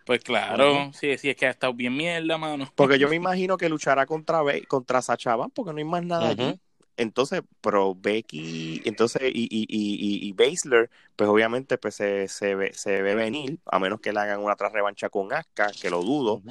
Pues 0.06 0.24
claro, 0.24 0.92
sí, 0.94 1.18
sí, 1.18 1.30
es 1.30 1.36
que 1.36 1.46
ha 1.46 1.52
estado 1.52 1.74
bien 1.74 1.96
mierda, 1.96 2.38
mano. 2.38 2.72
Porque 2.76 2.98
yo 2.98 3.08
me 3.08 3.16
imagino 3.18 3.58
que 3.58 3.70
luchará 3.70 4.06
contra, 4.06 4.42
contra 4.68 5.02
Sacha 5.02 5.38
porque 5.54 5.72
no 5.72 5.78
hay 5.78 5.84
más 5.84 6.04
nada 6.04 6.30
allí 6.30 6.60
entonces, 6.98 7.42
pero 7.62 7.96
Becky, 7.96 8.82
entonces, 8.86 9.22
y, 9.34 9.44
y, 9.44 9.66
y, 9.70 10.28
y 10.28 10.34
Baszler, 10.34 10.90
pues 11.16 11.30
obviamente 11.30 11.78
pues 11.78 11.96
se, 11.96 12.28
se, 12.28 12.56
ve, 12.56 12.74
se 12.74 13.02
ve 13.02 13.16
venir, 13.16 13.58
a 13.66 13.80
menos 13.80 14.02
que 14.02 14.14
le 14.14 14.20
hagan 14.20 14.42
una 14.42 14.54
otra 14.54 14.70
revancha 14.70 15.10
con 15.10 15.32
Asuka, 15.34 15.72
que 15.82 15.90
lo 15.90 16.02
dudo, 16.02 16.42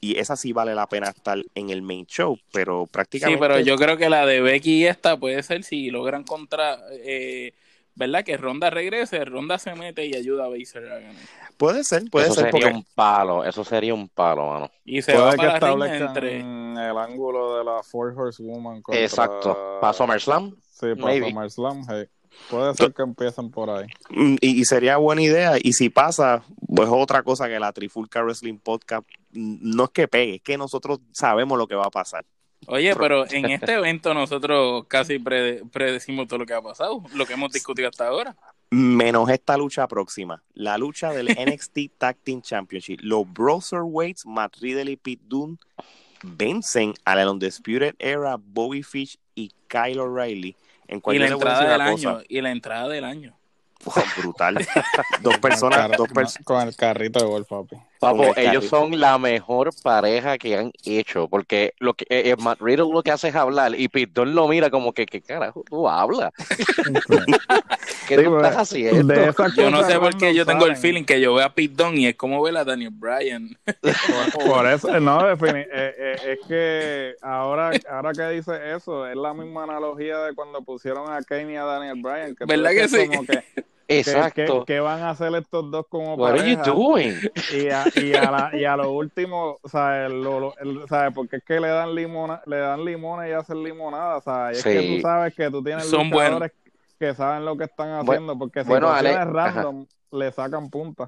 y 0.00 0.18
esa 0.18 0.36
sí 0.36 0.52
vale 0.52 0.74
la 0.74 0.88
pena 0.88 1.08
estar 1.08 1.38
en 1.54 1.70
el 1.70 1.82
main 1.82 2.06
show, 2.06 2.38
pero 2.52 2.86
prácticamente... 2.86 3.38
Sí, 3.38 3.40
pero 3.40 3.60
yo 3.60 3.76
creo 3.76 3.96
que 3.96 4.08
la 4.08 4.26
de 4.26 4.40
Becky 4.40 4.82
y 4.82 4.86
esta 4.86 5.18
puede 5.18 5.42
ser 5.42 5.64
si 5.64 5.90
logran 5.90 6.24
contra... 6.24 6.80
Eh, 6.90 7.52
¿Verdad? 7.96 8.24
Que 8.24 8.36
Ronda 8.36 8.70
regrese, 8.70 9.24
Ronda 9.24 9.58
se 9.58 9.74
mete 9.74 10.04
y 10.06 10.14
ayuda 10.14 10.46
a 10.46 10.48
Baszler 10.48 10.90
a 10.90 10.98
ganar. 10.98 11.22
Puede 11.56 11.84
ser, 11.84 12.02
puede 12.10 12.26
eso 12.26 12.34
ser. 12.34 12.50
Sería 12.50 12.68
un 12.68 12.84
palo, 12.94 13.44
eso 13.44 13.64
sería 13.64 13.94
un 13.94 14.08
palo, 14.08 14.46
mano. 14.48 14.70
Y 14.84 15.00
se 15.02 15.16
va 15.16 15.32
para 15.32 15.60
que 15.60 15.96
entre 15.96 16.40
el 16.40 16.98
ángulo 16.98 17.58
de 17.58 17.64
la 17.64 17.82
Four 17.82 18.14
Horsewoman 18.16 18.82
contra... 18.82 19.00
Exacto, 19.00 19.78
para 19.80 19.92
SummerSlam. 19.92 20.56
Sí, 20.72 20.94
para 21.00 21.14
SummerSlam, 21.20 21.84
Puede 22.50 22.74
ser 22.74 22.92
que 22.92 23.02
empiecen 23.02 23.50
por 23.50 23.70
ahí. 23.70 23.86
Mm, 24.10 24.36
y, 24.40 24.64
sería 24.64 24.96
buena 24.96 25.22
idea. 25.22 25.52
Y 25.60 25.72
si 25.72 25.88
pasa, 25.88 26.42
pues 26.66 26.88
otra 26.90 27.22
cosa 27.22 27.48
que 27.48 27.58
la 27.58 27.72
Trifulca 27.72 28.22
Wrestling 28.22 28.58
Podcast 28.58 29.06
no 29.32 29.84
es 29.84 29.90
que 29.90 30.08
pegue, 30.08 30.36
es 30.36 30.42
que 30.42 30.58
nosotros 30.58 31.00
sabemos 31.12 31.58
lo 31.58 31.66
que 31.66 31.74
va 31.74 31.86
a 31.86 31.90
pasar. 31.90 32.24
Oye, 32.66 32.94
pero 32.96 33.30
en 33.30 33.44
este 33.50 33.74
evento 33.74 34.14
nosotros 34.14 34.84
casi 34.88 35.18
predecimos 35.18 36.28
todo 36.28 36.40
lo 36.40 36.46
que 36.46 36.54
ha 36.54 36.62
pasado, 36.62 37.02
lo 37.14 37.26
que 37.26 37.34
hemos 37.34 37.52
discutido 37.52 37.88
hasta 37.88 38.08
ahora 38.08 38.36
menos 38.74 39.30
esta 39.30 39.56
lucha 39.56 39.86
próxima, 39.86 40.42
la 40.54 40.76
lucha 40.76 41.12
del 41.12 41.28
NXT 41.46 41.96
Tag 41.96 42.16
Team 42.16 42.42
Championship. 42.42 42.98
Los 43.02 43.26
Weights, 43.72 44.26
Matt 44.26 44.56
Riddle 44.60 44.90
y 44.90 44.96
Pete 44.96 45.22
Dunne 45.26 45.58
vencen 46.22 46.94
a 47.04 47.14
la 47.14 47.30
Undisputed 47.30 47.94
Era, 47.98 48.36
Bobby 48.36 48.82
Fish 48.82 49.18
y 49.34 49.52
Kyle 49.68 50.00
O'Reilly. 50.00 50.56
En 50.88 51.00
y 51.06 51.18
la 51.18 51.28
entrada 51.28 51.70
del 51.70 51.80
año. 51.80 52.20
Y 52.28 52.40
la 52.40 52.50
entrada 52.50 52.88
del 52.88 53.04
año 53.04 53.36
brutal. 54.16 54.56
dos 55.22 55.38
personas, 55.38 55.90
dos 55.96 56.08
con 56.44 56.68
el 56.68 56.76
carrito 56.76 57.20
de 57.20 57.26
golf, 57.26 57.48
papi. 57.48 57.76
Papo, 58.04 58.32
ellos 58.36 58.66
son 58.66 58.98
la 59.00 59.18
mejor 59.18 59.70
pareja 59.82 60.38
que 60.38 60.56
han 60.56 60.72
hecho, 60.84 61.28
porque 61.28 61.74
lo 61.78 61.94
que 61.94 62.04
eh, 62.08 62.30
eh, 62.30 62.36
Matt 62.36 62.60
Riddle 62.60 62.92
lo 62.92 63.02
que 63.02 63.10
hace 63.10 63.28
es 63.28 63.34
hablar 63.34 63.78
y 63.78 63.88
Pitón 63.88 64.34
lo 64.34 64.48
mira 64.48 64.70
como 64.70 64.92
que, 64.92 65.06
¿qué 65.06 65.20
carajo 65.20 65.64
tú 65.68 65.88
hablas? 65.88 66.32
¿Qué 68.08 68.18
tú 68.18 68.36
estás 68.36 68.56
haciendo? 68.56 69.14
Yo 69.56 69.70
no 69.70 69.82
sé 69.84 69.98
por 69.98 70.16
qué 70.16 70.34
yo 70.34 70.44
tengo 70.44 70.66
el 70.66 70.76
feeling 70.76 71.04
que 71.04 71.20
yo 71.20 71.34
veo 71.34 71.46
a 71.46 71.54
Pitón 71.54 71.96
y 71.96 72.06
es 72.06 72.16
como 72.16 72.42
ver 72.42 72.56
a 72.56 72.64
Daniel 72.64 72.92
Bryan. 72.92 73.56
Por, 74.32 74.66
eso, 74.66 75.00
no, 75.00 75.30
eh, 75.30 76.16
es 76.26 76.38
que 76.46 77.14
ahora, 77.22 77.70
ahora 77.90 78.12
que 78.12 78.28
dice 78.30 78.74
eso, 78.74 79.06
es 79.06 79.16
la 79.16 79.32
misma 79.32 79.64
analogía 79.64 80.18
de 80.18 80.34
cuando 80.34 80.62
pusieron 80.62 81.10
a 81.10 81.22
Kane 81.22 81.52
y 81.52 81.56
a 81.56 81.64
Daniel 81.64 82.00
Bryan. 82.02 82.36
¿Verdad 82.46 82.70
que 82.70 82.88
sí? 82.88 83.08
Exacto. 83.88 84.64
¿Qué, 84.64 84.80
van 84.80 85.02
a 85.02 85.10
hacer 85.10 85.34
estos 85.34 85.70
dos 85.70 85.86
como 85.88 86.14
What 86.14 86.30
pareja? 86.30 86.62
Are 86.62 86.70
you 86.70 86.74
doing? 86.74 87.14
Y 87.52 87.68
a, 87.68 87.84
y 87.94 88.14
a, 88.14 88.30
la, 88.30 88.50
y 88.54 88.64
a 88.64 88.76
lo 88.76 88.92
último, 88.92 89.58
¿sabes? 89.64 90.10
Lo, 90.10 90.54
¿sabes? 90.88 91.12
Porque 91.14 91.36
es 91.36 91.44
que 91.44 91.60
le 91.60 91.68
dan 91.68 91.94
limona, 91.94 92.40
le 92.46 92.58
dan 92.58 92.84
limones 92.84 93.30
y 93.30 93.32
hacen 93.32 93.62
limonada, 93.62 94.20
¿sabes? 94.20 94.58
es 94.58 94.64
que 94.64 94.96
tú 94.96 95.02
sabes 95.02 95.34
que 95.34 95.50
tú 95.50 95.62
tienes 95.62 95.84
Son 95.84 96.08
luchadores 96.08 96.52
que 96.98 97.14
saben 97.14 97.44
lo 97.44 97.56
que 97.56 97.64
están 97.64 97.92
haciendo, 97.92 98.38
porque 98.38 98.62
si 98.62 98.68
bueno, 98.68 98.90
Ale, 98.90 99.12
random 99.24 99.86
le 100.12 100.32
sacan 100.32 100.70
punta. 100.70 101.06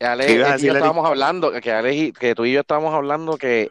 Ale, 0.00 0.32
y 0.32 0.38
yo 0.38 0.72
estábamos 0.72 1.06
hablando, 1.06 1.52
que, 1.52 1.72
Ale, 1.72 2.12
que 2.12 2.34
tú 2.34 2.44
y 2.44 2.52
yo 2.52 2.60
estábamos 2.60 2.94
hablando 2.94 3.36
que 3.36 3.70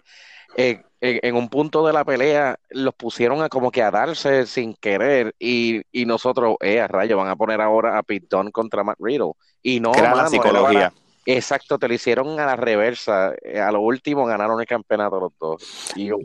eh, 0.56 0.84
en, 1.02 1.36
un 1.36 1.50
punto 1.50 1.86
de 1.86 1.94
la 1.94 2.06
pelea 2.06 2.60
los 2.70 2.94
pusieron 2.94 3.42
a 3.42 3.50
como 3.50 3.72
que 3.72 3.82
a 3.82 3.92
darse 3.92 4.46
sin 4.46 4.76
querer 4.76 5.36
y, 5.40 5.82
y 5.92 6.06
nosotros, 6.06 6.58
eh, 6.62 6.80
a 6.80 6.88
rayo, 6.88 7.18
van 7.18 7.28
a 7.28 7.36
poner 7.36 7.60
ahora 7.62 7.98
a 7.98 8.04
Pitón 8.04 8.52
contra 8.52 8.84
Matt 8.84 8.98
Riddle. 9.00 9.34
Y 9.64 9.80
no, 9.80 9.94
la 9.94 10.28
psicología. 10.28 10.94
exacto, 11.26 11.78
te 11.80 11.88
lo 11.88 11.94
hicieron 11.94 12.40
a 12.40 12.46
la 12.46 12.56
reversa. 12.56 13.34
Eh, 13.42 13.60
a 13.60 13.72
lo 13.72 13.82
último 13.82 14.26
ganaron 14.26 14.60
el 14.60 14.68
campeonato 14.68 15.20
los 15.20 15.34
dos. 15.40 15.92
Y 15.96 16.12
wow. 16.12 16.24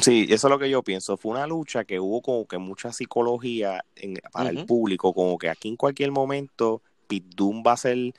Sí, 0.00 0.26
eso 0.30 0.46
es 0.46 0.50
lo 0.50 0.58
que 0.58 0.70
yo 0.70 0.82
pienso. 0.82 1.18
Fue 1.18 1.32
una 1.32 1.46
lucha 1.46 1.84
que 1.84 2.00
hubo 2.00 2.22
como 2.22 2.46
que 2.46 2.56
mucha 2.56 2.92
psicología 2.92 3.84
para 4.32 4.48
el 4.48 4.64
público, 4.64 5.12
como 5.12 5.36
que 5.36 5.50
aquí 5.50 5.68
en 5.68 5.76
cualquier 5.76 6.10
momento 6.10 6.80
Pit 7.10 7.34
va 7.40 7.72
a 7.72 7.76
ser 7.76 8.14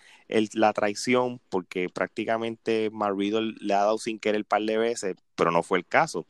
la 0.54 0.74
traición 0.74 1.39
porque 1.48 1.88
prácticamente 1.88 2.89
Marrido 2.92 3.39
le 3.42 3.74
ha 3.74 3.80
dado 3.80 3.98
sin 3.98 4.20
querer 4.20 4.36
el 4.36 4.46
par 4.46 4.62
de 4.64 4.78
veces, 4.78 5.16
pero 5.36 5.50
no 5.50 5.64
fue 5.64 5.78
el 5.80 5.86
caso. 5.86 6.26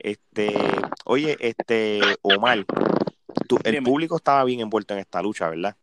Este, 0.00 0.52
oye, 1.04 1.36
este, 1.38 2.00
Omar, 2.22 2.66
el 3.64 3.82
público 3.84 4.16
estaba 4.16 4.42
bien 4.42 4.60
envuelto 4.60 4.94
en 4.94 5.00
esta 5.00 5.22
lucha, 5.22 5.48
¿verdad? 5.48 5.76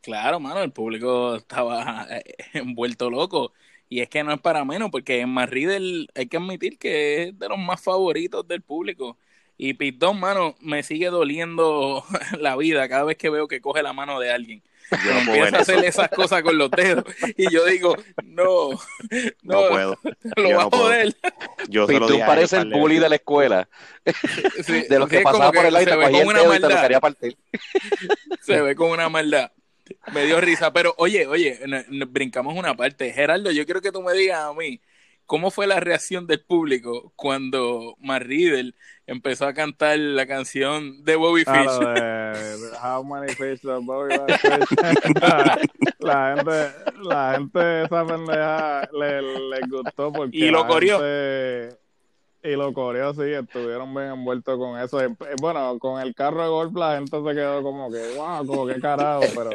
Claro, 0.00 0.38
mano, 0.38 0.62
el 0.62 0.70
público 0.70 1.34
estaba 1.34 2.06
eh, 2.08 2.22
envuelto 2.52 3.10
loco. 3.10 3.52
Y 3.88 4.00
es 4.00 4.08
que 4.08 4.22
no 4.22 4.32
es 4.32 4.40
para 4.40 4.64
menos, 4.64 4.90
porque 4.90 5.26
Marrido 5.26 5.72
hay 6.14 6.26
que 6.28 6.36
admitir 6.36 6.78
que 6.78 7.24
es 7.24 7.38
de 7.38 7.48
los 7.48 7.58
más 7.58 7.82
favoritos 7.82 8.46
del 8.46 8.62
público. 8.62 9.18
Y 9.56 9.74
Pitón, 9.74 10.20
mano, 10.20 10.54
me 10.60 10.82
sigue 10.82 11.06
doliendo 11.06 12.04
la 12.38 12.56
vida 12.56 12.88
cada 12.88 13.04
vez 13.04 13.16
que 13.16 13.30
veo 13.30 13.48
que 13.48 13.60
coge 13.60 13.82
la 13.82 13.92
mano 13.92 14.20
de 14.20 14.30
alguien. 14.30 14.62
Yo 14.90 15.12
no 15.12 15.18
empieza 15.20 15.56
a 15.56 15.60
hacer 15.60 15.84
esas 15.84 16.08
cosas 16.08 16.42
con 16.42 16.56
los 16.58 16.70
dedos. 16.70 17.04
Y 17.36 17.50
yo 17.50 17.64
digo, 17.64 17.96
no, 18.24 18.70
no, 18.70 18.78
no 19.42 19.68
puedo. 19.68 19.98
Lo 20.36 20.50
va 20.50 20.62
a 20.62 20.70
joder. 20.70 21.14
Yo 21.68 21.86
tú 21.86 22.18
pareces 22.20 22.60
el 22.60 22.70
bully 22.70 22.98
de 22.98 23.08
la 23.08 23.16
escuela. 23.16 23.68
de 24.88 24.98
los 24.98 25.08
que 25.08 25.20
pasaba 25.20 25.52
por 25.52 25.66
el 25.66 25.76
aire, 25.76 25.92
se 25.92 25.96
ve 25.96 26.12
con 26.12 26.26
una 26.26 26.44
maldad. 26.44 27.00
Se 28.42 28.60
ve 28.60 28.74
con 28.74 28.90
una 28.90 29.08
maldad. 29.08 29.50
Me 30.12 30.24
dio 30.24 30.40
risa, 30.40 30.72
pero 30.72 30.94
oye, 30.98 31.26
oye, 31.26 31.58
brincamos 32.08 32.56
una 32.56 32.76
parte. 32.76 33.12
Geraldo, 33.12 33.50
yo 33.50 33.64
quiero 33.64 33.80
que 33.80 33.92
tú 33.92 34.02
me 34.02 34.12
digas 34.12 34.44
a 34.44 34.52
mí, 34.52 34.80
¿cómo 35.26 35.50
fue 35.50 35.66
la 35.66 35.80
reacción 35.80 36.26
del 36.26 36.44
público 36.44 37.12
cuando 37.16 37.96
Matt 38.00 38.24
empezó 39.06 39.46
a 39.46 39.54
cantar 39.54 39.98
la 39.98 40.26
canción 40.26 41.04
de 41.04 41.16
Bobby 41.16 41.44
Fish. 41.44 42.76
how 42.82 43.02
many 43.02 43.32
fish 43.34 43.60
does 43.62 43.84
Bobby 43.84 44.14
la 45.98 46.36
gente, 46.36 46.74
la 47.02 47.34
gente 47.34 47.82
esa 47.84 48.06
pendeja 48.06 48.88
le, 48.92 49.22
le 49.22 49.60
gustó 49.68 50.12
porque 50.12 50.36
y 50.36 50.50
lo 50.50 50.66
corrió. 50.66 51.00
Y 52.44 52.56
lo 52.56 52.74
coreó, 52.74 53.14
sí, 53.14 53.22
estuvieron 53.22 53.94
bien 53.94 54.08
envueltos 54.08 54.58
con 54.58 54.78
eso. 54.78 54.98
Bueno, 55.40 55.78
con 55.78 55.98
el 56.02 56.14
carro 56.14 56.42
de 56.42 56.48
golf 56.50 56.74
la 56.74 56.96
gente 56.96 57.16
se 57.16 57.34
quedó 57.34 57.62
como 57.62 57.90
que, 57.90 58.16
wow, 58.16 58.46
como 58.46 58.66
que 58.66 58.78
carajo, 58.82 59.24
pero 59.34 59.48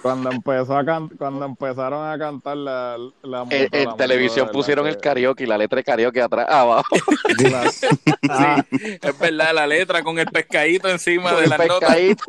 cuando 0.00 0.30
empezó 0.30 0.76
a 0.76 0.84
cuando 1.18 1.44
empezaron 1.44 2.08
a 2.08 2.16
cantar 2.16 2.56
la, 2.56 2.96
la 3.24 3.44
En, 3.50 3.96
televisión 3.96 4.48
pusieron 4.52 4.86
el 4.86 4.98
karaoke, 4.98 5.44
la 5.44 5.58
letra 5.58 5.78
de 5.78 5.82
karaoke 5.82 6.22
atrás, 6.22 6.46
abajo. 6.48 6.94
sí, 7.36 7.46
es 9.02 9.18
verdad, 9.18 9.52
la 9.52 9.66
letra 9.66 10.04
con 10.04 10.20
el 10.20 10.26
pescadito 10.26 10.88
encima 10.88 11.32
de 11.32 11.48
la 11.48 11.56
pescadito. 11.56 12.22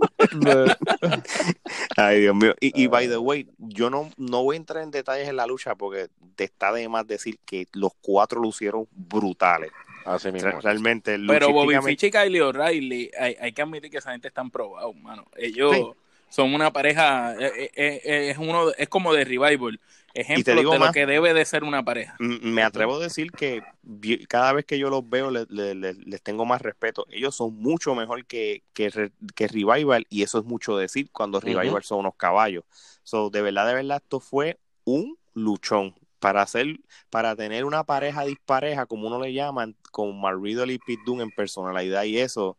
Ay, 1.95 2.21
Dios 2.21 2.35
mío. 2.35 2.55
Y, 2.59 2.83
y, 2.83 2.87
by 2.87 3.07
the 3.07 3.17
way, 3.17 3.47
yo 3.59 3.91
no, 3.91 4.09
no 4.17 4.41
voy 4.41 4.55
a 4.55 4.57
entrar 4.57 4.81
en 4.81 4.89
detalles 4.89 5.29
en 5.29 5.35
la 5.35 5.45
lucha 5.45 5.75
porque 5.75 6.07
te 6.35 6.45
está 6.45 6.71
de 6.73 6.89
más 6.89 7.05
decir 7.05 7.37
que 7.45 7.67
los 7.73 7.91
cuatro 8.01 8.41
lucieron 8.41 8.87
brutales. 8.91 9.71
Realmente. 10.61 11.17
Pero 11.27 11.51
Bobby 11.51 11.75
Fish 11.83 12.05
y 12.05 12.11
Kylie 12.11 12.41
O'Reilly, 12.41 13.11
hay, 13.19 13.35
hay, 13.39 13.51
que 13.51 13.61
admitir 13.61 13.91
que 13.91 13.97
esa 13.97 14.11
gente 14.11 14.27
están 14.27 14.49
probados, 14.49 14.95
mano. 14.95 15.25
Ellos 15.35 15.95
son 16.29 16.53
una 16.53 16.71
pareja, 16.71 17.35
eh, 17.35 17.71
eh, 17.75 18.01
eh, 18.03 18.29
es, 18.31 18.37
uno, 18.37 18.71
es 18.77 18.87
como 18.87 19.13
de 19.13 19.25
revival. 19.25 19.79
Ejemplo 20.13 20.55
de 20.55 20.79
lo 20.79 20.91
que 20.91 21.05
debe 21.05 21.33
de 21.33 21.45
ser 21.45 21.63
una 21.63 21.83
pareja. 21.83 22.17
Me 22.19 22.63
atrevo 22.63 22.95
a 22.95 22.99
decir 22.99 23.31
que 23.31 23.63
cada 24.27 24.51
vez 24.51 24.65
que 24.65 24.77
yo 24.77 24.89
los 24.89 25.09
veo 25.09 25.31
les 25.31 26.21
tengo 26.21 26.45
más 26.45 26.61
respeto. 26.61 27.05
Ellos 27.09 27.33
son 27.33 27.55
mucho 27.55 27.95
mejor 27.95 28.25
que, 28.25 28.63
que, 28.73 28.89
Revival 29.47 30.05
y 30.09 30.23
eso 30.23 30.39
es 30.39 30.43
mucho 30.43 30.75
decir 30.75 31.09
cuando 31.11 31.39
Revival 31.39 31.83
son 31.83 31.99
unos 31.99 32.15
caballos. 32.15 32.65
So, 33.03 33.29
de 33.29 33.41
verdad, 33.41 33.67
de 33.67 33.75
verdad, 33.75 34.01
esto 34.03 34.19
fue 34.19 34.59
un 34.83 35.17
luchón 35.33 35.95
para 36.22 36.43
hacer, 36.43 36.80
para 37.09 37.36
tener 37.36 37.65
una 37.65 37.84
pareja 37.84 38.24
dispareja, 38.24 38.86
como 38.86 39.07
uno 39.07 39.19
le 39.19 39.34
llaman, 39.34 39.76
con 39.91 40.22
Mar 40.22 40.36
y 40.45 40.78
Pete 40.78 41.01
Dunne 41.05 41.24
en 41.24 41.32
personalidad 41.32 42.03
y 42.03 42.19
eso. 42.19 42.55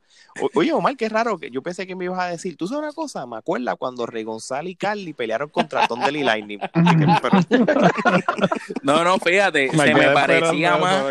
oye, 0.54 0.72
Omar, 0.72 0.96
qué 0.96 1.08
raro, 1.08 1.38
que 1.38 1.50
yo 1.50 1.62
pensé 1.62 1.86
que 1.86 1.96
me 1.96 2.04
ibas 2.04 2.20
a 2.20 2.26
decir, 2.26 2.56
tú 2.56 2.66
sabes 2.66 2.82
una 2.82 2.92
cosa, 2.92 3.24
me 3.24 3.36
acuerdo 3.36 3.74
cuando 3.76 4.04
Rey 4.04 4.24
González 4.24 4.72
y 4.72 4.74
Carly 4.74 5.14
pelearon 5.14 5.48
contra 5.48 5.86
Tondel 5.86 6.16
y 6.16 6.24
Lightning. 6.24 6.58
no, 8.82 9.04
no, 9.04 9.18
fíjate, 9.18 9.70
se 9.70 9.94
me 9.94 10.10
parecía 10.10 10.76
más, 10.76 11.04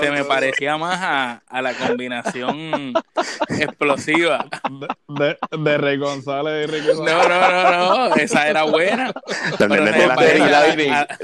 se 0.00 0.10
me 0.10 0.24
parecía 0.24 0.78
más 0.78 0.98
a, 1.00 1.42
a 1.48 1.62
la 1.62 1.74
combinación 1.74 2.94
explosiva. 3.48 4.46
De, 5.08 5.36
de, 5.58 5.78
Rey 5.78 5.98
González 5.98 6.68
y 6.68 6.70
Rey 6.70 6.86
González. 6.86 7.14
No, 7.14 7.28
no, 7.28 7.62
no, 7.62 8.08
no, 8.08 8.14
esa 8.14 8.48
era 8.48 8.62
buena. 8.62 9.12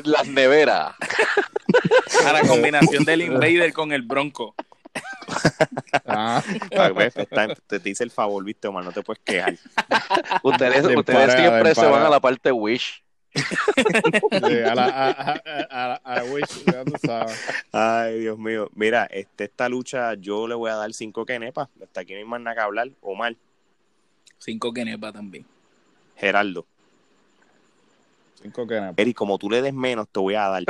Las 0.03 0.27
neveras. 0.27 0.64
A 0.69 0.97
la 2.33 2.43
combinación 2.47 3.05
del 3.05 3.23
Invader 3.23 3.73
con 3.73 3.93
el 3.93 4.03
Bronco. 4.03 4.55
Ah. 6.07 6.43
te, 7.67 7.79
dice 7.79 8.05
el 8.05 8.11
favor, 8.11 8.45
viste, 8.45 8.69
Omar, 8.69 8.85
no 8.85 8.93
te 8.93 9.03
puedes 9.03 9.23
quejar. 9.25 9.57
ustedes 10.43 10.85
ustedes 10.97 11.35
siempre 11.35 11.75
se 11.75 11.87
van 11.87 12.03
a 12.03 12.11
la 12.11 12.21
parte 12.21 12.53
Wish. 12.53 13.03
a, 13.35 14.75
la, 14.75 14.87
a, 15.71 15.95
a, 16.05 16.25
Wish, 16.25 16.65
ya 16.67 16.85
tú 16.85 16.93
sabes. 17.05 17.37
Ay, 17.73 18.21
Dios 18.21 18.39
mío. 18.39 18.71
Mira, 18.75 19.07
este, 19.07 19.45
esta 19.45 19.69
lucha 19.69 20.15
yo 20.15 20.47
le 20.47 20.55
voy 20.55 20.71
a 20.71 20.77
dar 20.77 20.93
cinco 20.93 21.27
kenepas. 21.27 21.69
Hasta 21.83 22.03
aquí 22.03 22.13
no 22.13 22.19
hay 22.19 22.25
más 22.25 22.41
nada 22.41 22.55
que 22.55 22.63
hablar. 22.63 22.89
Omar. 23.01 23.35
Cinco 24.39 24.73
kenepas 24.73 25.13
también. 25.13 25.45
Geraldo. 26.17 26.67
Cinco 28.45 28.67
kenepas. 28.67 28.99
Eri, 28.99 29.15
como 29.15 29.39
tú 29.39 29.49
le 29.49 29.63
des 29.63 29.73
menos, 29.73 30.07
te 30.07 30.21
voy 30.21 30.35
a 30.35 30.49
dar. 30.49 30.65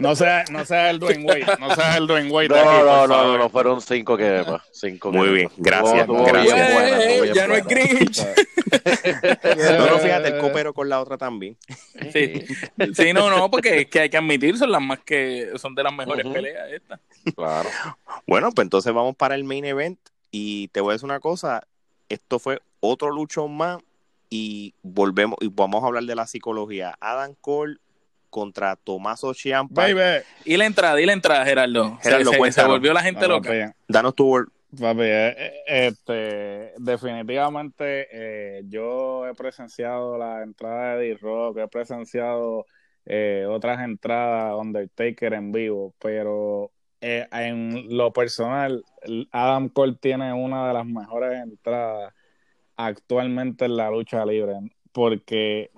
No 0.00 0.16
sea, 0.16 0.44
no 0.50 0.64
sea 0.64 0.90
el 0.90 0.98
Dwayne 0.98 1.24
Wade, 1.24 1.46
no 1.60 1.74
sea 1.74 1.98
el 1.98 2.06
Dwayne 2.06 2.30
Wade. 2.30 2.48
No, 2.48 2.84
no, 2.84 3.06
no, 3.06 3.38
no, 3.38 3.50
fueron 3.50 3.82
cinco 3.82 4.16
que 4.16 4.44
cinco 4.72 5.12
Muy 5.12 5.28
bien, 5.28 5.50
gracias. 5.58 6.06
gracias. 6.08 7.34
ya 7.34 7.46
no 7.46 7.54
es 7.54 7.66
Grinch. 7.66 8.26
no, 9.78 9.86
no, 9.86 9.98
fíjate, 9.98 10.28
el 10.28 10.38
copero 10.38 10.72
con 10.72 10.88
la 10.88 11.00
otra 11.00 11.18
también. 11.18 11.56
Sí, 12.12 12.46
sí 12.94 13.12
no, 13.12 13.28
no, 13.28 13.50
porque 13.50 13.82
es 13.82 13.86
que 13.88 14.00
hay 14.00 14.10
que 14.10 14.16
admitir, 14.16 14.56
son 14.56 14.72
las 14.72 14.80
más 14.80 15.00
que 15.00 15.50
son 15.56 15.74
de 15.74 15.82
las 15.82 15.92
mejores 15.92 16.26
peleas 16.26 16.72
estas. 16.72 16.98
Claro. 17.36 17.68
Bueno, 18.26 18.50
pues 18.52 18.64
entonces 18.64 18.92
vamos 18.94 19.14
para 19.16 19.34
el 19.34 19.44
main 19.44 19.66
event 19.66 19.98
y 20.30 20.68
te 20.68 20.80
voy 20.80 20.90
a 20.90 20.94
decir 20.94 21.04
una 21.04 21.20
cosa, 21.20 21.66
esto 22.08 22.38
fue 22.38 22.62
otro 22.80 23.10
luchón 23.10 23.54
más 23.54 23.78
y 24.30 24.74
volvemos 24.82 25.36
y 25.40 25.48
vamos 25.48 25.82
a 25.82 25.88
hablar 25.88 26.04
de 26.04 26.14
la 26.14 26.26
psicología. 26.26 26.96
Adam 27.00 27.34
Cole 27.40 27.76
contra 28.30 28.76
Tomaso 28.76 29.34
Ciampa. 29.34 29.88
Y 30.44 30.56
la 30.56 30.64
entrada, 30.64 31.00
y 31.00 31.04
la 31.04 31.12
entrada, 31.12 31.44
Gerardo. 31.44 31.98
Gerardo 32.00 32.30
se, 32.30 32.52
se, 32.52 32.64
volvió 32.64 32.94
la 32.94 33.02
gente 33.02 33.26
loca. 33.28 33.74
Danos 33.88 34.14
tu 34.14 34.26
word. 34.26 34.48
Papi, 34.78 35.02
eh, 35.02 35.34
eh, 35.36 35.52
este, 35.66 36.72
definitivamente 36.78 38.06
eh, 38.12 38.62
yo 38.68 39.26
he 39.26 39.34
presenciado 39.34 40.16
la 40.16 40.44
entrada 40.44 40.96
de 40.96 41.08
D-Rock, 41.08 41.58
he 41.58 41.68
presenciado 41.68 42.66
otras 43.48 43.80
entradas 43.80 44.54
Undertaker 44.56 45.34
en 45.34 45.50
vivo, 45.50 45.92
pero 45.98 46.70
en 47.00 47.96
lo 47.96 48.12
personal, 48.12 48.84
Adam 49.32 49.68
Cole 49.70 49.96
tiene 50.00 50.32
una 50.32 50.68
de 50.68 50.74
las 50.74 50.86
mejores 50.86 51.42
entradas 51.42 52.14
actualmente 52.86 53.64
en 53.64 53.76
la 53.76 53.90
lucha 53.90 54.24
libre, 54.24 54.54
porque 54.92 55.70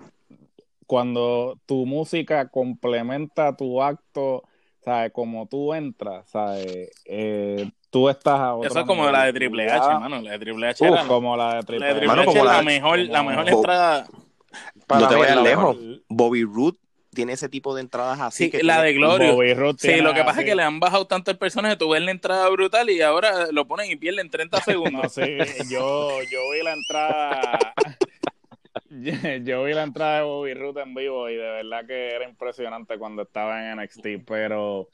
cuando 0.87 1.57
tu 1.65 1.85
música 1.85 2.49
complementa 2.49 3.55
tu 3.55 3.81
acto, 3.81 4.43
¿sabes? 4.83 5.11
Como 5.11 5.47
tú 5.47 5.73
entras, 5.73 6.29
¿sabes? 6.29 6.91
Eh, 7.05 7.69
tú 7.89 8.09
estás 8.09 8.39
a 8.39 8.55
Eso 8.63 8.79
es 8.79 8.85
como 8.85 9.09
la 9.09 9.25
de 9.25 9.33
Triple 9.33 9.69
H, 9.71 9.99
mano. 9.99 10.21
La 10.21 10.31
de 10.31 10.39
Triple 10.39 10.67
H 10.67 10.85
era, 10.85 11.07
como 11.07 11.37
la 11.37 11.55
de 11.55 11.63
Triple, 11.63 11.89
H. 11.89 12.25
Como 12.25 12.43
la, 12.43 12.61
mejor, 12.61 12.99
la 12.99 13.23
mejor 13.23 13.49
entrada. 13.49 14.07
Para 14.87 15.01
no 15.01 15.07
te 15.07 15.15
vayas 15.15 15.41
lejos. 15.41 15.77
Bobby 16.09 16.43
Roode 16.43 16.77
tiene 17.13 17.33
ese 17.33 17.49
tipo 17.49 17.75
de 17.75 17.81
entradas 17.81 18.19
así. 18.19 18.45
Sí, 18.45 18.51
que 18.51 18.63
la 18.63 18.81
de 18.81 18.93
Gloria. 18.93 19.33
Sí, 19.77 19.97
lo 19.97 20.13
que 20.13 20.23
pasa 20.23 20.41
es 20.41 20.45
que 20.45 20.55
le 20.55 20.63
han 20.63 20.79
bajado 20.79 21.07
tanto 21.07 21.31
el 21.31 21.37
personaje, 21.37 21.75
tú 21.75 21.89
ves 21.89 22.01
la 22.01 22.11
entrada 22.11 22.49
brutal 22.49 22.89
y 22.89 23.01
ahora 23.01 23.51
lo 23.51 23.67
ponen 23.67 23.91
y 23.91 23.95
pierden 23.95 24.29
30 24.29 24.61
segundos. 24.63 25.13
sí, 25.13 25.37
yo, 25.69 26.21
yo 26.23 26.51
vi 26.51 26.63
la 26.63 26.73
entrada. 26.73 27.73
yo 29.43 29.63
vi 29.63 29.73
la 29.73 29.83
entrada 29.83 30.17
de 30.17 30.23
Bobby 30.23 30.53
Root 30.53 30.77
en 30.77 30.93
vivo 30.93 31.29
y 31.29 31.35
de 31.35 31.49
verdad 31.49 31.85
que 31.85 32.09
era 32.15 32.27
impresionante 32.27 32.97
cuando 32.97 33.23
estaba 33.23 33.71
en 33.71 33.79
NXT, 33.79 34.25
pero 34.25 34.87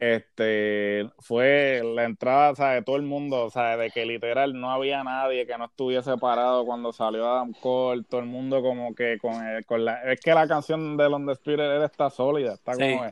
este 0.00 1.08
fue 1.18 1.82
la 1.84 2.04
entrada 2.04 2.54
¿sabes? 2.54 2.80
de 2.80 2.84
todo 2.84 2.96
el 2.96 3.02
mundo, 3.02 3.50
¿sabes? 3.50 3.78
de 3.78 3.90
que 3.90 4.06
literal 4.06 4.58
no 4.58 4.72
había 4.72 5.04
nadie 5.04 5.46
que 5.46 5.56
no 5.58 5.66
estuviese 5.66 6.16
parado 6.16 6.64
cuando 6.64 6.92
salió 6.92 7.28
Adam 7.28 7.52
Cole, 7.52 8.04
todo 8.08 8.20
el 8.20 8.26
mundo 8.26 8.62
como 8.62 8.94
que 8.94 9.18
con, 9.18 9.34
con 9.66 9.84
la 9.84 10.02
es 10.10 10.20
que 10.20 10.32
la 10.32 10.48
canción 10.48 10.96
de 10.96 11.08
London 11.08 11.34
Spirit 11.34 11.82
está 11.84 12.08
sólida, 12.10 12.54
está 12.54 12.72
como 12.72 13.04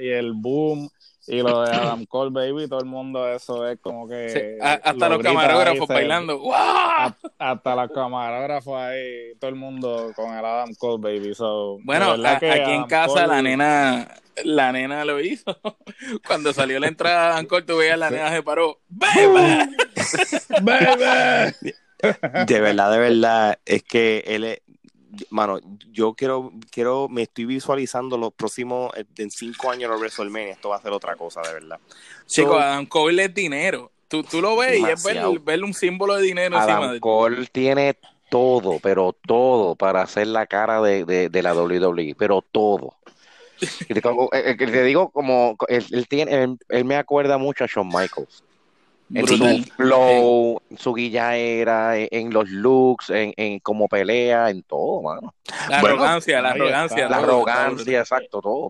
y 0.00 0.08
el 0.08 0.32
boom 0.32 0.88
y 1.26 1.42
lo 1.42 1.62
de 1.62 1.70
Adam 1.70 2.04
Cole 2.06 2.30
Baby, 2.30 2.68
todo 2.68 2.80
el 2.80 2.86
mundo 2.86 3.28
eso 3.28 3.68
es 3.68 3.78
como 3.80 4.08
que 4.08 4.58
hasta 4.60 5.08
los 5.08 5.22
camarógrafos 5.22 5.88
bailando, 5.88 6.40
hasta 7.38 7.76
los 7.76 7.90
camarógrafos 7.92 8.76
ahí, 8.76 9.34
todo 9.38 9.50
el 9.50 9.56
mundo 9.56 10.12
con 10.16 10.34
el 10.34 10.44
Adam 10.44 10.74
Cole 10.74 11.00
Baby, 11.00 11.34
so, 11.34 11.78
bueno, 11.84 12.12
aquí 12.12 12.70
en 12.70 12.84
casa 12.84 13.26
la 13.26 13.42
nena 13.42 14.08
la 14.44 14.72
nena 14.72 15.04
lo 15.04 15.20
hizo. 15.20 15.58
Cuando 16.26 16.52
salió 16.52 16.80
la 16.80 16.88
entrada 16.88 17.38
de 17.38 17.46
Cole, 17.46 17.66
tú 17.66 17.76
veías 17.76 17.98
la 17.98 18.10
nena 18.10 18.30
se 18.30 18.42
paró. 18.42 18.80
¡Baby! 18.88 19.76
¡Baby! 20.62 21.74
De 22.46 22.60
verdad, 22.60 22.90
de 22.90 22.98
verdad, 22.98 23.58
es 23.64 23.82
que 23.84 24.24
él 24.26 24.44
es, 24.44 24.61
mano, 25.30 25.60
yo 25.90 26.14
quiero, 26.14 26.52
quiero, 26.70 27.08
me 27.08 27.22
estoy 27.22 27.44
visualizando 27.44 28.16
los 28.16 28.32
próximos, 28.32 28.92
eh, 28.96 29.04
en 29.18 29.30
cinco 29.30 29.70
años 29.70 29.90
los 29.90 30.00
WrestleMania, 30.00 30.52
esto 30.52 30.70
va 30.70 30.76
a 30.76 30.82
ser 30.82 30.92
otra 30.92 31.16
cosa, 31.16 31.40
de 31.42 31.52
verdad. 31.52 31.78
Chicos, 32.26 32.60
Adam 32.60 32.86
Cole 32.86 33.24
es 33.24 33.34
dinero. 33.34 33.90
Tú, 34.08 34.22
tú 34.22 34.42
lo 34.42 34.56
ves 34.56 34.78
y 34.78 34.84
es 34.84 35.02
ver, 35.02 35.64
un 35.64 35.72
símbolo 35.72 36.16
de 36.16 36.22
dinero 36.22 36.58
Adam 36.58 36.98
Cole 37.00 37.46
tiene 37.46 37.96
todo, 38.28 38.78
pero 38.80 39.14
todo 39.26 39.74
para 39.74 40.02
hacer 40.02 40.26
la 40.26 40.46
cara 40.46 40.82
de, 40.82 41.28
de 41.30 41.42
la 41.42 41.54
WWE, 41.54 42.14
pero 42.18 42.42
todo. 42.42 42.96
Eh, 43.62 44.00
eh, 44.32 44.56
te 44.56 44.82
digo, 44.82 45.10
como 45.10 45.56
él, 45.68 46.08
tiene, 46.08 46.56
él, 46.68 46.84
me 46.84 46.96
acuerda 46.96 47.38
mucho 47.38 47.64
a 47.64 47.66
Shawn 47.66 47.88
Michaels. 47.88 48.42
En 49.14 49.26
su 49.26 49.72
flow, 49.76 50.62
su 50.76 50.94
guillaera, 50.94 51.98
en, 51.98 52.08
en 52.10 52.32
los 52.32 52.48
looks, 52.48 53.10
en, 53.10 53.34
en 53.36 53.58
cómo 53.60 53.88
pelea, 53.88 54.50
en 54.50 54.62
todo, 54.62 55.02
mano. 55.02 55.34
La 55.68 55.80
arrogancia, 55.80 56.40
la 56.40 56.50
arrogancia. 56.50 57.08
La 57.08 57.16
arrogancia, 57.18 58.00
exacto, 58.00 58.40
todo. 58.40 58.68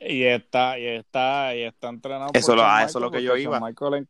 Y 0.00 0.24
está, 0.24 0.78
y 0.78 0.86
está, 0.86 1.54
y 1.54 1.62
está 1.62 1.88
entrenado. 1.88 2.30
Eso, 2.34 2.56
lo, 2.56 2.64
eso 2.78 2.98
es 2.98 3.02
lo 3.02 3.10
que 3.10 3.22
yo 3.22 3.36
iba. 3.36 3.60
Michael 3.60 4.06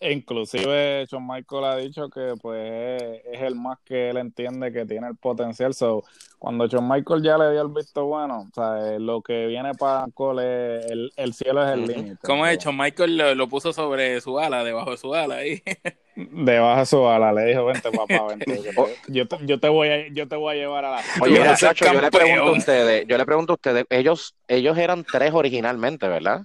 inclusive 0.00 1.06
Shawn 1.06 1.26
Michael 1.26 1.64
ha 1.64 1.76
dicho 1.76 2.08
que 2.08 2.34
pues 2.40 3.22
es, 3.24 3.40
el 3.40 3.54
más 3.54 3.78
que 3.84 4.10
él 4.10 4.16
entiende 4.16 4.72
que 4.72 4.84
tiene 4.84 5.08
el 5.08 5.16
potencial. 5.16 5.74
So, 5.74 6.04
cuando 6.38 6.66
Shawn 6.66 6.88
Michael 6.88 7.22
ya 7.22 7.38
le 7.38 7.52
dio 7.52 7.62
el 7.62 7.68
visto 7.68 8.04
bueno, 8.04 8.48
o 8.50 8.54
sea, 8.54 8.98
lo 8.98 9.22
que 9.22 9.46
viene 9.46 9.72
para 9.74 10.06
Cole, 10.12 10.80
el, 10.86 11.12
el 11.16 11.34
cielo 11.34 11.64
es 11.64 11.72
el 11.72 11.86
límite. 11.86 12.18
¿Cómo 12.22 12.46
es? 12.46 12.58
Shawn 12.58 12.76
Michael 12.76 13.36
lo, 13.36 13.48
puso 13.48 13.72
sobre 13.72 14.20
su 14.20 14.38
ala, 14.38 14.64
debajo 14.64 14.90
de 14.92 14.96
su 14.96 15.14
ala 15.14 15.36
ahí. 15.36 15.62
Debajo 16.16 16.78
de 16.78 16.86
su 16.86 17.08
ala, 17.08 17.32
le 17.32 17.46
dijo, 17.46 17.64
vente 17.64 17.90
papá, 17.90 18.26
vente. 18.28 18.60
Yo 19.08 19.26
te, 19.26 19.36
yo 19.46 19.58
te, 19.58 19.68
voy, 19.68 19.88
a, 19.88 20.08
yo 20.12 20.28
te 20.28 20.36
voy 20.36 20.54
a 20.54 20.58
llevar 20.58 20.84
a 20.84 20.90
la... 20.92 21.02
Oye, 21.20 21.40
muchachos, 21.40 21.90
yo 21.92 22.00
le 22.00 22.10
pregunto 22.10 22.42
a 22.42 22.52
ustedes, 22.52 23.06
yo 23.08 23.18
le 23.18 23.26
pregunto 23.26 23.52
a 23.52 23.56
ustedes, 23.56 23.84
ellos, 23.90 24.36
ellos 24.46 24.78
eran 24.78 25.02
tres 25.02 25.32
originalmente, 25.34 26.06
¿verdad? 26.06 26.42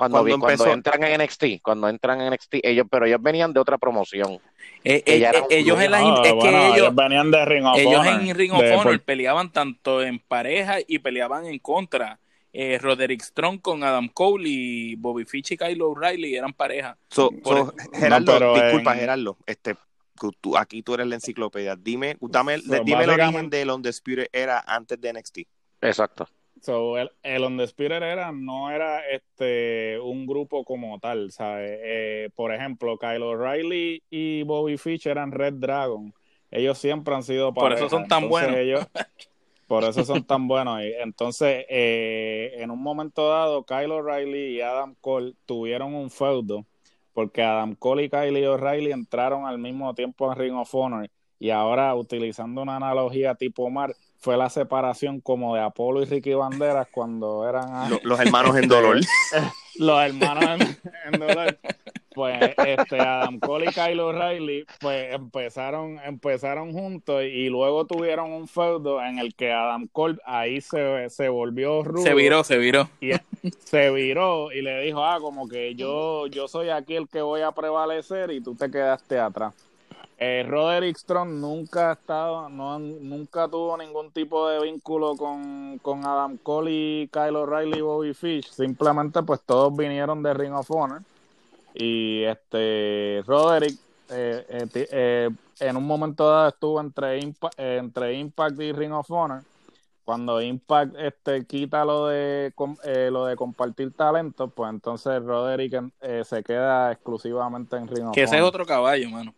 Cuando, 0.00 0.38
cuando, 0.38 0.66
entran 0.72 1.04
en 1.04 1.20
NXT, 1.20 1.44
cuando 1.62 1.86
entran 1.86 2.22
en 2.22 2.32
NXT, 2.32 2.54
ellos, 2.62 2.86
pero 2.90 3.04
ellos 3.04 3.20
venían 3.20 3.52
de 3.52 3.60
otra 3.60 3.76
promoción. 3.76 4.38
Eh, 4.82 5.02
eh, 5.04 5.22
eh, 5.22 5.42
ellos 5.50 5.78
en 5.78 5.90
la, 5.90 6.00
es 6.00 6.32
que 6.40 6.68
ellos, 6.68 6.94
venían 6.94 7.30
de 7.30 7.44
Ring 7.44 7.66
of 7.66 7.76
ellos 7.76 8.06
en 8.06 8.34
Ring 8.34 8.52
of 8.52 8.62
Honor 8.62 8.98
peleaban 9.02 9.52
tanto 9.52 10.02
en 10.02 10.18
pareja 10.18 10.78
y 10.86 11.00
peleaban 11.00 11.44
en 11.44 11.58
contra. 11.58 12.18
Roderick 12.80 13.20
Strong 13.20 13.60
con 13.60 13.84
Adam 13.84 14.08
Cole 14.08 14.48
y 14.48 14.94
Bobby 14.96 15.26
Fish 15.26 15.52
y 15.52 15.56
Kyle 15.58 15.82
O'Reilly 15.82 16.34
eran 16.34 16.54
pareja. 16.54 16.96
Gerardo, 17.92 18.54
disculpa, 18.54 18.94
Gerardo, 18.94 19.36
este, 19.44 19.76
tú, 20.40 20.56
aquí 20.56 20.82
tú 20.82 20.94
eres 20.94 21.08
la 21.08 21.16
enciclopedia. 21.16 21.76
Dime, 21.76 22.16
dame, 22.22 22.56
dime 22.84 23.04
el 23.04 23.10
origen 23.10 23.50
de 23.50 23.70
Undisputed 23.70 24.28
era 24.32 24.64
antes 24.66 24.98
de 24.98 25.12
NXT. 25.12 25.38
Exacto. 25.82 26.26
So, 26.60 26.98
el, 26.98 27.10
el 27.22 27.42
Undisputed 27.42 28.02
era, 28.02 28.32
no 28.32 28.70
era 28.70 29.08
este 29.08 29.98
un 29.98 30.26
grupo 30.26 30.64
como 30.64 30.98
tal, 30.98 31.32
¿sabes? 31.32 31.78
Eh, 31.82 32.30
por 32.34 32.54
ejemplo, 32.54 32.98
Kyle 32.98 33.22
O'Reilly 33.22 34.02
y 34.10 34.42
Bobby 34.42 34.76
Fish 34.76 35.06
eran 35.06 35.32
Red 35.32 35.54
Dragon. 35.54 36.12
Ellos 36.50 36.78
siempre 36.78 37.14
han 37.14 37.22
sido 37.22 37.54
Por 37.54 37.72
eso 37.72 37.88
son 37.88 38.08
tan 38.08 38.28
buenos. 38.28 38.56
Ellos, 38.56 38.86
por 39.66 39.84
eso 39.84 40.04
son 40.04 40.24
tan 40.24 40.48
buenos. 40.48 40.80
Entonces, 40.82 41.64
eh, 41.68 42.54
en 42.58 42.70
un 42.70 42.82
momento 42.82 43.28
dado, 43.28 43.64
Kyle 43.64 43.92
O'Reilly 43.92 44.56
y 44.56 44.60
Adam 44.60 44.96
Cole 45.00 45.34
tuvieron 45.46 45.94
un 45.94 46.10
feudo, 46.10 46.66
porque 47.14 47.42
Adam 47.42 47.74
Cole 47.74 48.04
y 48.04 48.10
Kyle 48.10 48.46
O'Reilly 48.48 48.92
entraron 48.92 49.46
al 49.46 49.58
mismo 49.58 49.94
tiempo 49.94 50.30
en 50.30 50.38
Ring 50.38 50.56
of 50.56 50.74
Honor. 50.74 51.08
Y 51.38 51.50
ahora, 51.50 51.94
utilizando 51.94 52.60
una 52.62 52.76
analogía 52.76 53.34
tipo 53.34 53.70
Mar, 53.70 53.94
fue 54.20 54.36
la 54.36 54.50
separación 54.50 55.20
como 55.20 55.54
de 55.54 55.62
Apolo 55.62 56.02
y 56.02 56.04
Ricky 56.04 56.34
Banderas 56.34 56.88
cuando 56.90 57.48
eran 57.48 57.90
los, 58.02 58.20
hermanos 58.20 58.54
en 58.56 58.68
dolor. 58.68 59.00
los 59.76 60.02
hermanos 60.02 60.60
en, 61.06 61.18
dolor. 61.18 61.58
Pues 62.14 62.52
este 62.66 63.00
Adam 63.00 63.38
Cole 63.38 63.70
y 63.70 63.72
Kyle 63.72 64.00
O'Reilly 64.00 64.66
pues 64.80 65.14
empezaron 65.14 65.98
empezaron 66.04 66.72
juntos 66.72 67.22
y 67.22 67.48
luego 67.48 67.86
tuvieron 67.86 68.32
un 68.32 68.46
feudo 68.46 69.02
en 69.02 69.18
el 69.18 69.34
que 69.34 69.52
Adam 69.52 69.86
Cole 69.86 70.18
ahí 70.26 70.60
se, 70.60 71.08
se 71.08 71.28
volvió 71.30 71.82
rudo. 71.82 72.02
Se 72.02 72.12
viró, 72.12 72.44
se 72.44 72.58
viró. 72.58 72.90
Y 73.00 73.12
se 73.64 73.90
viró 73.90 74.52
y 74.52 74.60
le 74.60 74.82
dijo, 74.82 75.02
"Ah, 75.02 75.18
como 75.20 75.48
que 75.48 75.74
yo 75.76 76.26
yo 76.26 76.46
soy 76.46 76.68
aquí 76.68 76.96
el 76.96 77.08
que 77.08 77.22
voy 77.22 77.40
a 77.40 77.52
prevalecer 77.52 78.32
y 78.32 78.42
tú 78.42 78.54
te 78.54 78.70
quedaste 78.70 79.18
atrás." 79.18 79.69
Eh, 80.22 80.44
Roderick 80.46 80.98
Strong 80.98 81.30
nunca 81.40 81.88
ha 81.88 81.92
estado, 81.94 82.50
no, 82.50 82.78
nunca 82.78 83.48
tuvo 83.48 83.74
ningún 83.78 84.10
tipo 84.10 84.46
de 84.50 84.60
vínculo 84.60 85.16
con, 85.16 85.78
con 85.78 86.04
Adam 86.04 86.36
Cole 86.36 86.70
y 86.70 87.08
Kyle 87.08 87.36
O'Reilly 87.36 87.78
y 87.78 87.80
Bobby 87.80 88.12
Fish. 88.12 88.50
Simplemente, 88.50 89.22
pues 89.22 89.40
todos 89.46 89.74
vinieron 89.74 90.22
de 90.22 90.34
Ring 90.34 90.52
of 90.52 90.70
Honor. 90.70 91.00
Y 91.72 92.24
este 92.24 93.22
Roderick, 93.26 93.78
eh, 94.10 94.44
eh, 94.46 94.88
eh, 94.92 95.30
en 95.60 95.76
un 95.78 95.86
momento 95.86 96.28
dado 96.28 96.48
estuvo 96.48 96.80
entre, 96.82 97.18
entre 97.56 98.12
Impact 98.12 98.60
y 98.60 98.72
Ring 98.72 98.92
of 98.92 99.10
Honor. 99.10 99.42
Cuando 100.04 100.42
Impact 100.42 100.96
este, 100.98 101.46
quita 101.46 101.82
lo 101.86 102.08
de, 102.08 102.52
lo 103.10 103.24
de 103.24 103.36
compartir 103.36 103.94
talento, 103.94 104.48
pues 104.48 104.68
entonces 104.68 105.22
Roderick 105.22 105.80
se 106.24 106.42
queda 106.42 106.92
exclusivamente 106.92 107.76
en 107.76 107.86
Ring 107.86 108.00
of 108.00 108.02
Honor. 108.02 108.14
Que 108.14 108.24
ese 108.24 108.36
es 108.36 108.42
otro 108.42 108.66
caballo, 108.66 109.08
mano. 109.08 109.32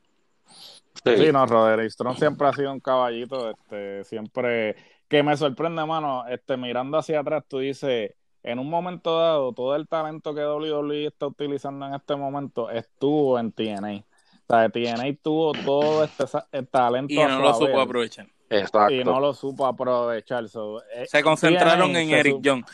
Sí. 1.05 1.33
no, 1.33 1.47
Roderick 1.47 1.91
Strong 1.91 2.17
siempre 2.19 2.49
ha 2.49 2.53
sido 2.53 2.73
un 2.73 2.81
caballito, 2.81 3.51
este, 3.51 4.05
siempre 4.05 4.77
que 5.09 5.23
me 5.23 5.37
sorprende, 5.37 5.85
mano, 5.85 6.27
este, 6.29 6.57
mirando 6.57 6.99
hacia 6.99 7.21
atrás, 7.21 7.45
tú 7.47 7.59
dices, 7.59 8.15
en 8.43 8.59
un 8.59 8.69
momento 8.69 9.19
dado, 9.19 9.53
todo 9.53 9.77
el 9.77 9.87
talento 9.87 10.35
que 10.35 10.41
WWE 10.41 11.07
está 11.07 11.27
utilizando 11.27 11.87
en 11.87 11.95
este 11.95 12.17
momento 12.17 12.71
estuvo 12.71 13.39
en 13.39 13.53
TNA. 13.53 14.05
O 14.47 14.55
sea, 14.55 14.69
TNA 14.69 15.17
tuvo 15.23 15.53
todo 15.53 16.05
este, 16.05 16.25
talento. 16.65 17.13
Y 17.13 17.19
no 17.19 17.41
lo 17.41 17.55
supo 17.55 17.81
aprovechar. 17.81 18.27
Exacto. 18.49 18.95
Y 18.95 19.05
no 19.05 19.21
lo 19.21 19.33
supo 19.35 19.67
aprovechar. 19.67 20.45
Eh, 20.45 21.07
Se 21.07 21.23
concentraron 21.23 21.95
en 21.97 22.11
Eric 22.11 22.39
John. 22.45 22.65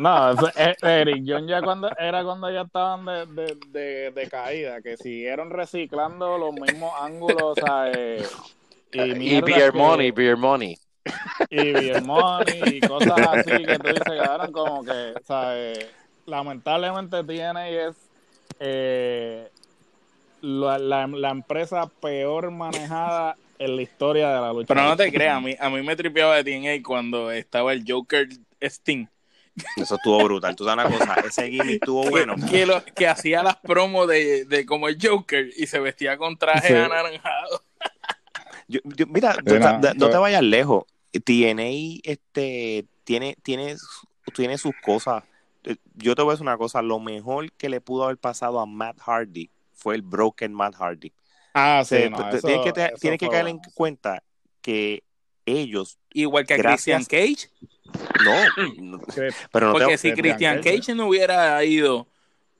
No, 0.00 0.32
eh, 0.56 0.74
Eric 0.82 1.24
John 1.26 1.46
ya 1.46 1.60
cuando 1.60 1.90
era 1.98 2.24
cuando 2.24 2.50
ya 2.50 2.62
estaban 2.62 3.04
de, 3.34 3.56
de, 3.68 4.10
de, 4.10 4.28
caída, 4.28 4.80
que 4.80 4.96
siguieron 4.96 5.50
reciclando 5.50 6.38
los 6.38 6.54
mismos 6.54 6.92
ángulos, 6.98 7.58
eh, 7.94 8.24
y, 8.92 9.40
beer 9.42 9.74
money, 9.74 10.10
beer 10.10 10.36
money. 10.36 10.76
Y 11.50 11.72
beer 11.72 12.02
money 12.02 12.62
y 12.64 12.80
cosas 12.80 13.18
así 13.18 13.64
que 13.64 13.78
tú 13.78 13.88
dices 13.88 14.02
quedaron 14.04 14.52
como 14.52 14.84
que, 14.84 15.14
¿sabes? 15.24 15.86
Lamentablemente 16.26 17.22
tiene 17.24 17.86
es 17.86 17.96
eh, 18.60 19.48
la, 20.40 20.78
la, 20.78 21.06
la 21.06 21.30
empresa 21.30 21.86
peor 22.00 22.50
manejada 22.50 23.36
en 23.58 23.76
la 23.76 23.82
historia 23.82 24.28
de 24.28 24.40
la 24.40 24.52
lucha. 24.52 24.74
Pero 24.74 24.82
no 24.88 24.96
te 24.96 25.12
creas, 25.12 25.36
a 25.36 25.40
mí, 25.40 25.54
a 25.58 25.70
mí 25.70 25.82
me 25.82 25.96
tripeaba 25.96 26.40
de 26.40 26.44
TNA 26.44 26.82
cuando 26.82 27.30
estaba 27.30 27.72
el 27.72 27.84
Joker 27.86 28.28
Sting 28.62 29.06
Eso 29.76 29.96
estuvo 29.96 30.22
brutal. 30.24 30.56
Tú 30.56 30.64
sabes 30.64 30.86
una 30.86 30.98
cosa, 30.98 31.14
ese 31.26 31.50
gimmick 31.50 31.74
estuvo 31.82 32.08
bueno. 32.08 32.34
Que, 32.50 32.66
que 32.94 33.06
hacía 33.06 33.42
las 33.42 33.56
promos 33.56 34.08
de, 34.08 34.44
de, 34.44 34.64
como 34.64 34.88
el 34.88 34.98
Joker 35.00 35.50
y 35.56 35.66
se 35.66 35.78
vestía 35.78 36.16
con 36.16 36.36
traje 36.36 36.76
anaranjado. 36.76 37.62
mira, 39.08 39.36
no 39.96 40.10
te 40.10 40.16
vayas 40.16 40.42
lejos. 40.42 40.84
TNA 41.12 42.00
este, 42.04 42.86
tiene, 43.04 43.36
tiene, 43.42 43.76
tiene 44.34 44.58
sus 44.58 44.72
cosas. 44.82 45.24
Yo 45.94 46.14
te 46.14 46.22
voy 46.22 46.30
a 46.30 46.34
decir 46.34 46.46
una 46.46 46.56
cosa, 46.56 46.82
lo 46.82 46.98
mejor 46.98 47.52
que 47.52 47.68
le 47.68 47.80
pudo 47.80 48.04
haber 48.04 48.16
pasado 48.16 48.58
a 48.58 48.66
Matt 48.66 48.98
Hardy 48.98 49.50
fue 49.72 49.94
el 49.94 50.02
Broken 50.02 50.52
Matt 50.52 50.74
Hardy. 50.74 51.12
Ah, 51.54 51.82
sí. 51.84 51.96
tienes 53.00 53.18
que, 53.18 53.28
caer 53.28 53.48
en 53.48 53.58
cuenta 53.74 54.22
que 54.62 55.02
ellos. 55.46 55.98
Igual 56.12 56.46
que 56.46 56.54
a 56.54 56.58
Christian 56.58 57.04
Cage. 57.04 57.50
No, 58.24 58.32
pero 59.52 59.66
no 59.68 59.72
porque 59.72 59.98
si 59.98 60.12
Christian 60.12 60.62
Cage, 60.62 60.94
no 60.94 61.08
hubiera 61.08 61.62
ido 61.64 62.06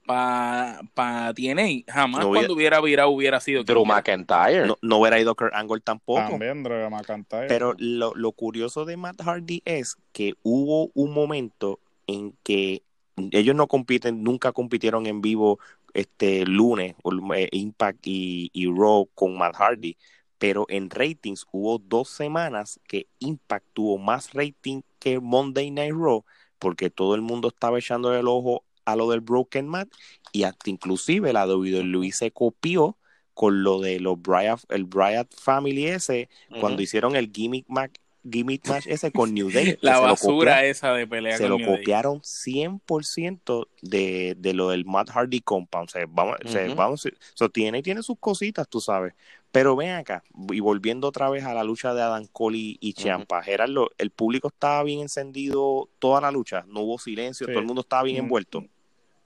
para 0.05 0.81
pa 0.93 1.33
TNA, 1.33 1.91
jamás 1.91 2.25
cuando 2.25 2.53
hubiera 2.53 2.81
virado 2.81 3.09
hubiera 3.09 3.39
sido 3.39 3.63
Drew 3.63 3.85
McIntyre. 3.85 4.67
No, 4.81 4.97
hubiera 4.97 5.19
ido 5.19 5.33
Kurt 5.33 5.53
Angle 5.53 5.79
tampoco. 5.79 6.29
También 6.29 6.63
Drew 6.63 6.89
McIntyre. 6.89 7.47
Pero 7.47 7.73
lo, 7.77 8.13
lo 8.15 8.31
curioso 8.33 8.85
de 8.85 8.97
Matt 8.97 9.21
Hardy 9.21 9.61
es 9.65 9.95
que 10.11 10.33
hubo 10.43 10.91
un 10.93 11.13
momento 11.13 11.79
en 12.07 12.35
que 12.43 12.83
ellos 13.31 13.55
no 13.55 13.67
compiten, 13.67 14.23
nunca 14.23 14.51
compitieron 14.51 15.05
en 15.05 15.21
vivo 15.21 15.59
este 15.93 16.45
lunes, 16.45 16.95
eh, 17.35 17.49
Impact 17.51 18.07
y, 18.07 18.49
y 18.53 18.65
Raw 18.67 19.07
con 19.13 19.37
Matt 19.37 19.55
Hardy, 19.55 19.95
pero 20.43 20.65
en 20.67 20.89
ratings 20.89 21.47
hubo 21.53 21.77
dos 21.77 22.09
semanas 22.09 22.77
que 22.85 23.07
Impact 23.19 23.65
tuvo 23.71 23.97
más 23.97 24.33
rating 24.33 24.81
que 24.99 25.21
Monday 25.21 25.71
Night 25.71 25.93
Raw, 25.93 26.25
porque 26.59 26.89
todo 26.89 27.15
el 27.15 27.21
mundo 27.21 27.47
estaba 27.47 27.79
echando 27.79 28.13
el 28.13 28.27
ojo 28.27 28.65
a 28.83 28.97
lo 28.97 29.09
del 29.09 29.21
Broken 29.21 29.69
Mat 29.69 29.87
y 30.33 30.43
hasta 30.43 30.69
inclusive 30.69 31.31
la 31.31 31.47
WWE 31.47 32.11
se 32.11 32.31
copió 32.31 32.97
con 33.33 33.63
lo 33.63 33.79
de 33.79 34.01
los 34.01 34.21
Bryant, 34.21 34.59
el 34.67 34.83
Bryant 34.83 35.33
Family 35.33 35.87
ese, 35.87 36.27
cuando 36.59 36.81
hicieron 36.81 37.15
el 37.15 37.31
gimmick 37.31 37.69
match, 37.69 37.93
gimmick 38.29 38.67
match 38.67 38.87
ese 38.87 39.13
con 39.13 39.33
New 39.33 39.49
Day. 39.49 39.77
la 39.81 39.99
basura 39.99 40.65
esa 40.65 40.93
de 40.93 41.07
pelea. 41.07 41.37
Se 41.37 41.47
lo 41.47 41.57
copiaron 41.57 42.19
100% 42.19 43.67
de, 43.81 44.35
de 44.37 44.53
lo 44.53 44.69
del 44.71 44.83
Matt 44.83 45.09
Hardy 45.09 45.39
Compound. 45.39 45.87
O 45.87 45.91
sea, 45.91 46.05
vamos, 46.09 46.35
vamos, 46.75 47.07
tiene, 47.53 47.81
tiene 47.81 48.03
sus 48.03 48.17
cositas, 48.19 48.67
tú 48.67 48.81
sabes. 48.81 49.13
Pero 49.53 49.75
ven 49.75 49.91
acá, 49.91 50.23
y 50.49 50.61
volviendo 50.61 51.07
otra 51.07 51.29
vez 51.29 51.43
a 51.43 51.53
la 51.53 51.63
lucha 51.63 51.93
de 51.93 52.01
Adam 52.01 52.25
Cole 52.31 52.57
y, 52.79 52.93
Champa, 52.93 53.43
Gerardo, 53.43 53.91
el 53.99 54.09
público 54.09 54.47
estaba 54.47 54.81
bien 54.81 55.01
encendido 55.01 55.89
toda 55.99 56.19
la 56.21 56.31
lucha, 56.31 56.65
no 56.67 56.79
hubo 56.79 56.97
silencio, 56.97 57.45
todo 57.45 57.59
el 57.59 57.65
mundo 57.67 57.81
estaba 57.81 58.01
bien 58.01 58.17
mm. 58.17 58.25
envuelto. 58.25 58.65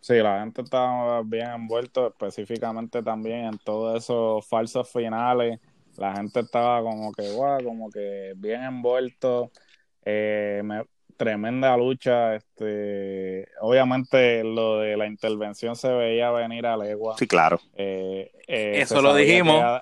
Sí, 0.02 0.16
la 0.16 0.42
gente 0.42 0.64
estaba 0.64 1.22
bien 1.24 1.48
envuelto, 1.52 2.08
específicamente 2.08 3.02
también 3.02 3.46
en 3.46 3.58
todos 3.58 4.04
esos 4.04 4.46
falsos 4.46 4.92
finales. 4.92 5.62
La 5.96 6.14
gente 6.18 6.42
estaba 6.42 6.82
como 6.82 7.14
que, 7.14 7.32
guau, 7.32 7.64
como 7.64 7.90
que 7.90 8.34
bien 8.36 8.64
envuelto. 8.64 9.50
Eh, 10.04 10.62
tremenda 11.18 11.76
lucha. 11.76 12.36
Este, 12.36 13.48
obviamente 13.60 14.44
lo 14.44 14.80
de 14.80 14.96
la 14.96 15.08
intervención 15.08 15.76
se 15.76 15.90
veía 15.90 16.32
venir 16.32 16.66
a 16.66 16.78
legua. 16.78 17.18
Sí, 17.18 17.28
claro. 17.28 17.60
Eh, 17.76 18.32
eh, 18.48 18.82
Eso 18.82 19.02
lo 19.02 19.14
dijimos. 19.14 19.82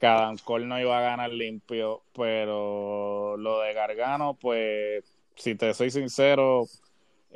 Cada 0.00 0.34
Col 0.44 0.66
no 0.68 0.80
iba 0.80 0.98
a 0.98 1.02
ganar 1.02 1.30
limpio, 1.30 2.02
pero 2.14 3.36
lo 3.36 3.60
de 3.60 3.74
Gargano, 3.74 4.36
pues, 4.40 5.04
si 5.36 5.54
te 5.54 5.72
soy 5.74 5.90
sincero, 5.90 6.64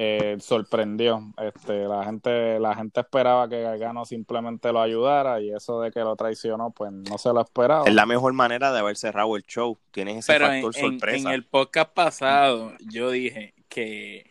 eh, 0.03 0.39
sorprendió. 0.41 1.21
Este, 1.37 1.87
la 1.87 2.03
gente, 2.05 2.59
la 2.59 2.75
gente 2.75 3.01
esperaba 3.01 3.47
que 3.51 3.61
Gargano 3.61 4.07
simplemente 4.07 4.73
lo 4.73 4.81
ayudara 4.81 5.43
y 5.43 5.53
eso 5.53 5.83
de 5.83 5.91
que 5.91 6.01
lo 6.01 6.17
traicionó, 6.17 6.71
pues 6.71 6.91
no 6.91 7.19
se 7.19 7.31
lo 7.35 7.43
esperaba. 7.43 7.85
Es 7.85 7.93
la 7.93 8.07
mejor 8.07 8.33
manera 8.33 8.73
de 8.73 8.79
haber 8.79 8.97
cerrado 8.97 9.37
el 9.37 9.43
show. 9.43 9.77
Tienes 9.91 10.27
ese 10.27 10.39
factor 10.41 10.75
sorpresa. 10.75 11.29
En 11.29 11.35
el 11.35 11.45
podcast 11.45 11.93
pasado 11.93 12.73
yo 12.81 13.11
dije 13.11 13.53
que 13.69 14.25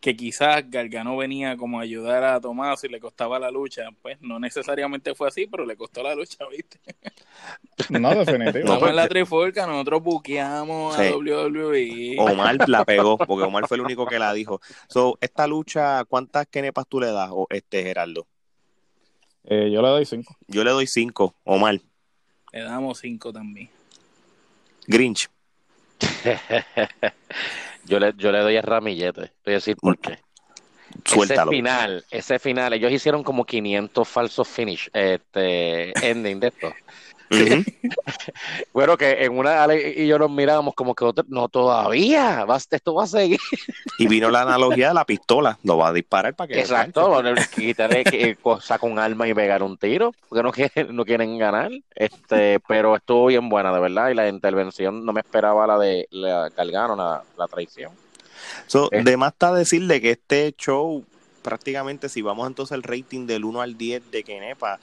que 0.00 0.16
quizás 0.16 0.68
Gargano 0.70 1.16
venía 1.16 1.56
como 1.56 1.78
a 1.78 1.82
ayudar 1.82 2.24
a 2.24 2.40
Tomás 2.40 2.82
y 2.84 2.88
le 2.88 2.98
costaba 2.98 3.38
la 3.38 3.50
lucha. 3.50 3.88
Pues 4.00 4.18
no 4.22 4.40
necesariamente 4.40 5.14
fue 5.14 5.28
así, 5.28 5.46
pero 5.46 5.66
le 5.66 5.76
costó 5.76 6.02
la 6.02 6.14
lucha, 6.14 6.46
¿viste? 6.50 6.80
No, 7.90 8.10
definitivamente. 8.10 8.60
Estamos 8.60 8.88
en 8.88 8.96
la 8.96 9.08
triforca, 9.08 9.66
nosotros 9.66 10.02
buqueamos 10.02 10.98
a 10.98 11.16
WWE. 11.16 12.16
Omar 12.18 12.68
la 12.68 12.84
pegó, 12.84 13.18
porque 13.18 13.44
Omar 13.44 13.68
fue 13.68 13.76
el 13.76 13.82
único 13.82 14.06
que 14.06 14.18
la 14.18 14.32
dijo. 14.32 14.60
So, 14.88 15.18
esta 15.20 15.46
lucha, 15.46 16.04
¿cuántas 16.06 16.46
kenepas 16.46 16.86
tú 16.88 16.98
le 17.00 17.12
das, 17.12 17.30
este 17.50 17.82
Gerardo? 17.82 18.26
Eh, 19.44 19.70
yo 19.70 19.82
le 19.82 19.88
doy 19.88 20.06
cinco. 20.06 20.36
Yo 20.48 20.64
le 20.64 20.70
doy 20.70 20.86
cinco, 20.86 21.34
Omar. 21.44 21.78
Le 22.52 22.62
damos 22.62 22.98
cinco 22.98 23.32
también. 23.32 23.68
Grinch. 24.86 25.28
Yo 27.86 27.98
le, 27.98 28.12
yo 28.16 28.32
le 28.32 28.38
doy 28.40 28.56
el 28.56 28.62
ramillete. 28.62 29.32
Voy 29.44 29.54
a 29.54 29.56
decir 29.56 29.76
por 29.76 29.98
qué. 29.98 30.18
Ese 31.04 31.46
final, 31.46 32.04
ese 32.10 32.38
final, 32.38 32.72
ellos 32.72 32.92
hicieron 32.92 33.22
como 33.22 33.44
500 33.44 34.08
falsos 34.08 34.48
finish, 34.48 34.90
este, 34.92 35.92
ending 36.08 36.40
de 36.40 36.48
esto. 36.48 36.72
bueno, 38.72 38.96
que 38.96 39.24
en 39.24 39.38
una 39.38 39.62
Ale 39.62 39.94
y 39.96 40.06
yo 40.06 40.18
nos 40.18 40.30
mirábamos 40.30 40.74
como 40.74 40.94
que 40.94 41.04
no 41.28 41.48
todavía, 41.48 42.44
esto 42.70 42.94
va 42.94 43.04
a 43.04 43.06
seguir. 43.06 43.38
y 43.98 44.08
vino 44.08 44.30
la 44.30 44.42
analogía 44.42 44.88
de 44.88 44.94
la 44.94 45.04
pistola, 45.04 45.58
lo 45.62 45.78
va 45.78 45.88
a 45.88 45.92
disparar 45.92 46.34
para 46.34 46.48
que. 46.48 46.60
Exacto, 46.60 47.22
quitarle 47.54 48.04
que 48.04 48.36
saca 48.60 48.86
un 48.86 48.98
arma 48.98 49.28
y 49.28 49.34
pegar 49.34 49.62
un 49.62 49.76
tiro, 49.76 50.12
porque 50.28 50.42
no 50.42 50.52
quieren, 50.52 50.94
no 50.94 51.04
quieren 51.04 51.38
ganar. 51.38 51.70
Este, 51.94 52.58
pero 52.66 52.96
estuvo 52.96 53.26
bien 53.26 53.48
buena, 53.48 53.72
de 53.72 53.80
verdad, 53.80 54.10
y 54.10 54.14
la 54.14 54.28
intervención 54.28 55.04
no 55.04 55.12
me 55.12 55.20
esperaba 55.20 55.66
la 55.66 55.78
de 55.78 56.08
la 56.10 56.50
Cargano, 56.50 56.96
la, 56.96 57.22
la 57.38 57.46
traición. 57.46 57.92
So, 58.66 58.88
de 58.90 59.16
más 59.16 59.32
está 59.32 59.52
decirle 59.52 60.00
que 60.00 60.12
este 60.12 60.52
show, 60.56 61.04
prácticamente, 61.42 62.08
si 62.08 62.22
vamos 62.22 62.48
entonces 62.48 62.72
al 62.72 62.82
rating 62.82 63.26
del 63.26 63.44
1 63.44 63.60
al 63.60 63.76
10 63.76 64.10
de 64.10 64.24
Kenepa, 64.24 64.80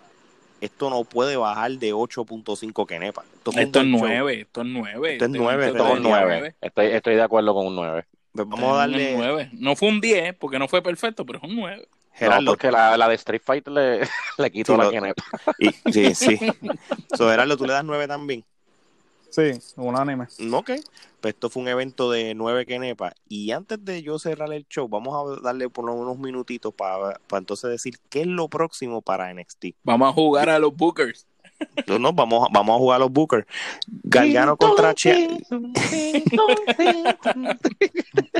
esto 0.62 0.90
no 0.90 1.04
puede 1.04 1.38
bajar 1.38 1.72
de 1.72 1.94
8.5 1.94 2.86
kenepa. 2.86 3.24
Esto, 3.36 3.52
esto 3.56 3.80
es 3.82 3.86
9, 3.86 4.42
esto 4.42 4.62
es 4.62 4.68
9. 4.68 5.14
Esto 5.14 5.26
es 5.26 5.32
9. 5.32 5.68
Esto 5.68 5.96
es 5.96 6.02
9. 6.02 6.56
Estoy, 6.62 6.86
estoy 6.88 7.16
de 7.16 7.22
acuerdo 7.22 7.54
con 7.54 7.68
un 7.68 7.76
9. 7.76 8.06
Pues 8.34 8.48
vamos 8.48 8.74
a 8.74 8.78
darle... 8.78 9.16
9. 9.18 9.50
No 9.54 9.76
fue 9.76 9.90
un 9.90 10.02
10 10.02 10.36
porque 10.36 10.60
no 10.60 10.68
fue 10.68 10.82
perfecto, 10.82 11.26
pero 11.26 11.40
es 11.40 11.44
un 11.44 11.56
9. 11.56 11.88
Gerardo, 12.14 12.42
no, 12.42 12.52
porque 12.52 12.72
la, 12.72 12.98
la, 12.98 13.08
de 13.08 13.16
Street 13.16 13.42
Fighter 13.44 13.72
le, 13.72 14.00
le 14.38 14.52
quitó 14.52 14.76
la 14.76 14.90
kenepa. 14.90 15.24
sí, 15.92 16.16
sí. 16.16 16.40
so, 17.16 17.30
Gerardo, 17.30 17.58
¿tú 17.58 17.66
le 17.66 17.74
das 17.74 17.86
9 17.86 18.08
también? 18.08 18.44
Sí, 19.30 19.52
unánime. 19.76 20.26
Ok, 20.54 20.72
pues 21.22 21.34
esto 21.34 21.50
fue 21.50 21.64
un 21.64 21.68
evento 21.68 22.10
de 22.10 22.34
nueve 22.34 22.66
Kenepa. 22.66 23.14
Y 23.28 23.52
antes 23.52 23.84
de 23.84 24.02
yo 24.02 24.20
cerrar 24.20 24.52
el 24.54 24.66
show, 24.68 24.88
vamos 24.88 25.16
a 25.16 25.42
darle 25.42 25.70
por 25.70 25.90
unos 25.90 26.18
minutitos 26.18 26.74
para, 26.74 27.20
para 27.28 27.40
entonces 27.40 27.70
decir 27.70 28.00
qué 28.10 28.22
es 28.22 28.28
lo 28.28 28.48
próximo 28.48 29.02
para 29.02 29.34
NXT. 29.34 29.66
Vamos 29.84 30.10
a 30.10 30.14
jugar 30.14 30.50
a 30.50 30.60
los 30.60 30.76
Bookers. 30.76 31.28
No, 31.88 31.98
no, 32.00 32.14
vamos, 32.14 32.48
vamos 32.52 32.76
a 32.76 32.78
jugar 32.78 32.96
a 32.98 33.00
los 33.00 33.12
Booker. 33.12 33.48
Galgano 34.04 34.58
contra 34.58 34.94
Chia. 34.94 35.28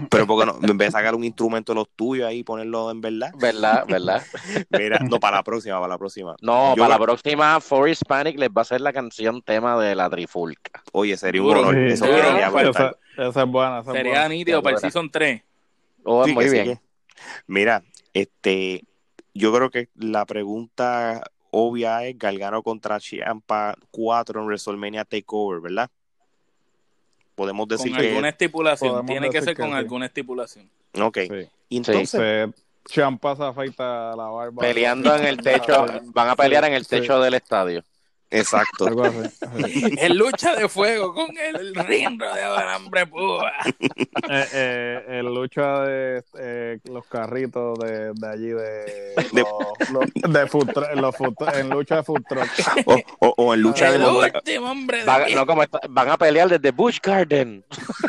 Pero 0.10 0.28
porque 0.28 0.46
no, 0.46 0.60
en 0.62 0.78
vez 0.78 0.88
de 0.90 0.92
sacar 0.92 1.16
un 1.16 1.24
instrumento 1.24 1.74
de 1.74 1.76
los 1.78 1.90
tuyos 1.96 2.28
ahí 2.28 2.40
y 2.40 2.44
ponerlo 2.44 2.92
en 2.92 3.02
verdad. 3.02 3.32
Verdad, 3.38 3.86
verdad. 3.88 4.24
Mira, 4.70 5.00
no, 5.00 5.20
para 5.20 5.38
la 5.38 5.44
próxima, 5.44 5.76
para 5.76 5.88
la 5.88 5.98
próxima. 5.98 6.36
No, 6.42 6.74
para 6.78 6.90
la 6.90 7.00
próxima, 7.00 7.60
For 7.62 7.90
Hispanic 7.90 8.38
les 8.38 8.50
va 8.50 8.62
a 8.62 8.66
ser 8.66 8.82
la 8.82 8.94
canción 8.94 9.42
tema 9.42 9.80
de 9.80 9.96
la 9.96 10.10
Trifulca. 10.10 10.84
Oye, 10.92 11.18
sería 11.18 11.42
un 11.42 11.58
honor. 11.58 11.78
eso 11.78 12.06
sería 12.06 12.48
esa, 12.48 12.96
esa, 13.18 13.44
es 13.44 13.50
buena. 13.50 13.80
Esa 13.80 13.92
sería 13.92 14.12
buena. 14.14 14.30
nítido 14.30 14.62
para 14.62 14.76
el 14.76 14.82
Season 14.82 15.10
3. 15.10 15.42
Oh, 16.04 16.28
muy 16.28 16.50
bien. 16.50 16.80
Mira, 17.48 17.84
este, 18.14 18.84
yo 19.34 19.54
creo 19.54 19.70
que 19.70 19.90
la 19.96 20.26
pregunta 20.26 21.24
obvia 21.52 22.06
es 22.06 22.18
Galgano 22.18 22.62
contra 22.64 23.00
Ciampa 23.00 23.76
4 23.92 24.42
en 24.42 24.46
WrestleMania 24.46 25.06
Takeover, 25.06 25.62
¿verdad? 25.62 25.90
Podemos 27.36 27.68
decir 27.68 27.92
con 27.92 28.04
alguna 28.04 28.30
estipulación, 28.30 29.06
tiene 29.06 29.30
que 29.30 29.42
ser 29.42 29.56
con 29.56 29.74
alguna 29.74 30.08
estipulación. 30.08 30.70
Ok. 31.00 31.18
entonces 31.70 32.50
Ciampa 32.88 33.36
se 33.36 33.44
afeita 33.44 34.16
la 34.16 34.28
barba. 34.28 34.62
Peleando 34.62 35.16
en 35.16 35.26
el 35.26 35.38
techo, 35.38 35.86
van 36.14 36.30
a 36.30 36.36
pelear 36.36 36.66
en 36.66 36.74
el 36.74 36.88
techo 36.88 37.20
del 37.20 37.34
estadio. 37.36 37.84
Exacto. 38.30 38.88
el 39.98 40.18
lucha 40.18 40.56
de 40.56 40.68
fuego 40.68 41.14
con 41.14 41.38
el 41.38 41.74
ring 41.76 42.20
rodeado 42.20 42.56
de 42.56 42.62
alambre 42.62 43.08
púa. 43.08 43.52
Eh, 44.30 44.46
eh, 44.52 45.20
el 45.20 45.28
lucha 45.28 45.82
de 45.82 46.24
eh, 46.40 46.80
los 46.86 47.06
carritos 47.06 47.78
de, 47.80 48.12
de 48.14 48.28
allí 48.28 48.48
de 48.48 49.14
los, 49.32 49.90
los, 49.92 50.34
de 50.34 50.48
food 50.48 50.72
los 50.96 51.16
en 51.56 51.70
lucha 51.70 51.98
de 51.98 52.04
food 52.04 52.24
truck. 52.28 52.50
O, 52.88 53.00
o, 53.20 53.34
o 53.38 53.54
en 53.54 53.62
lucha 53.62 53.92
de 53.92 54.04
último 54.06 54.72
hombre 54.72 55.00
de 55.00 55.06
van, 55.06 55.34
no, 55.34 55.46
como 55.46 55.64
está, 55.64 55.80
van 55.88 56.10
a 56.10 56.18
pelear 56.18 56.50
desde 56.50 56.72
Bush 56.72 57.00
Garden. 57.02 57.64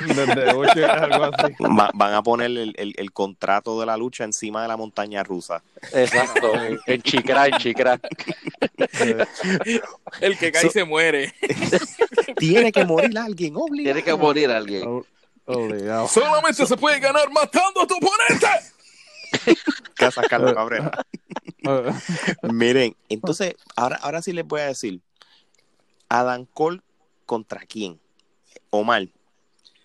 Desde 0.07 0.53
Bush, 0.55 0.83
algo 0.83 1.25
así. 1.25 1.53
Va, 1.63 1.91
van 1.95 2.15
a 2.15 2.23
poner 2.23 2.47
el, 2.47 2.75
el, 2.77 2.95
el, 2.97 3.13
contrato 3.13 3.79
de 3.79 3.87
la 3.87 3.97
lucha 3.97 4.25
encima 4.25 4.63
de 4.63 4.69
la 4.69 4.77
montaña 4.77 5.23
rusa. 5.23 5.63
Exacto, 5.93 6.53
en 6.87 7.03
Chicra, 7.03 7.47
en 7.47 7.59
Chicra. 7.59 8.01
El 10.21 10.39
que 10.39 10.53
cae 10.53 10.63
so, 10.63 10.71
se 10.71 10.85
muere. 10.85 11.35
Tiene 12.39 12.73
que 12.73 12.85
morir 12.85 13.17
alguien, 13.19 13.55
obligado. 13.57 13.95
Tiene 13.95 14.03
que 14.03 14.15
morir 14.15 14.51
alguien. 14.51 15.05
Obligado. 15.45 16.09
Solamente 16.09 16.67
se 16.67 16.77
puede 16.77 17.01
ganar 17.01 17.31
matando 17.31 17.83
a 17.83 17.87
tu 17.87 17.95
oponente. 17.97 18.47
Casa 19.95 20.23
Carlos 20.23 20.55
Cabrera. 20.55 20.91
Miren, 22.43 22.97
entonces, 23.09 23.55
ahora, 23.77 23.97
ahora 23.97 24.23
sí 24.23 24.33
les 24.33 24.47
voy 24.47 24.61
a 24.61 24.67
decir. 24.67 25.01
Adam 26.09 26.47
Cole 26.47 26.81
contra 27.27 27.61
quién? 27.67 28.01
Omar. 28.71 29.09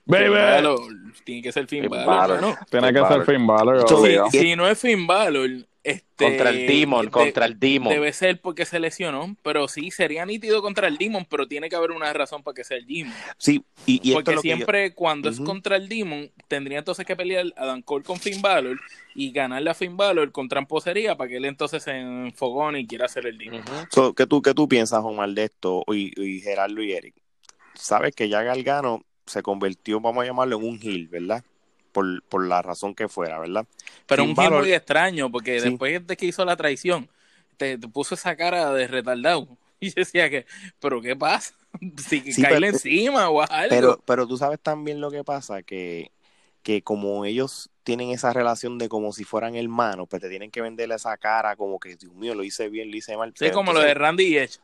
Baby. 0.06 0.68
Tiene 1.24 1.42
que 1.42 1.52
ser 1.52 1.68
Finn, 1.68 1.84
Finn 1.84 2.06
Balor. 2.06 2.42
¿no? 2.42 2.58
Tiene 2.70 2.94
que 2.94 3.06
ser 3.06 3.26
Finn 3.26 3.48
Balor. 3.48 4.30
Si, 4.32 4.40
si 4.40 4.56
no 4.56 4.68
es 4.68 4.80
Finn 4.80 5.08
Balor, 5.08 5.50
este, 5.84 6.26
contra 6.26 6.50
el 6.50 6.66
Demon, 6.66 7.10
contra 7.10 7.46
el 7.46 7.60
Demon. 7.60 7.94
Debe 7.94 8.14
ser 8.14 8.40
porque 8.40 8.66
se 8.66 8.80
lesionó, 8.80 9.36
pero 9.44 9.68
sí, 9.68 9.92
sería 9.92 10.26
nítido 10.26 10.62
contra 10.62 10.88
el 10.88 10.98
Demon, 10.98 11.26
pero 11.30 11.48
tiene 11.48 11.70
que 11.70 11.76
haber 11.76 11.92
una 11.92 12.12
razón 12.14 12.42
para 12.42 12.56
que 12.56 12.64
sea 12.64 12.78
el 12.78 12.88
Demon. 12.88 13.14
Sí, 13.38 13.64
y, 13.86 14.00
y 14.10 14.14
porque 14.14 14.32
esto 14.32 14.42
siempre 14.42 14.90
yo... 14.90 14.96
cuando 14.96 15.30
uh 15.30 15.32
-huh. 15.32 15.36
es 15.36 15.42
contra 15.42 15.76
el 15.76 15.90
Demon, 15.90 16.32
tendría 16.48 16.80
entonces 16.80 17.06
que 17.06 17.16
pelear 17.16 17.48
Adam 17.58 17.82
Cole 17.82 18.06
con 18.06 18.18
Finn 18.20 18.42
Balor 18.42 18.80
y 19.14 19.32
ganarle 19.32 19.70
a 19.70 19.74
Finn 19.74 19.98
Balor 19.98 20.32
con 20.32 20.48
tramposería 20.48 21.18
para 21.18 21.30
que 21.30 21.38
él 21.38 21.46
entonces 21.46 21.84
se 21.84 22.00
enfogone 22.00 22.80
y 22.80 22.88
quiera 22.88 23.06
hacer 23.06 23.28
el 23.28 23.38
Demon. 23.38 23.62
Uh 23.62 23.64
-huh. 23.64 23.88
so, 23.92 24.14
¿qué, 24.14 24.26
tú, 24.26 24.42
¿Qué 24.42 24.54
tú 24.54 24.68
piensas, 24.68 25.04
Omar, 25.04 25.30
de 25.30 25.44
esto? 25.44 25.84
Y, 25.88 26.12
y 26.22 26.40
Gerardo 26.40 26.82
y 26.82 26.94
Eric. 26.94 27.16
Sabes 27.74 28.16
que 28.16 28.30
ya 28.30 28.42
Galgano 28.44 29.04
se 29.26 29.42
convirtió, 29.42 30.00
vamos 30.00 30.24
a 30.24 30.28
llamarlo, 30.28 30.58
en 30.58 30.64
un 30.64 30.80
heel, 30.82 31.08
¿verdad? 31.08 31.44
Por, 31.94 32.24
por, 32.24 32.46
la 32.46 32.62
razón 32.62 32.96
que 32.96 33.08
fuera, 33.08 33.39
¿verdad? 33.39 33.66
Pero 34.08 34.24
Finn 34.24 34.32
un 34.32 34.36
Balor... 34.36 34.64
muy 34.64 34.74
extraño, 34.74 35.32
porque 35.32 35.62
sí. 35.62 35.70
después 35.70 36.06
de 36.06 36.18
que 36.18 36.26
hizo 36.26 36.44
la 36.44 36.58
traición, 36.58 37.08
te, 37.56 37.78
te, 37.78 37.88
puso 37.88 38.16
esa 38.16 38.36
cara 38.36 38.74
de 38.74 38.88
retardado. 38.88 39.48
Y 39.80 39.88
yo 39.89 39.96
decía 39.98 40.30
que, 40.30 40.46
¿pero 40.80 41.02
qué 41.02 41.16
pasa? 41.16 41.54
Si 41.98 42.34
sí, 42.34 42.41
cae 42.41 42.56
encima 42.66 43.30
o 43.30 43.41
algo. 43.41 43.70
Pero, 43.70 44.04
pero 44.06 44.28
tú 44.28 44.38
sabes 44.38 44.60
también 44.60 45.02
lo 45.02 45.12
que 45.12 45.24
pasa, 45.24 45.62
que, 45.64 46.12
que 46.62 46.82
como 46.82 47.26
ellos 47.26 47.70
tienen 47.84 48.10
esa 48.12 48.32
relación 48.32 48.78
de 48.78 48.89
como 48.89 49.12
si 49.12 49.24
fueran 49.24 49.56
hermanos, 49.56 50.08
pues 50.10 50.22
te 50.22 50.30
tienen 50.30 50.52
que 50.52 50.62
venderle 50.62 50.96
esa 50.96 51.18
cara 51.18 51.56
como 51.56 51.80
que, 51.80 51.96
Dios 51.96 52.14
mío, 52.14 52.34
lo 52.34 52.44
hice 52.44 52.70
bien, 52.70 52.89
lo 52.89 52.98
hice 52.98 53.18
mal. 53.18 53.30
Sí, 53.30 53.36
pero 53.39 53.54
como 53.54 53.72
entonces, 53.72 53.84
lo 53.84 53.88
de 53.88 53.94
Randy 53.94 54.24
y 54.24 54.38
Edge. 54.38 54.60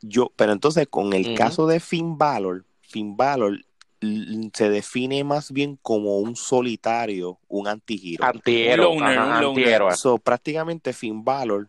Yo, 0.00 0.32
pero 0.36 0.52
entonces, 0.52 0.86
con 0.88 1.12
el 1.12 1.26
uh 1.26 1.28
-huh. 1.30 1.36
caso 1.36 1.66
de 1.66 1.80
Finn 1.80 2.18
Balor, 2.18 2.64
Finn 2.82 3.16
Balor 3.16 3.64
se 4.00 4.70
define 4.70 5.24
más 5.24 5.52
bien 5.52 5.78
como 5.82 6.18
un 6.18 6.36
solitario, 6.36 7.38
un 7.48 7.66
antihero. 7.66 8.24
Antihéroe. 8.24 8.86
Un 8.86 9.00
loner, 9.00 9.18
un 9.18 9.40
loner. 9.40 9.96
So, 9.96 10.18
prácticamente 10.18 10.92
Finn 10.92 11.24
Balor, 11.24 11.68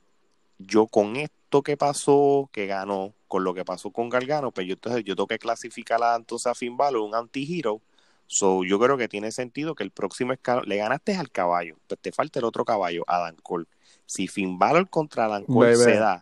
yo 0.60 0.88
con 0.88 1.16
esto 1.16 1.62
que 1.64 1.78
pasó, 1.78 2.50
que 2.52 2.68
ganó, 2.68 3.14
con 3.28 3.44
lo 3.44 3.54
que 3.54 3.66
pasó 3.66 3.92
con 3.92 4.10
Gargano, 4.10 4.52
pues 4.52 4.68
yo 4.68 4.74
entonces 4.74 5.04
yo 5.04 5.16
tengo 5.16 5.28
que 5.28 5.40
clasificar 5.40 6.02
a, 6.04 6.16
entonces 6.16 6.48
a 6.48 6.56
Finn 6.56 6.78
Balor 6.78 7.02
un 7.02 7.16
antihero. 7.16 7.82
So, 8.28 8.64
yo 8.64 8.80
creo 8.80 8.96
que 8.96 9.08
tiene 9.08 9.32
sentido 9.32 9.74
que 9.74 9.84
el 9.84 9.90
próximo 9.90 10.34
escalón, 10.34 10.66
le 10.68 10.78
ganaste 10.78 11.16
al 11.16 11.32
caballo, 11.32 11.78
pues 11.88 12.00
te 12.00 12.12
falta 12.12 12.38
el 12.38 12.46
otro 12.46 12.64
caballo, 12.64 13.04
Adam 13.08 13.36
Cole. 13.42 13.66
Si 14.06 14.28
Finn 14.28 14.60
Balor 14.60 14.88
contra 14.90 15.26
Adam 15.26 15.46
Cole 15.46 15.76
se 15.76 15.96
da, 15.96 16.22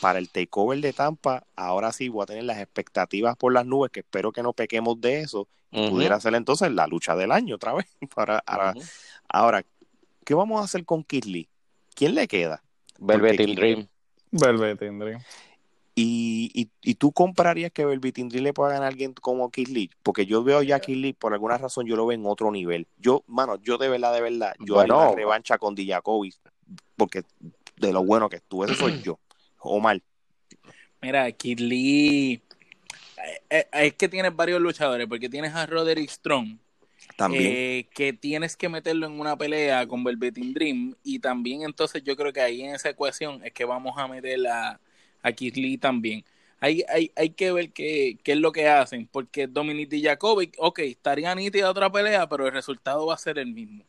para 0.00 0.18
el 0.18 0.28
takeover 0.28 0.80
de 0.80 0.92
Tampa, 0.92 1.44
ahora 1.56 1.92
sí 1.92 2.08
voy 2.08 2.22
a 2.22 2.26
tener 2.26 2.44
las 2.44 2.58
expectativas 2.58 3.36
por 3.36 3.52
las 3.52 3.66
nubes, 3.66 3.90
que 3.90 4.00
espero 4.00 4.32
que 4.32 4.42
no 4.42 4.52
pequemos 4.52 5.00
de 5.00 5.20
eso, 5.20 5.48
y 5.70 5.80
uh 5.80 5.84
-huh. 5.84 5.90
pudiera 5.90 6.20
ser 6.20 6.34
entonces 6.34 6.70
la 6.72 6.86
lucha 6.86 7.16
del 7.16 7.32
año 7.32 7.56
otra 7.56 7.74
vez. 7.74 7.86
Para, 8.14 8.38
ahora, 8.46 8.72
uh 8.76 8.80
-huh. 8.80 8.90
ahora, 9.28 9.64
¿qué 10.24 10.34
vamos 10.34 10.60
a 10.60 10.64
hacer 10.64 10.84
con 10.84 11.02
Kid 11.04 11.24
Lee? 11.24 11.48
¿Quién 11.94 12.14
le 12.14 12.28
queda? 12.28 12.62
Velveteen 12.98 13.54
Dream. 13.54 13.88
Velveteen 14.30 14.98
Dream. 14.98 15.20
Y, 15.96 16.50
y, 16.52 16.70
y, 16.82 16.94
tú 16.96 17.12
comprarías 17.12 17.70
que 17.70 17.84
Velveteen 17.84 18.28
Dream 18.28 18.42
le 18.42 18.52
pueda 18.52 18.70
ganar 18.70 18.86
a 18.86 18.88
alguien 18.88 19.12
como 19.12 19.48
Kid 19.52 19.68
Lee? 19.68 19.90
Porque 20.02 20.26
yo 20.26 20.42
veo 20.42 20.60
ya 20.60 20.76
a 20.76 20.80
Kid 20.80 20.96
Lee, 20.96 21.12
por 21.12 21.32
alguna 21.32 21.56
razón, 21.56 21.86
yo 21.86 21.94
lo 21.94 22.04
veo 22.04 22.18
en 22.18 22.26
otro 22.26 22.50
nivel. 22.50 22.88
Yo, 22.98 23.22
mano, 23.28 23.60
yo 23.62 23.78
de 23.78 23.88
verdad, 23.88 24.12
de 24.12 24.20
verdad, 24.20 24.54
yo 24.58 24.74
bueno. 24.74 24.98
haría 24.98 25.08
una 25.08 25.16
revancha 25.16 25.56
con 25.56 25.76
Dijakovic, 25.76 26.34
porque 26.96 27.22
de 27.76 27.92
lo 27.92 28.04
bueno 28.04 28.28
que 28.28 28.36
estuve, 28.36 28.66
eso 28.66 28.74
soy 28.74 29.02
yo. 29.04 29.20
Omar. 29.64 30.00
Mira, 31.00 31.30
Kid 31.32 31.60
Lee. 31.60 32.42
Es 33.50 33.94
que 33.94 34.08
tienes 34.08 34.34
varios 34.34 34.60
luchadores, 34.60 35.06
porque 35.06 35.28
tienes 35.28 35.54
a 35.54 35.66
Roderick 35.66 36.10
Strong. 36.10 36.58
También. 37.16 37.52
Eh, 37.54 37.88
que 37.94 38.12
tienes 38.12 38.56
que 38.56 38.68
meterlo 38.68 39.06
en 39.06 39.20
una 39.20 39.36
pelea 39.36 39.86
con 39.86 40.02
Velveteen 40.02 40.52
Dream. 40.52 40.94
Y 41.02 41.18
también, 41.18 41.62
entonces, 41.62 42.02
yo 42.02 42.16
creo 42.16 42.32
que 42.32 42.40
ahí 42.40 42.62
en 42.62 42.74
esa 42.74 42.90
ecuación 42.90 43.44
es 43.44 43.52
que 43.52 43.64
vamos 43.64 43.94
a 43.98 44.08
meter 44.08 44.46
a, 44.46 44.80
a 45.22 45.32
Kid 45.32 45.56
Lee 45.56 45.78
también. 45.78 46.24
Hay, 46.60 46.82
hay, 46.88 47.12
hay 47.14 47.30
que 47.30 47.52
ver 47.52 47.72
qué, 47.72 48.16
qué 48.24 48.32
es 48.32 48.38
lo 48.38 48.50
que 48.50 48.68
hacen, 48.68 49.06
porque 49.06 49.46
Dominic 49.46 49.90
Dijakovic, 49.90 50.54
ok, 50.58 50.78
estaría 50.78 51.34
nítida 51.34 51.68
otra 51.68 51.92
pelea, 51.92 52.26
pero 52.26 52.46
el 52.46 52.52
resultado 52.52 53.04
va 53.04 53.14
a 53.14 53.18
ser 53.18 53.38
el 53.38 53.48
mismo. 53.52 53.84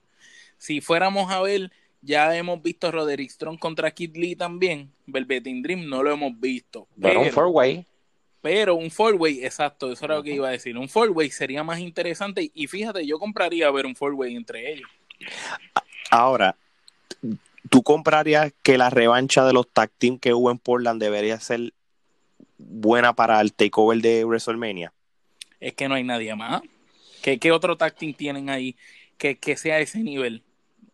Si 0.57 0.81
fuéramos 0.81 1.31
a 1.31 1.41
ver 1.41 1.71
ya 2.05 2.35
hemos 2.37 2.61
visto 2.61 2.91
Roderick 2.91 3.31
Strong 3.31 3.57
contra 3.57 3.91
Kid 3.91 4.15
Lee 4.15 4.35
también. 4.35 4.91
Velveteen 5.07 5.61
Dream 5.61 5.89
no 5.89 6.03
lo 6.03 6.11
hemos 6.11 6.39
visto. 6.39 6.87
Pero, 7.01 7.09
pero 7.09 7.21
un 7.21 7.31
four-way. 7.31 7.85
Pero 8.41 8.75
un 8.75 8.91
four-way, 8.91 9.43
exacto, 9.43 9.91
eso 9.91 10.05
era 10.05 10.15
lo 10.15 10.23
que 10.23 10.33
iba 10.33 10.47
a 10.47 10.51
decir. 10.51 10.77
Un 10.77 10.87
four-way 10.87 11.31
sería 11.31 11.63
más 11.63 11.79
interesante. 11.79 12.51
Y 12.53 12.67
fíjate, 12.67 13.05
yo 13.05 13.17
compraría 13.17 13.71
ver 13.71 13.87
un 13.87 13.95
four-way 13.95 14.35
entre 14.35 14.71
ellos. 14.71 14.89
Ahora, 16.11 16.55
¿tú 17.69 17.81
comprarías 17.81 18.53
que 18.61 18.77
la 18.77 18.91
revancha 18.91 19.43
de 19.45 19.53
los 19.53 19.67
tag 19.67 19.89
team 19.97 20.19
que 20.19 20.33
hubo 20.33 20.51
en 20.51 20.59
Portland 20.59 21.01
debería 21.01 21.39
ser 21.39 21.73
buena 22.59 23.13
para 23.13 23.41
el 23.41 23.51
takeover 23.51 23.97
de 23.97 24.25
WrestleMania? 24.25 24.93
Es 25.59 25.73
que 25.73 25.89
no 25.89 25.95
hay 25.95 26.03
nadie 26.03 26.35
más. 26.35 26.61
¿Qué, 27.23 27.39
qué 27.39 27.51
otro 27.51 27.75
tag 27.75 27.95
team 27.95 28.13
tienen 28.13 28.51
ahí 28.51 28.75
que, 29.17 29.39
que 29.39 29.57
sea 29.57 29.75
a 29.75 29.79
ese 29.79 29.99
nivel? 29.99 30.43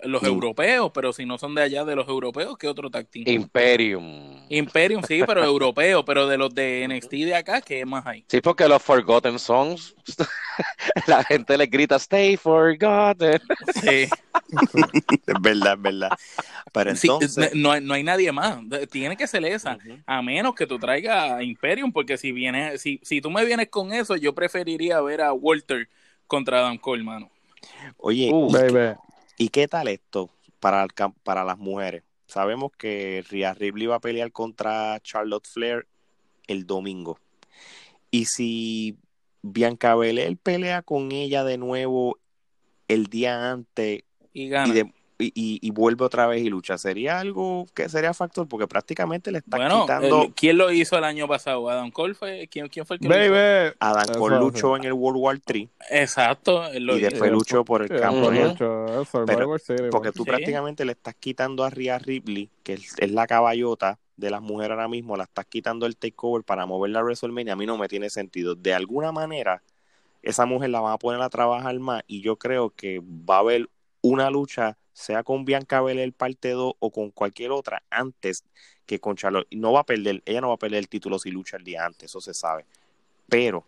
Los 0.03 0.23
europeos, 0.23 0.91
pero 0.93 1.13
si 1.13 1.25
no 1.25 1.37
son 1.37 1.55
de 1.55 1.61
allá 1.61 1.85
de 1.85 1.95
los 1.95 2.07
europeos, 2.07 2.57
¿qué 2.57 2.67
otro 2.67 2.89
tag 2.89 3.07
team? 3.07 3.27
Imperium. 3.27 4.45
Imperium, 4.49 5.01
sí, 5.03 5.21
pero 5.25 5.43
europeo, 5.43 6.03
pero 6.03 6.27
de 6.27 6.37
los 6.37 6.53
de 6.53 6.87
NXT 6.87 7.11
de 7.11 7.35
acá, 7.35 7.61
¿qué 7.61 7.85
más 7.85 8.05
hay? 8.05 8.25
Sí, 8.27 8.41
porque 8.41 8.67
los 8.67 8.81
Forgotten 8.81 9.39
Songs, 9.39 9.95
la 11.07 11.23
gente 11.23 11.57
les 11.57 11.69
grita, 11.69 11.95
stay 11.97 12.37
forgotten. 12.37 13.39
Sí. 13.81 14.07
es 14.07 15.41
verdad, 15.41 15.73
es 15.73 15.81
verdad. 15.81 16.09
Pero 16.73 16.91
entonces... 16.91 17.49
Sí, 17.51 17.59
no, 17.59 17.79
no, 17.79 17.93
hay 17.93 18.03
nadie 18.03 18.31
más, 18.31 18.59
tiene 18.89 19.15
que 19.17 19.27
ser 19.27 19.45
esa, 19.45 19.75
uh 19.75 19.79
-huh. 19.79 20.03
a 20.05 20.21
menos 20.21 20.55
que 20.55 20.67
tú 20.67 20.79
traigas 20.79 21.31
a 21.31 21.43
Imperium, 21.43 21.91
porque 21.91 22.17
si 22.17 22.31
vienes, 22.31 22.81
si, 22.81 22.99
si 23.03 23.21
tú 23.21 23.29
me 23.29 23.45
vienes 23.45 23.69
con 23.69 23.93
eso, 23.93 24.15
yo 24.15 24.33
preferiría 24.33 25.01
ver 25.01 25.21
a 25.21 25.33
Walter 25.33 25.87
contra 26.27 26.59
Adam 26.59 26.77
Cole, 26.77 27.03
mano. 27.03 27.29
Oye, 27.97 28.29
uh, 28.31 28.51
baby. 28.51 28.95
¿Y 29.41 29.49
qué 29.49 29.67
tal 29.67 29.87
esto 29.87 30.29
para, 30.59 30.83
el, 30.83 30.89
para 31.23 31.43
las 31.43 31.57
mujeres? 31.57 32.03
Sabemos 32.27 32.71
que 32.77 33.25
Rhea 33.27 33.55
Ripley 33.55 33.87
va 33.87 33.95
a 33.95 33.99
pelear 33.99 34.31
contra 34.31 34.99
Charlotte 34.99 35.47
Flair 35.47 35.87
el 36.45 36.67
domingo. 36.67 37.17
Y 38.11 38.25
si 38.25 38.99
Bianca 39.41 39.95
Belair 39.95 40.37
pelea 40.37 40.83
con 40.83 41.11
ella 41.11 41.43
de 41.43 41.57
nuevo 41.57 42.19
el 42.87 43.07
día 43.07 43.49
antes 43.49 44.03
y 44.31 44.47
gana. 44.47 44.67
Y, 44.67 44.73
de, 44.73 44.93
y, 45.21 45.59
y, 45.61 45.71
vuelve 45.71 46.05
otra 46.05 46.27
vez 46.27 46.41
y 46.43 46.49
lucha, 46.49 46.77
¿sería 46.77 47.19
algo 47.19 47.67
que 47.73 47.87
sería 47.89 48.13
factor? 48.13 48.47
Porque 48.47 48.67
prácticamente 48.67 49.31
le 49.31 49.39
está 49.39 49.57
bueno, 49.57 49.81
quitando. 49.81 50.23
El, 50.23 50.33
¿Quién 50.33 50.57
lo 50.57 50.71
hizo 50.71 50.97
el 50.97 51.03
año 51.03 51.27
pasado? 51.27 51.69
¿Adam 51.69 51.91
Cole 51.91 52.13
fue? 52.13 52.47
¿Quién, 52.49 52.67
quién 52.67 52.85
fue 52.85 52.95
el 52.95 53.01
que 53.01 53.07
Baby. 53.07 53.29
lo 53.29 53.67
hizo? 53.67 53.75
Adam 53.79 54.15
Cole 54.17 54.37
luchó 54.37 54.75
en 54.77 54.83
el 54.85 54.93
World 54.93 55.19
War 55.19 55.39
3. 55.39 55.67
Exacto. 55.89 56.63
y 56.73 56.99
después 56.99 57.31
luchó 57.31 57.63
por 57.63 57.83
el 57.83 57.89
City, 59.59 59.83
porque 59.91 60.11
tú 60.11 60.23
sí. 60.23 60.29
prácticamente 60.29 60.85
le 60.85 60.93
estás 60.93 61.15
quitando 61.15 61.63
a 61.63 61.69
Rhea 61.69 61.99
Ripley, 61.99 62.49
que 62.63 62.73
es, 62.73 62.95
es 62.97 63.11
la 63.11 63.27
caballota 63.27 63.99
de 64.17 64.29
las 64.29 64.41
mujeres 64.41 64.71
ahora 64.71 64.87
mismo, 64.87 65.17
la 65.17 65.23
estás 65.23 65.45
quitando 65.45 65.85
el 65.85 65.97
takeover 65.97 66.43
para 66.43 66.65
moverla 66.65 66.99
a 66.99 67.03
WrestleMania. 67.03 67.53
A 67.53 67.55
mí 67.55 67.65
no 67.65 67.77
me 67.77 67.87
tiene 67.87 68.09
sentido. 68.09 68.55
De 68.55 68.73
alguna 68.73 69.11
manera, 69.11 69.61
esa 70.21 70.45
mujer 70.45 70.69
la 70.69 70.79
van 70.79 70.93
a 70.93 70.97
poner 70.97 71.21
a 71.21 71.29
trabajar 71.29 71.77
más 71.79 72.03
y 72.07 72.21
yo 72.21 72.37
creo 72.37 72.69
que 72.69 73.01
va 73.01 73.37
a 73.37 73.39
haber 73.39 73.69
una 74.01 74.29
lucha 74.29 74.77
sea 74.93 75.23
con 75.23 75.45
Bianca 75.45 75.81
Belair 75.81 76.13
parte 76.13 76.49
2 76.51 76.73
o 76.79 76.91
con 76.91 77.11
cualquier 77.11 77.51
otra, 77.51 77.83
antes 77.89 78.43
que 78.85 78.99
con 78.99 79.15
Charlotte. 79.15 79.47
No 79.51 79.73
va 79.73 79.81
a 79.81 79.85
perder, 79.85 80.21
ella 80.25 80.41
no 80.41 80.49
va 80.49 80.55
a 80.55 80.57
perder 80.57 80.79
el 80.79 80.89
título 80.89 81.19
si 81.19 81.31
lucha 81.31 81.57
el 81.57 81.63
día 81.63 81.85
antes, 81.85 82.09
eso 82.09 82.21
se 82.21 82.33
sabe. 82.33 82.65
Pero, 83.29 83.65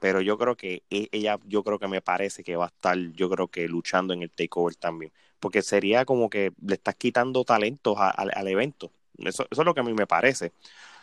pero 0.00 0.20
yo 0.20 0.36
creo 0.38 0.56
que 0.56 0.82
e, 0.90 1.08
ella, 1.12 1.38
yo 1.46 1.62
creo 1.62 1.78
que 1.78 1.88
me 1.88 2.02
parece 2.02 2.44
que 2.44 2.56
va 2.56 2.66
a 2.66 2.68
estar, 2.68 2.96
yo 3.12 3.30
creo 3.30 3.48
que 3.48 3.68
luchando 3.68 4.14
en 4.14 4.22
el 4.22 4.30
takeover 4.30 4.74
también. 4.74 5.12
Porque 5.40 5.62
sería 5.62 6.04
como 6.04 6.28
que 6.28 6.52
le 6.66 6.74
estás 6.74 6.96
quitando 6.96 7.44
talentos 7.44 7.96
al 7.98 8.48
evento. 8.48 8.90
Eso, 9.18 9.46
eso 9.50 9.62
es 9.62 9.64
lo 9.64 9.72
que 9.72 9.80
a 9.80 9.84
mí 9.84 9.94
me 9.94 10.06
parece. 10.06 10.52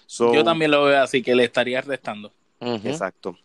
yo 0.09 0.43
también 0.43 0.72
lo 0.72 0.84
veo 0.84 1.01
así, 1.01 1.22
que 1.22 1.36
le 1.36 1.45
estaría 1.45 1.82
restando. 1.82 2.34
Exacto. 2.59 3.38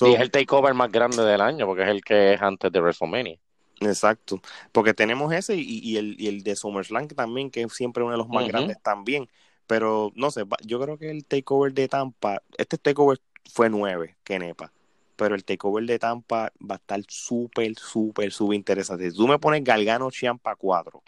y 0.00 0.14
es 0.14 0.20
el 0.20 0.30
takeover 0.30 0.74
más 0.74 0.90
grande 0.90 1.22
del 1.22 1.40
año, 1.40 1.66
porque 1.66 1.82
es 1.82 1.88
el 1.88 2.02
que 2.02 2.34
es 2.34 2.42
antes 2.42 2.70
de 2.70 2.80
WrestleMania. 2.80 3.38
Exacto, 3.80 4.40
porque 4.72 4.94
tenemos 4.94 5.32
ese 5.32 5.56
y, 5.56 5.96
el, 5.96 6.20
y 6.20 6.26
el 6.26 6.42
de 6.42 6.56
SummerSlam 6.56 7.08
también, 7.08 7.50
que 7.50 7.62
es 7.62 7.72
siempre 7.72 8.02
uno 8.02 8.12
de 8.12 8.18
los 8.18 8.28
más 8.28 8.46
grandes 8.48 8.80
también. 8.82 9.28
Pero 9.66 10.12
no 10.16 10.30
sé, 10.30 10.44
yo 10.64 10.80
creo 10.80 10.98
que 10.98 11.10
el 11.10 11.24
takeover 11.26 11.72
de 11.74 11.88
Tampa, 11.88 12.42
este 12.56 12.78
takeover 12.78 13.20
fue 13.52 13.68
nueve, 13.68 14.16
que 14.24 14.38
nepa. 14.38 14.72
Pero 15.14 15.34
el 15.34 15.44
takeover 15.44 15.84
de 15.84 15.98
Tampa 15.98 16.52
va 16.58 16.76
a 16.76 16.78
estar 16.78 17.00
súper, 17.06 17.74
súper, 17.76 18.32
súper 18.32 18.56
interesante. 18.56 19.10
Si 19.10 19.16
tú 19.16 19.28
me 19.28 19.38
pones 19.38 19.62
Galgano 19.62 20.10
Chiampa 20.10 20.56
4, 20.56 21.02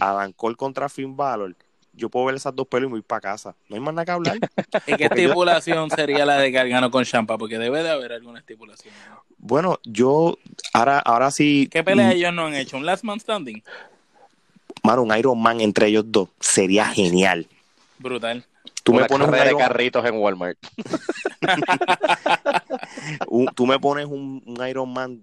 Adam 0.00 0.32
Cole 0.32 0.56
contra 0.56 0.88
Finn 0.88 1.16
Balor, 1.16 1.56
yo 1.92 2.08
puedo 2.08 2.26
ver 2.26 2.36
esas 2.36 2.54
dos 2.54 2.66
pelos 2.66 2.86
y 2.86 2.88
me 2.88 2.94
voy 2.94 3.02
para 3.02 3.20
casa. 3.20 3.54
No 3.68 3.76
hay 3.76 3.80
más 3.80 3.94
nada 3.94 4.04
que 4.04 4.10
hablar. 4.10 4.38
¿Y 4.86 4.96
qué 4.96 5.04
estipulación 5.04 5.90
sería 5.90 6.24
la 6.24 6.36
de 6.36 6.50
Gargano 6.50 6.90
con 6.90 7.04
Champa? 7.04 7.38
Porque 7.38 7.58
debe 7.58 7.82
de 7.82 7.90
haber 7.90 8.12
alguna 8.12 8.40
estipulación. 8.40 8.94
Bueno, 9.38 9.78
yo 9.84 10.38
ahora, 10.72 10.98
ahora 11.00 11.30
sí. 11.30 11.68
¿Qué 11.70 11.82
pelea 11.82 12.12
ellos 12.12 12.32
no 12.32 12.46
han 12.46 12.54
hecho? 12.54 12.76
¿Un 12.76 12.86
Last 12.86 13.04
Man 13.04 13.20
Standing? 13.20 13.62
Mano, 14.82 15.02
un 15.02 15.16
Iron 15.16 15.40
Man 15.40 15.60
entre 15.60 15.88
ellos 15.88 16.04
dos 16.06 16.28
sería 16.38 16.86
genial. 16.86 17.46
Brutal. 17.98 18.44
Tú 18.82 18.94
me 18.94 19.04
pones 19.04 19.28
un 19.28 19.34
de 19.34 19.56
carritos 19.56 20.04
en 20.06 20.14
Walmart. 20.14 20.58
tú 23.54 23.66
me 23.66 23.78
pones 23.78 24.06
un, 24.06 24.42
un, 24.46 24.68
Iron 24.68 24.90
Man. 24.90 25.22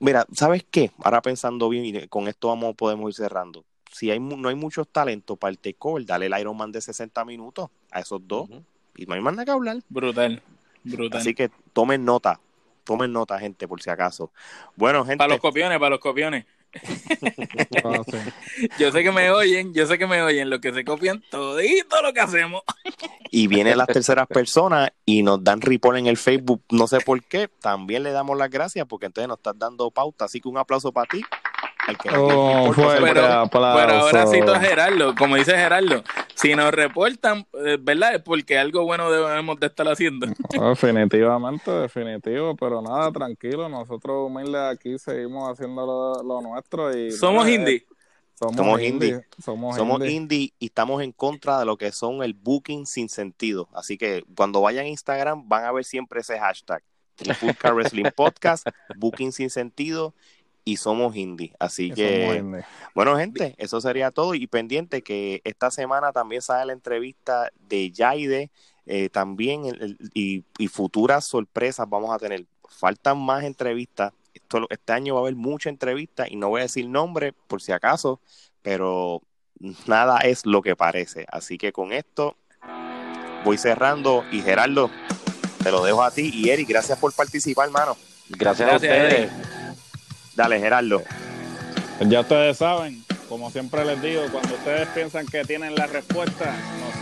Mira, 0.00 0.26
¿sabes 0.34 0.64
qué? 0.70 0.90
Ahora 1.02 1.22
pensando 1.22 1.68
bien, 1.68 1.86
y 1.86 2.06
con 2.08 2.28
esto 2.28 2.48
vamos 2.48 2.74
podemos 2.76 3.10
ir 3.10 3.14
cerrando 3.14 3.64
si 3.90 4.10
hay, 4.10 4.20
no 4.20 4.48
hay 4.48 4.54
muchos 4.54 4.88
talentos 4.88 5.38
para 5.38 5.50
el 5.50 5.58
takeover, 5.58 6.04
dale 6.04 6.26
el 6.26 6.38
Iron 6.38 6.56
Man 6.56 6.72
de 6.72 6.80
60 6.80 7.24
minutos 7.24 7.70
a 7.90 8.00
esos 8.00 8.26
dos 8.26 8.48
y 8.96 9.06
no 9.06 9.14
hay 9.14 9.20
más 9.20 9.34
nada 9.34 9.44
que 9.44 9.50
hablar. 9.50 9.78
Brutal, 9.88 10.42
brutal. 10.84 11.20
Así 11.20 11.34
que 11.34 11.50
tomen 11.72 12.04
nota, 12.04 12.40
tomen 12.84 13.12
nota, 13.12 13.38
gente, 13.38 13.68
por 13.68 13.82
si 13.82 13.90
acaso. 13.90 14.30
Bueno, 14.76 15.04
gente. 15.04 15.18
Para 15.18 15.32
los 15.32 15.40
copiones, 15.40 15.78
para 15.78 15.90
los 15.90 16.00
copiones. 16.00 16.46
yo 18.78 18.92
sé 18.92 19.02
que 19.02 19.10
me 19.10 19.30
oyen, 19.30 19.72
yo 19.72 19.86
sé 19.86 19.96
que 19.96 20.06
me 20.06 20.20
oyen, 20.20 20.50
los 20.50 20.60
que 20.60 20.70
se 20.72 20.84
copian 20.84 21.22
todito 21.30 22.02
lo 22.02 22.12
que 22.12 22.20
hacemos. 22.20 22.60
y 23.30 23.46
vienen 23.46 23.78
las 23.78 23.86
terceras 23.86 24.26
personas 24.26 24.90
y 25.06 25.22
nos 25.22 25.42
dan 25.42 25.62
ripol 25.62 25.96
en 25.96 26.08
el 26.08 26.18
Facebook, 26.18 26.62
no 26.70 26.86
sé 26.86 27.00
por 27.00 27.24
qué, 27.24 27.48
también 27.48 28.02
le 28.02 28.12
damos 28.12 28.36
las 28.36 28.50
gracias 28.50 28.86
porque 28.86 29.06
entonces 29.06 29.28
nos 29.28 29.38
estás 29.38 29.58
dando 29.58 29.90
pauta, 29.90 30.26
así 30.26 30.42
que 30.42 30.48
un 30.48 30.58
aplauso 30.58 30.92
para 30.92 31.06
ti 31.06 31.24
Oh, 32.14 32.70
pero, 32.74 33.22
ahora 33.22 34.26
cito 34.26 34.54
a 34.54 34.60
Gerardo, 34.60 35.14
como 35.14 35.36
dice 35.36 35.52
Gerardo, 35.52 36.02
si 36.34 36.54
nos 36.54 36.70
reportan, 36.72 37.46
eh, 37.64 37.78
¿verdad? 37.80 38.16
Es 38.16 38.22
porque 38.22 38.58
algo 38.58 38.84
bueno 38.84 39.10
debemos 39.10 39.58
de 39.58 39.66
estar 39.68 39.88
haciendo. 39.88 40.26
definitivamente, 40.50 41.70
definitivo, 41.70 42.54
pero 42.56 42.82
nada, 42.82 43.10
tranquilo, 43.10 43.68
nosotros 43.68 44.26
humildes 44.26 44.60
aquí 44.60 44.98
seguimos 44.98 45.50
haciendo 45.50 46.22
lo, 46.22 46.42
nuestro 46.42 46.96
y... 46.96 47.10
Somos 47.10 47.48
indie. 47.48 47.86
Somos, 48.34 48.80
indie. 48.80 49.26
Somos, 49.42 50.06
indie. 50.06 50.52
y 50.60 50.66
estamos 50.66 51.02
en 51.02 51.10
contra 51.10 51.58
de 51.58 51.64
lo 51.64 51.76
que 51.76 51.90
son 51.90 52.22
el 52.22 52.34
booking 52.34 52.86
sin 52.86 53.08
sentido. 53.08 53.68
Así 53.72 53.98
que 53.98 54.22
cuando 54.36 54.60
vayan 54.60 54.84
a 54.84 54.88
Instagram 54.88 55.48
van 55.48 55.64
a 55.64 55.72
ver 55.72 55.84
siempre 55.84 56.20
ese 56.20 56.38
hashtag. 56.38 56.82
Trifulca 57.16 57.72
Wrestling 57.72 58.12
Podcast, 58.14 58.68
Booking 58.96 59.32
sin 59.32 59.50
sentido 59.50 60.14
y 60.68 60.76
somos 60.76 61.16
indie. 61.16 61.54
Así 61.58 61.90
que, 61.90 62.62
bueno, 62.94 63.16
gente, 63.16 63.54
eso 63.56 63.80
sería 63.80 64.10
todo. 64.10 64.34
Y 64.34 64.46
pendiente 64.46 65.00
que 65.00 65.40
esta 65.44 65.70
semana 65.70 66.12
también 66.12 66.42
sale 66.42 66.66
la 66.66 66.72
entrevista 66.74 67.50
de 67.58 67.90
Yaide, 67.90 68.50
eh, 68.84 69.08
también 69.08 69.64
y, 70.12 70.44
futuras 70.68 71.24
sorpresas 71.24 71.88
vamos 71.88 72.14
a 72.14 72.18
tener. 72.18 72.44
Faltan 72.68 73.18
más 73.18 73.44
entrevistas. 73.44 74.12
Esto, 74.34 74.66
este 74.68 74.92
año 74.92 75.14
va 75.14 75.20
a 75.20 75.22
haber 75.22 75.36
mucha 75.36 75.70
entrevista 75.70 76.28
y 76.28 76.36
no 76.36 76.50
voy 76.50 76.60
a 76.60 76.64
decir 76.64 76.86
nombre 76.86 77.32
por 77.32 77.62
si 77.62 77.72
acaso, 77.72 78.20
pero 78.60 79.22
nada 79.86 80.18
es 80.18 80.44
lo 80.44 80.60
que 80.60 80.76
parece. 80.76 81.24
Así 81.32 81.56
que 81.56 81.72
con 81.72 81.94
esto 81.94 82.36
voy 83.42 83.56
cerrando 83.56 84.22
y 84.30 84.42
Gerardo, 84.42 84.90
te 85.62 85.70
lo 85.70 85.82
dejo 85.82 86.02
a 86.02 86.10
ti 86.10 86.30
y 86.30 86.50
Eric, 86.50 86.68
gracias 86.68 86.98
por 86.98 87.14
participar, 87.14 87.68
hermano. 87.68 87.96
Gracias, 88.28 88.70
a 88.70 88.76
ustedes. 88.76 89.30
Dale, 90.38 90.60
Gerardo. 90.60 91.02
Ya 91.98 92.20
ustedes 92.20 92.58
saben, 92.58 93.04
como 93.28 93.50
siempre 93.50 93.84
les 93.84 94.00
digo, 94.00 94.22
cuando 94.30 94.54
ustedes 94.54 94.86
piensan 94.94 95.26
que 95.26 95.44
tienen 95.44 95.74
la 95.74 95.88
respuesta, 95.88 96.54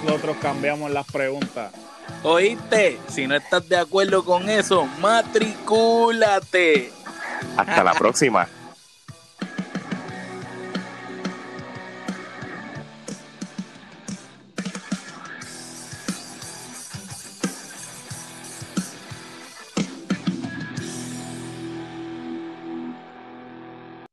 nosotros 0.07 0.39
cambiamos 0.41 0.91
las 0.91 1.05
preguntas. 1.05 1.71
Oíste, 2.23 2.99
si 3.09 3.27
no 3.27 3.37
estás 3.37 3.69
de 3.69 3.77
acuerdo 3.77 4.25
con 4.25 4.49
eso, 4.49 4.89
matricúlate. 5.03 6.91
Hasta 7.59 7.85
la 7.85 7.93
próxima. 7.93 8.49